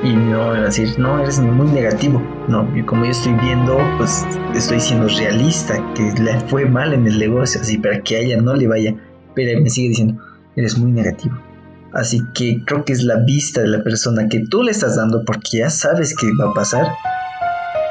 Y 0.06 0.16
no 0.16 0.50
va 0.50 0.58
a 0.58 0.62
decir, 0.62 1.00
no, 1.00 1.20
eres 1.20 1.40
muy 1.40 1.68
negativo. 1.68 2.22
No, 2.48 2.70
como 2.86 3.06
yo 3.06 3.12
estoy 3.12 3.34
viendo, 3.34 3.76
pues 3.98 4.24
estoy 4.54 4.80
siendo 4.80 5.08
realista, 5.08 5.84
que 5.96 6.14
le 6.22 6.40
fue 6.42 6.66
mal 6.66 6.94
en 6.94 7.08
el 7.08 7.18
negocio, 7.18 7.60
así 7.60 7.80
para 7.80 8.00
que 8.02 8.18
a 8.18 8.20
ella 8.20 8.40
no 8.40 8.54
le 8.54 8.68
vaya. 8.68 8.96
Pero 9.34 9.60
me 9.60 9.70
sigue 9.72 9.90
diciendo, 9.90 10.22
eres 10.56 10.78
muy 10.78 10.92
negativo. 10.92 11.36
Así 11.92 12.22
que 12.36 12.64
creo 12.66 12.86
que 12.86 12.94
es 12.94 13.02
la 13.02 13.16
vista 13.16 13.62
de 13.62 13.68
la 13.68 13.84
persona 13.84 14.28
que 14.30 14.46
tú 14.48 14.62
le 14.62 14.70
estás 14.70 14.96
dando 14.96 15.26
porque 15.26 15.58
ya 15.58 15.72
sabes 15.72 16.16
que 16.16 16.28
va 16.40 16.52
a 16.52 16.54
pasar. 16.54 16.88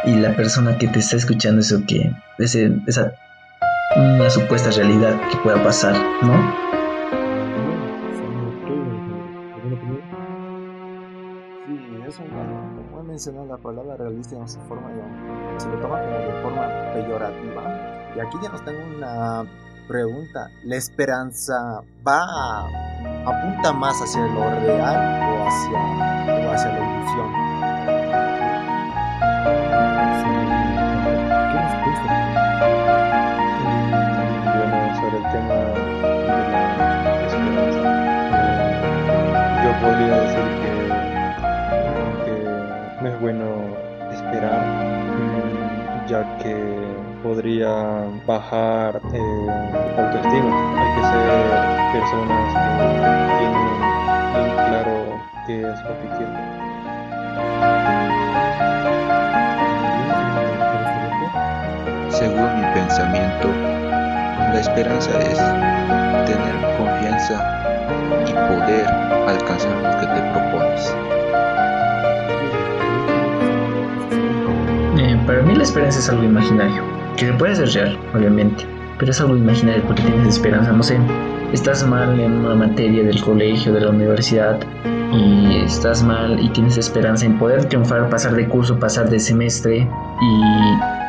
Y 0.05 0.15
la 0.15 0.37
persona 0.37 0.79
que 0.79 0.87
te 0.87 1.01
está 1.01 1.17
escuchando 1.17 1.63
eso 1.63 1.83
que, 1.85 2.15
ese, 2.39 2.79
esa 2.87 3.13
una 3.97 4.31
supuesta 4.31 4.71
realidad 4.71 5.21
que 5.31 5.37
pueda 5.39 5.61
pasar, 5.65 5.97
¿no? 6.23 6.84
Sí, 12.17 12.23
eso, 12.23 12.33
como 12.91 13.01
he 13.01 13.03
mencionado, 13.03 13.47
la 13.47 13.57
palabra 13.57 13.97
realista 13.97 14.37
no 14.37 14.47
se 14.47 14.61
forma 14.61 14.89
ya, 14.93 15.59
se 15.59 15.69
lo 15.69 15.81
toma 15.81 16.01
como 16.01 16.17
de 16.17 16.43
forma 16.43 16.69
peyorativa. 16.93 17.63
Y 18.15 18.21
aquí 18.21 18.37
ya 18.41 18.51
nos 18.51 18.65
tengo 18.65 18.79
una 18.97 19.45
pregunta. 19.89 20.49
¿La 20.63 20.77
esperanza 20.77 21.83
va 22.07 22.67
apunta 23.27 23.73
más 23.73 24.01
hacia 24.01 24.21
lo 24.29 24.49
real 24.61 25.33
o 25.33 25.49
hacia, 25.49 26.49
o 26.49 26.53
hacia 26.53 26.73
la 26.73 26.79
ilusión? 26.79 27.44
Que 46.23 46.55
podría 47.25 48.05
bajar 48.25 49.01
eh, 49.13 49.47
autoestima. 49.99 50.53
Hay 50.79 50.91
que 50.95 51.03
ser 51.11 51.33
personas 51.93 52.47
que 52.55 53.39
tienen 53.39 53.79
bien 54.35 54.51
claro 54.55 54.95
qué 55.47 55.55
es 55.63 55.79
lo 55.83 55.93
que 55.99 56.09
quieren. 56.17 56.39
Según 62.11 62.61
mi 62.61 62.67
pensamiento, 62.75 63.49
la 64.53 64.61
esperanza 64.61 65.19
es 65.19 65.39
tener 66.29 66.55
confianza 66.79 67.37
y 68.25 68.33
poder 68.33 68.87
alcanzar 69.27 69.77
lo 69.83 69.91
que 69.99 70.07
te 70.07 70.21
propones. 70.31 70.95
Para 75.27 75.43
mí 75.43 75.55
la 75.55 75.63
esperanza 75.63 75.99
es 75.99 76.09
algo 76.09 76.25
imaginario, 76.25 76.83
que 77.17 77.33
puede 77.33 77.57
ser 77.57 77.69
real, 77.71 77.99
obviamente, 78.15 78.67
pero 78.99 79.11
es 79.11 79.21
algo 79.21 79.37
imaginario 79.37 79.83
porque 79.85 80.03
tienes 80.03 80.29
esperanza, 80.29 80.73
no 80.73 80.83
sé, 80.83 80.99
estás 81.53 81.87
mal 81.87 82.19
en 82.19 82.33
una 82.33 82.55
materia 82.55 83.05
del 83.05 83.21
colegio, 83.23 83.73
de 83.73 83.81
la 83.81 83.91
universidad, 83.91 84.59
y 85.13 85.59
estás 85.65 86.03
mal 86.03 86.41
y 86.41 86.49
tienes 86.51 86.77
esperanza 86.77 87.25
en 87.25 87.39
poder 87.39 87.65
triunfar, 87.67 88.09
pasar 88.11 88.35
de 88.35 88.49
curso, 88.49 88.79
pasar 88.79 89.09
de 89.09 89.21
semestre, 89.21 89.79
y 89.79 90.41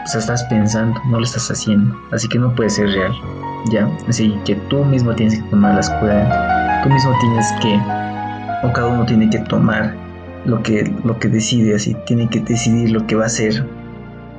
pues 0.04 0.16
estás 0.16 0.44
pensando, 0.46 1.00
no 1.10 1.18
lo 1.18 1.24
estás 1.24 1.50
haciendo, 1.50 1.96
así 2.12 2.28
que 2.28 2.38
no 2.38 2.54
puede 2.54 2.70
ser 2.70 2.88
real, 2.90 3.12
¿ya? 3.72 3.90
Así 4.08 4.38
que 4.46 4.56
tú 4.70 4.86
mismo 4.86 5.14
tienes 5.14 5.42
que 5.42 5.50
tomar 5.50 5.76
las 5.76 5.90
cosas, 5.90 6.84
tú 6.84 6.90
mismo 6.90 7.12
tienes 7.20 7.52
que, 7.62 7.80
o 8.68 8.72
cada 8.72 8.88
uno 8.88 9.06
tiene 9.06 9.30
que 9.30 9.40
tomar 9.40 9.96
lo 10.46 10.62
que, 10.62 10.94
lo 11.04 11.18
que 11.18 11.28
decide, 11.28 11.76
así, 11.76 11.96
tiene 12.06 12.30
que 12.30 12.40
decidir 12.40 12.92
lo 12.92 13.06
que 13.08 13.16
va 13.16 13.24
a 13.24 13.28
hacer. 13.28 13.66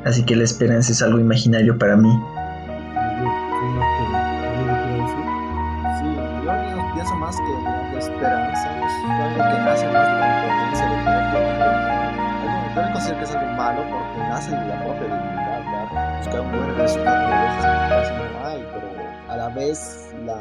Así 0.06 0.22
que 0.22 0.36
la 0.36 0.44
esperanza 0.44 0.92
es 0.92 1.02
algo 1.02 1.18
imaginario 1.18 1.78
para 1.78 1.96
mí. 1.96 2.16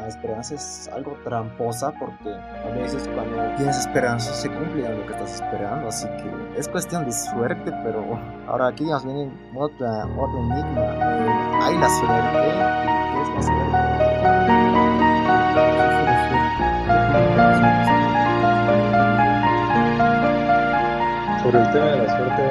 La 0.06 0.10
esperanza 0.10 0.54
es 0.54 0.88
algo 0.94 1.18
tramposa 1.24 1.90
porque 1.98 2.30
a 2.30 2.70
veces 2.76 3.10
cuando 3.12 3.56
tienes 3.56 3.76
esperanza 3.76 4.32
se 4.34 4.48
cumple 4.48 4.88
lo 4.88 5.04
que 5.04 5.12
estás 5.12 5.34
esperando, 5.34 5.88
así 5.88 6.06
que 6.06 6.60
es 6.60 6.68
cuestión 6.68 7.04
de 7.06 7.10
suerte, 7.10 7.72
pero 7.82 8.04
ahora 8.46 8.68
aquí 8.68 8.84
nos 8.84 9.04
viene 9.04 9.28
otra, 9.52 10.06
otro 10.16 10.38
enigma. 10.38 10.82
¿Hay 11.60 11.76
la 11.76 11.88
suerte? 11.88 12.52
¿Qué 13.10 13.20
es 13.20 13.28
la 13.34 13.42
suerte? 13.42 13.76
Sobre 21.42 21.58
el 21.62 21.70
tema 21.72 21.86
de 21.86 21.96
la 21.96 22.16
suerte, 22.16 22.42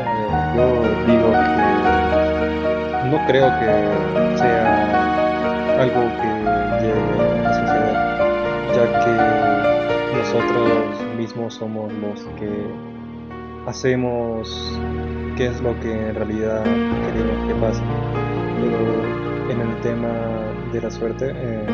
yo 0.58 0.66
digo 1.08 1.32
que 1.32 3.10
no 3.12 3.18
creo 3.28 3.48
que 3.60 4.38
sea 4.38 5.06
algo 5.80 6.02
que 6.22 6.45
ya 8.76 8.84
que 9.06 10.18
nosotros 10.18 11.16
mismos 11.18 11.54
somos 11.54 11.94
los 11.94 12.22
que 12.38 12.52
hacemos 13.68 14.80
qué 15.38 15.48
es 15.48 15.62
lo 15.62 15.80
que 15.80 16.10
en 16.10 16.16
realidad 16.16 16.64
queremos 16.64 17.48
que 17.48 17.56
pase. 17.56 17.82
Pero 18.60 19.52
en 19.52 19.62
el 19.62 19.82
tema 19.82 20.14
de 20.74 20.82
la 20.82 20.92
suerte, 20.92 21.32
eh, 21.34 21.66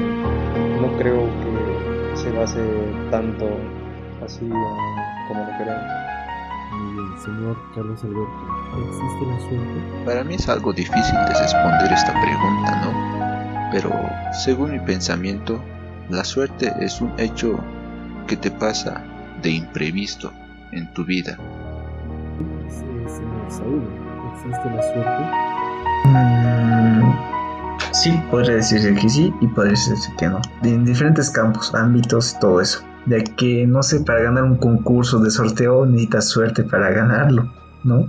no 0.80 0.96
creo 1.00 1.26
que 1.42 2.18
se 2.18 2.32
base 2.32 2.60
tanto 3.10 3.50
así 4.24 4.48
como 4.48 5.44
lo 5.44 5.58
queremos. 5.58 6.02
Señor 7.24 7.58
Carlos 7.76 8.04
Alberto, 8.04 8.32
¿existe 8.90 9.26
la 9.26 9.40
suerte? 9.40 10.06
Para 10.06 10.24
mí 10.24 10.36
es 10.36 10.50
algo 10.50 10.74
difícil 10.74 11.16
de 11.16 11.40
responder 11.40 11.92
esta 11.92 12.14
pregunta, 12.20 12.82
¿no? 12.82 13.72
Pero 13.72 13.92
según 14.34 14.72
mi 14.72 14.80
pensamiento, 14.80 15.62
la 16.12 16.24
suerte 16.26 16.74
es 16.80 17.00
un 17.02 17.14
hecho 17.18 17.58
que 18.28 18.36
te 18.36 18.52
pasa 18.52 19.04
de 19.42 19.52
imprevisto 19.52 20.32
en 20.72 20.92
tu 20.94 21.06
vida. 21.06 21.38
Sí, 22.68 22.86
señor 23.08 23.50
Saúl, 23.50 23.84
¿existe 24.34 24.70
la 24.70 24.84
suerte? 24.84 25.52
Mm, 26.10 27.94
sí, 27.94 28.22
podría 28.30 28.56
decirse 28.56 28.94
que 28.94 29.10
sí 29.10 29.34
y 29.42 29.48
podría 29.48 29.72
decirse 29.72 30.12
que 30.18 30.28
no. 30.28 30.42
En 30.64 30.86
diferentes 30.86 31.30
campos, 31.30 31.74
ámbitos 31.74 32.34
y 32.34 32.40
todo 32.40 32.62
eso. 32.62 32.84
De 33.06 33.24
que, 33.24 33.66
no 33.66 33.82
sé, 33.82 34.02
para 34.02 34.22
ganar 34.22 34.44
un 34.44 34.58
concurso 34.58 35.20
de 35.20 35.32
sorteo 35.32 35.86
necesitas 35.86 36.30
suerte 36.30 36.64
para 36.64 36.92
ganarlo, 36.92 37.52
¿no? 37.84 38.06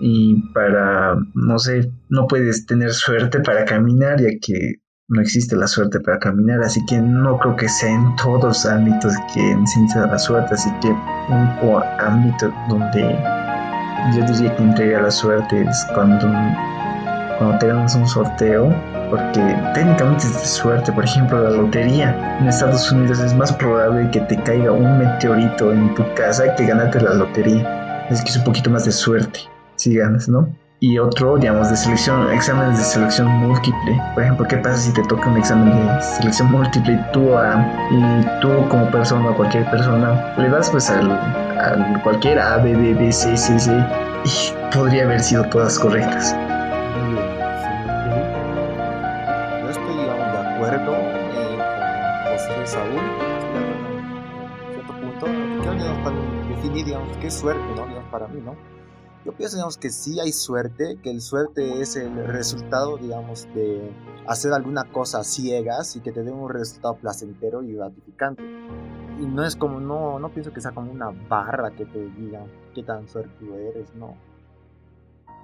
Y 0.00 0.42
para, 0.52 1.16
no 1.34 1.58
sé, 1.58 1.92
no 2.08 2.26
puedes 2.26 2.66
tener 2.66 2.92
suerte 2.92 3.40
para 3.40 3.64
caminar 3.64 4.20
ya 4.20 4.30
que 4.40 4.81
no 5.12 5.20
existe 5.20 5.54
la 5.54 5.66
suerte 5.66 6.00
para 6.00 6.18
caminar, 6.18 6.62
así 6.62 6.82
que 6.86 6.98
no 6.98 7.38
creo 7.38 7.54
que 7.54 7.68
sea 7.68 7.90
en 7.90 8.16
todos 8.16 8.42
los 8.42 8.66
ámbitos 8.66 9.12
que 9.34 9.54
necesita 9.56 10.06
la 10.06 10.18
suerte, 10.18 10.54
así 10.54 10.70
que 10.80 10.88
un 10.88 11.82
ámbito 12.00 12.50
donde 12.70 13.02
yo 14.16 14.24
diría 14.24 14.56
que 14.56 14.62
entrega 14.62 15.02
la 15.02 15.10
suerte 15.10 15.64
es 15.68 15.86
cuando, 15.94 16.26
cuando 17.38 17.58
te 17.58 17.66
ganas 17.66 17.94
un 17.94 18.08
sorteo, 18.08 18.74
porque 19.10 19.40
técnicamente 19.74 20.24
es 20.24 20.32
de 20.32 20.46
suerte, 20.46 20.90
por 20.90 21.04
ejemplo 21.04 21.42
la 21.42 21.50
lotería 21.50 22.38
en 22.40 22.48
Estados 22.48 22.90
Unidos 22.90 23.20
es 23.20 23.34
más 23.34 23.52
probable 23.52 24.10
que 24.12 24.20
te 24.22 24.42
caiga 24.44 24.72
un 24.72 24.98
meteorito 24.98 25.74
en 25.74 25.94
tu 25.94 26.04
casa 26.14 26.54
que 26.56 26.64
ganarte 26.64 26.98
la 27.02 27.12
lotería, 27.12 28.06
es 28.08 28.22
que 28.22 28.30
es 28.30 28.38
un 28.38 28.44
poquito 28.44 28.70
más 28.70 28.86
de 28.86 28.92
suerte 28.92 29.40
si 29.76 29.94
ganas, 29.94 30.26
¿no? 30.26 30.48
y 30.82 30.98
otro, 30.98 31.38
digamos, 31.38 31.70
de 31.70 31.76
selección, 31.76 32.28
exámenes 32.32 32.76
de 32.76 32.84
selección 32.84 33.28
múltiple. 33.28 34.02
Por 34.14 34.24
ejemplo, 34.24 34.44
¿qué 34.48 34.56
pasa 34.56 34.78
si 34.78 34.92
te 34.92 35.04
toca 35.04 35.30
un 35.30 35.36
examen 35.36 35.70
de 35.70 36.02
selección 36.02 36.50
múltiple 36.50 36.94
y 36.94 37.12
tú, 37.12 37.38
a, 37.38 37.64
y 37.92 38.40
tú 38.40 38.48
como 38.68 38.90
persona 38.90 39.30
o 39.30 39.36
cualquier 39.36 39.64
persona 39.70 40.34
le 40.38 40.48
das 40.48 40.70
pues 40.70 40.90
al, 40.90 41.12
al 41.12 42.02
cualquier 42.02 42.40
A, 42.40 42.56
B, 42.56 42.74
B, 42.74 42.94
B, 42.94 43.12
C, 43.12 43.36
C, 43.36 43.60
C 43.60 43.70
y 44.24 44.74
podría 44.76 45.04
haber 45.04 45.20
sido 45.20 45.44
todas 45.50 45.78
correctas? 45.78 46.34
Yo 49.62 49.70
estoy 49.70 49.98
digamos, 49.98 50.32
de 50.32 50.38
acuerdo 50.48 50.96
eh, 50.96 51.58
con 52.24 52.32
José 52.32 52.50
y 52.60 52.66
Saúl, 52.66 53.04
en 54.66 54.74
cierto 54.74 54.92
punto, 54.94 55.26
definir, 56.48 56.86
digamos, 56.86 57.16
qué 57.18 57.30
suerte, 57.30 57.62
¿no? 57.76 57.86
Digamos, 57.86 58.10
para 58.10 58.26
mí, 58.26 58.40
¿no? 58.44 58.81
Yo 59.24 59.32
pienso, 59.32 59.56
digamos, 59.56 59.78
que 59.78 59.90
sí 59.90 60.18
hay 60.18 60.32
suerte, 60.32 60.98
que 61.00 61.10
el 61.10 61.20
suerte 61.20 61.80
es 61.80 61.94
el 61.94 62.26
resultado, 62.26 62.96
digamos, 62.96 63.46
de 63.54 63.92
hacer 64.26 64.52
alguna 64.52 64.84
cosa 64.84 65.22
ciegas 65.22 65.94
y 65.94 66.00
que 66.00 66.10
te 66.10 66.24
dé 66.24 66.32
un 66.32 66.50
resultado 66.50 66.96
placentero 66.96 67.62
y 67.62 67.74
gratificante. 67.74 68.42
Y 69.20 69.26
no 69.26 69.44
es 69.44 69.54
como, 69.54 69.78
no, 69.78 70.18
no 70.18 70.28
pienso 70.30 70.52
que 70.52 70.60
sea 70.60 70.72
como 70.72 70.90
una 70.90 71.10
barra 71.28 71.70
que 71.70 71.84
te 71.84 72.10
diga 72.10 72.44
qué 72.74 72.82
tan 72.82 73.08
suertudo 73.08 73.56
eres, 73.56 73.94
no. 73.94 74.16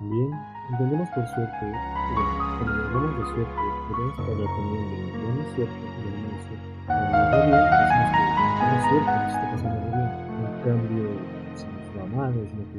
Bien, 0.00 0.32
entendemos 0.70 1.08
por 1.10 1.26
suerte, 1.28 1.58
bueno, 1.62 2.30
cuando 2.58 2.84
hablamos 2.84 3.18
de 3.18 3.24
suerte, 3.34 3.60
debemos 3.88 4.18
estar 4.18 4.30
aprendiendo 4.30 4.94
de 4.94 5.10
buena 5.22 5.44
suerte 5.54 5.78
y 5.78 6.02
de 6.02 6.10
mala 6.22 6.38
suerte. 6.46 6.68
Cuando 6.86 7.06
nos 7.08 7.26
va 7.34 7.40
bien, 7.46 7.62
decimos 7.78 8.10
que 8.14 8.22
buena 8.58 8.78
suerte 8.88 9.10
nos 9.10 9.32
está 9.32 9.46
pasando 9.50 9.78
bien. 9.86 10.10
En 10.38 10.54
cambio, 10.62 11.04
si 11.54 11.66
nos 11.66 11.88
va 11.94 12.04
mal, 12.16 12.30
decimos 12.34 12.66
que 12.72 12.77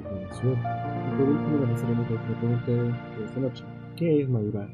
por 1.18 1.28
último, 1.28 1.58
de. 2.72 2.94
¿Qué 3.96 4.22
es 4.22 4.30
madurar? 4.30 4.68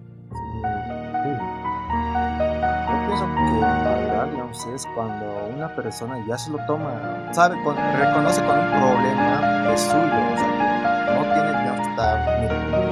Yo 2.88 3.08
pienso 3.08 3.26
que 3.26 3.42
madurar, 3.62 4.32
digamos, 4.32 4.66
es 4.68 4.86
cuando 4.96 5.26
una 5.56 5.68
persona 5.76 6.24
ya 6.28 6.38
se 6.38 6.52
lo 6.52 6.58
toma, 6.66 6.92
sabe, 7.32 7.56
con- 7.64 7.76
reconoce 7.76 8.42
cuando 8.44 8.64
un 8.64 8.72
problema 8.82 9.74
es 9.74 9.82
suyo, 9.82 10.04
o 10.34 10.38
sea, 10.38 11.16
no 11.16 11.24
tiene, 11.34 11.52
que 11.76 11.90
estar 11.90 12.85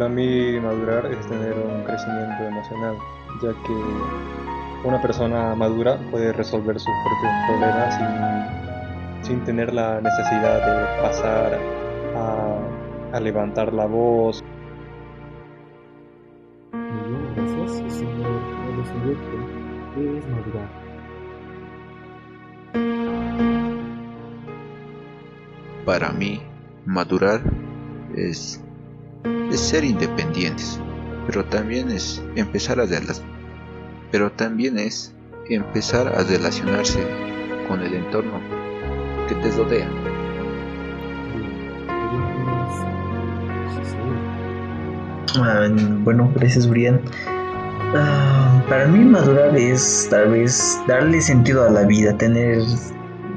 Para 0.00 0.14
mí 0.14 0.58
madurar 0.58 1.04
es 1.12 1.26
tener 1.26 1.52
un 1.52 1.84
crecimiento 1.84 2.44
emocional, 2.44 2.96
ya 3.42 3.52
que 3.52 4.88
una 4.88 4.98
persona 5.02 5.54
madura 5.54 5.98
puede 6.10 6.32
resolver 6.32 6.80
sus 6.80 6.90
propios 7.04 7.32
problemas 7.46 7.94
sin, 9.20 9.34
sin 9.36 9.44
tener 9.44 9.74
la 9.74 10.00
necesidad 10.00 10.56
de 10.56 11.02
pasar 11.02 11.58
a, 12.16 12.56
a 13.12 13.20
levantar 13.20 13.74
la 13.74 13.84
voz. 13.84 14.42
Muy 16.72 16.82
bien, 17.06 17.34
gracias. 17.36 17.92
Señor 17.92 18.40
Carlos 18.56 18.88
Alberto, 19.02 19.36
¿qué 19.94 20.16
es 20.16 20.24
madurar? 20.30 20.68
Para 25.84 26.10
mí, 26.12 26.40
madurar 26.86 27.42
es, 28.16 28.64
es 29.24 29.60
ser 29.60 29.84
independientes, 29.84 30.80
pero 31.26 31.44
también 31.44 31.90
es 31.90 32.22
empezar 32.36 32.80
a 32.80 32.86
pero 34.10 34.30
también 34.32 34.78
es 34.78 35.14
empezar 35.48 36.08
a 36.08 36.22
relacionarse 36.22 37.00
con 37.68 37.80
el 37.80 37.94
entorno 37.94 38.40
que 39.28 39.34
te 39.36 39.50
rodea. 39.50 39.88
Ah, 45.36 45.68
bueno, 46.02 46.30
gracias, 46.34 46.68
Brian. 46.68 47.00
Ah, 47.94 48.62
para 48.68 48.86
mí 48.86 49.04
madurar 49.04 49.56
es 49.56 50.08
tal 50.10 50.30
vez 50.30 50.80
darle 50.86 51.20
sentido 51.20 51.64
a 51.64 51.70
la 51.70 51.84
vida, 51.84 52.16
tener, 52.16 52.62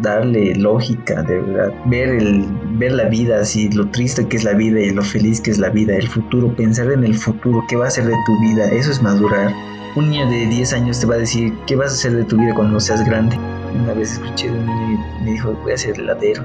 darle 0.01 0.55
lógica, 0.55 1.21
de 1.23 1.41
verdad, 1.41 1.73
ver 1.85 2.09
el, 2.09 2.45
ver 2.77 2.91
la 2.93 3.05
vida 3.05 3.39
así, 3.39 3.69
lo 3.69 3.87
triste 3.89 4.27
que 4.27 4.37
es 4.37 4.43
la 4.43 4.53
vida 4.53 4.79
y 4.79 4.89
lo 4.91 5.03
feliz 5.03 5.41
que 5.41 5.51
es 5.51 5.59
la 5.59 5.69
vida, 5.69 5.95
el 5.95 6.07
futuro, 6.07 6.55
pensar 6.55 6.91
en 6.91 7.03
el 7.03 7.15
futuro, 7.15 7.63
qué 7.67 7.75
va 7.75 7.87
a 7.87 7.89
ser 7.89 8.05
de 8.05 8.15
tu 8.25 8.39
vida, 8.41 8.69
eso 8.71 8.91
es 8.91 9.01
madurar. 9.01 9.53
Un 9.95 10.09
niño 10.09 10.27
de 10.29 10.47
10 10.47 10.73
años 10.73 10.99
te 10.99 11.05
va 11.05 11.15
a 11.15 11.19
decir 11.19 11.53
qué 11.67 11.75
vas 11.75 11.91
a 11.91 11.93
hacer 11.93 12.13
de 12.13 12.23
tu 12.23 12.37
vida 12.37 12.53
cuando 12.55 12.79
seas 12.79 13.05
grande. 13.05 13.37
Una 13.83 13.93
vez 13.93 14.13
escuché 14.13 14.49
de 14.49 14.57
un 14.57 14.65
niño 14.65 14.99
y 15.21 15.23
me 15.23 15.31
dijo 15.31 15.53
voy 15.63 15.73
a 15.73 15.77
ser 15.77 15.99
heladero, 15.99 16.43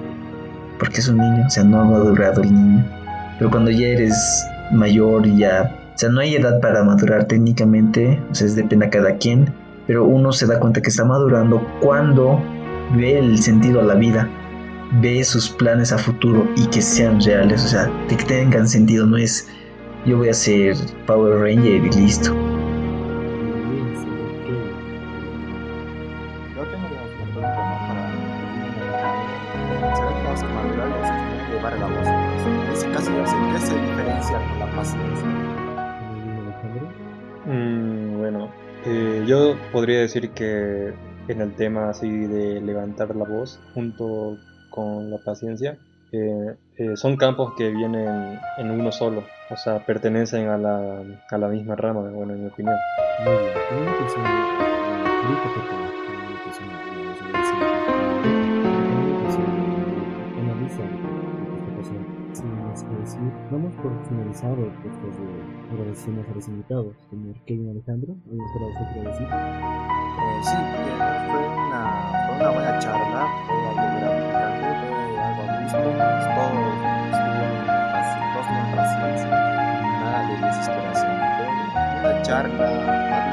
porque 0.79 0.99
es 0.99 1.09
un 1.09 1.17
niño, 1.17 1.45
o 1.47 1.51
sea, 1.51 1.65
no 1.65 1.81
ha 1.81 1.85
madurado 1.85 2.43
el 2.43 2.53
niño. 2.53 2.85
Pero 3.39 3.51
cuando 3.51 3.71
ya 3.71 3.87
eres 3.87 4.15
mayor 4.73 5.27
y 5.27 5.39
ya 5.39 5.75
o 5.99 6.01
sea, 6.01 6.11
no 6.11 6.21
hay 6.21 6.37
edad 6.37 6.61
para 6.61 6.85
madurar 6.85 7.25
técnicamente, 7.25 8.23
o 8.31 8.35
sea, 8.35 8.47
es 8.47 8.55
depende 8.55 8.87
a 8.87 8.91
cada 8.91 9.17
quien, 9.17 9.53
pero 9.89 10.05
uno 10.05 10.31
se 10.31 10.47
da 10.47 10.61
cuenta 10.61 10.81
que 10.81 10.91
está 10.91 11.05
madurando 11.05 11.61
cuando 11.81 12.41
ve 12.97 13.19
el 13.19 13.39
sentido 13.39 13.81
a 13.81 13.85
la 13.85 13.95
vida, 13.95 14.29
ve 15.01 15.23
sus 15.25 15.49
planes 15.49 15.93
a 15.93 15.99
futuro 15.99 16.47
y 16.57 16.67
que 16.67 16.83
sean 16.83 17.21
reales, 17.21 17.65
o 17.65 17.69
sea, 17.69 17.91
que 18.09 18.17
tengan 18.17 18.69
sentido, 18.69 19.07
no 19.07 19.17
es 19.17 19.49
yo 20.07 20.17
voy 20.17 20.29
a 20.29 20.35
ser 20.35 20.77
Power 21.07 21.41
Ranger 21.41 21.85
y 21.85 21.91
listo. 21.91 22.35
Mm, 37.47 38.23
eh, 38.85 39.25
podría 39.73 40.01
decir 40.01 40.31
que 40.31 40.93
en 41.29 41.41
el 41.41 41.55
tema 41.55 41.91
así 41.91 42.09
de 42.09 42.61
levantar 42.61 43.15
la 43.15 43.25
voz 43.25 43.61
junto 43.75 44.39
con 44.71 45.11
la 45.11 45.19
paciencia, 45.19 45.79
eh, 46.11 46.57
eh, 46.77 46.97
son 46.97 47.17
campos 47.17 47.53
que 47.57 47.69
vienen 47.71 48.39
en 48.57 48.71
uno 48.71 48.91
solo, 48.91 49.25
o 49.51 49.57
sea, 49.57 49.85
pertenecen 49.85 50.49
a 50.49 50.57
la, 50.57 51.03
a 51.31 51.39
la 51.39 51.49
misma 51.49 51.77
rama, 51.77 52.01
bueno, 52.01 52.33
en 52.33 52.45
mi 52.45 52.49
opinión. 52.49 52.77
Vamos 63.51 63.73
por 63.83 63.91
finalizado 64.07 64.57
después 64.57 65.19
de 65.19 65.58
agradecemos 65.71 66.27
a 66.29 66.35
los 66.35 66.49
invitados, 66.49 66.97
señor 67.11 67.35
Kevin 67.47 67.71
Alejandro, 67.71 68.17
¿algo 68.27 68.61
vosotros 68.69 69.05
decir? 69.05 69.27
Eh, 69.27 70.41
sí, 70.43 70.57
fue 71.27 71.39
una, 71.47 72.27
fue 72.27 72.37
una 72.37 72.51
buena 72.51 72.79
charla, 72.79 73.27
fue 73.47 73.57
algo 73.57 74.01
gratificante, 74.01 74.67
fue 74.81 75.19
algo 75.21 75.43
pues, 75.45 76.25
todos 76.35 76.65
estuvieron 77.13 77.53
todos 78.33 78.49
tuvieron 78.49 78.77
paciencia, 78.77 79.31
nada 79.31 80.21
de 80.29 80.35
desesperación, 80.47 81.15
fue 81.37 82.11
una 82.11 82.23
charla 82.23 83.28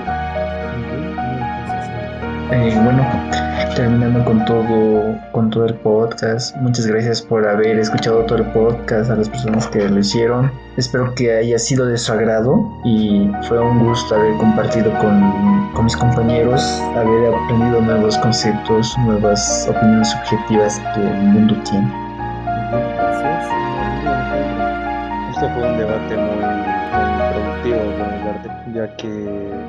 eh, 2.52 2.80
bueno, 2.84 3.06
terminando 3.76 4.24
con 4.24 4.46
todo, 4.46 5.18
con 5.32 5.50
todo 5.50 5.66
el 5.66 5.74
podcast. 5.76 6.56
Muchas 6.58 6.86
gracias 6.88 7.22
por 7.22 7.48
haber 7.48 7.80
escuchado 7.80 8.24
todo 8.26 8.40
el 8.40 8.46
podcast 8.52 9.10
a 9.10 9.16
las 9.16 9.30
personas 9.30 9.68
que 9.68 9.88
lo 9.90 10.00
hicieron. 10.00 10.52
Espero 10.78 11.14
que 11.16 11.36
haya 11.38 11.58
sido 11.58 11.86
de 11.86 11.98
su 11.98 12.12
agrado 12.12 12.70
y 12.84 13.30
fue 13.48 13.60
un 13.60 13.80
gusto 13.80 14.16
haber 14.16 14.34
compartido 14.38 14.92
con, 15.00 15.72
con 15.74 15.86
mis 15.86 15.98
compañeros, 15.98 16.62
haber 16.96 17.34
aprendido 17.34 17.82
nuevos 17.82 18.18
conceptos, 18.20 18.96
nuevas 19.00 19.68
opiniones 19.70 20.10
subjetivas 20.10 20.80
que 20.94 21.02
el 21.02 21.18
mundo 21.18 21.56
tiene. 21.64 21.92
gracias. 22.72 24.55
Esto 25.36 25.50
fue 25.50 25.70
un 25.70 25.78
debate 25.78 26.16
muy, 26.16 26.38
muy 26.38 27.34
productivo 27.34 27.78
parte, 28.24 28.50
ya 28.74 28.96
que 28.96 29.10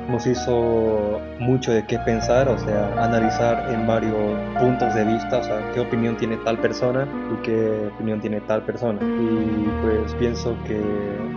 nos 0.07 0.25
hizo 0.25 1.19
mucho 1.41 1.73
de 1.73 1.85
qué 1.85 1.99
pensar, 1.99 2.47
o 2.47 2.57
sea, 2.57 3.03
analizar 3.03 3.69
en 3.73 3.85
varios 3.85 4.15
puntos 4.61 4.95
de 4.95 5.03
vista, 5.03 5.39
o 5.39 5.43
sea, 5.43 5.69
qué 5.73 5.81
opinión 5.81 6.15
tiene 6.15 6.37
tal 6.37 6.57
persona 6.61 7.05
y 7.33 7.41
qué 7.41 7.91
opinión 7.93 8.21
tiene 8.21 8.39
tal 8.47 8.63
persona. 8.63 8.97
Y 9.01 9.67
pues 9.81 10.13
pienso 10.13 10.55
que 10.63 10.81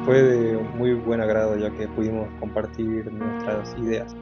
fue 0.05 0.23
de 0.23 0.59
muy 0.77 0.95
buen 0.95 1.21
agrado, 1.21 1.57
ya 1.57 1.69
que 1.71 1.89
pudimos 1.89 2.29
compartir 2.39 3.13
nuestras 3.13 3.77
ideas. 3.79 4.15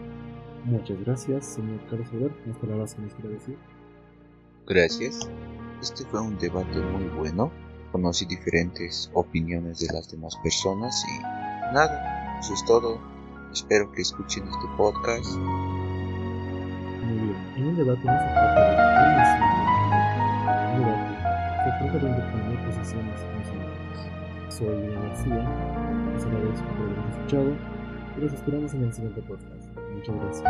Muchas 0.65 0.99
gracias, 1.05 1.45
señor 1.45 1.81
Carlos 1.91 2.09
Alberto. 2.15 2.39
¿Más 2.47 2.57
palabras 2.57 2.95
que 2.95 3.03
nos 3.03 3.13
quiera 3.13 3.29
decir? 3.29 3.59
Gracias. 4.67 5.29
Este 5.83 6.03
fue 6.07 6.23
un 6.23 6.39
debate 6.39 6.79
muy 6.81 7.05
bueno. 7.11 7.53
Conocí 7.93 8.26
diferentes 8.26 9.11
opiniones 9.14 9.80
de 9.80 9.93
las 9.93 10.11
demás 10.11 10.36
personas 10.43 11.05
y 11.09 11.22
nada, 11.74 12.39
eso 12.39 12.55
es 12.55 12.64
todo. 12.64 13.01
Espero 13.53 13.91
que 13.93 14.03
escuchen 14.03 14.45
este 14.45 14.66
podcast. 14.76 15.30
Muy 17.05 17.18
bien. 17.18 17.36
En 17.57 17.66
un 17.68 17.76
debate 17.76 18.05
no 18.05 18.12
se 18.12 18.26
trata 18.28 18.61
de 18.61 18.72
es 19.22 19.41
un 20.74 20.84
debate 20.84 21.18
se 21.68 21.84
trata 21.84 21.99
de 21.99 22.11
interponer 22.11 22.59
posiciones 22.66 23.20
emocionales. 23.22 23.99
Soy 24.49 24.80
Lina 24.80 25.01
García. 25.01 25.43
Les 26.14 26.24
agradezco 26.24 26.66
por 26.68 26.86
haberme 26.86 27.11
escuchado 27.11 27.51
y 28.16 28.20
los 28.20 28.32
esperamos 28.32 28.74
en 28.74 28.84
el 28.84 28.93
siguiente 28.93 29.22
podcast. 29.22 29.66
Muchas 29.95 30.14
gracias. 30.16 30.49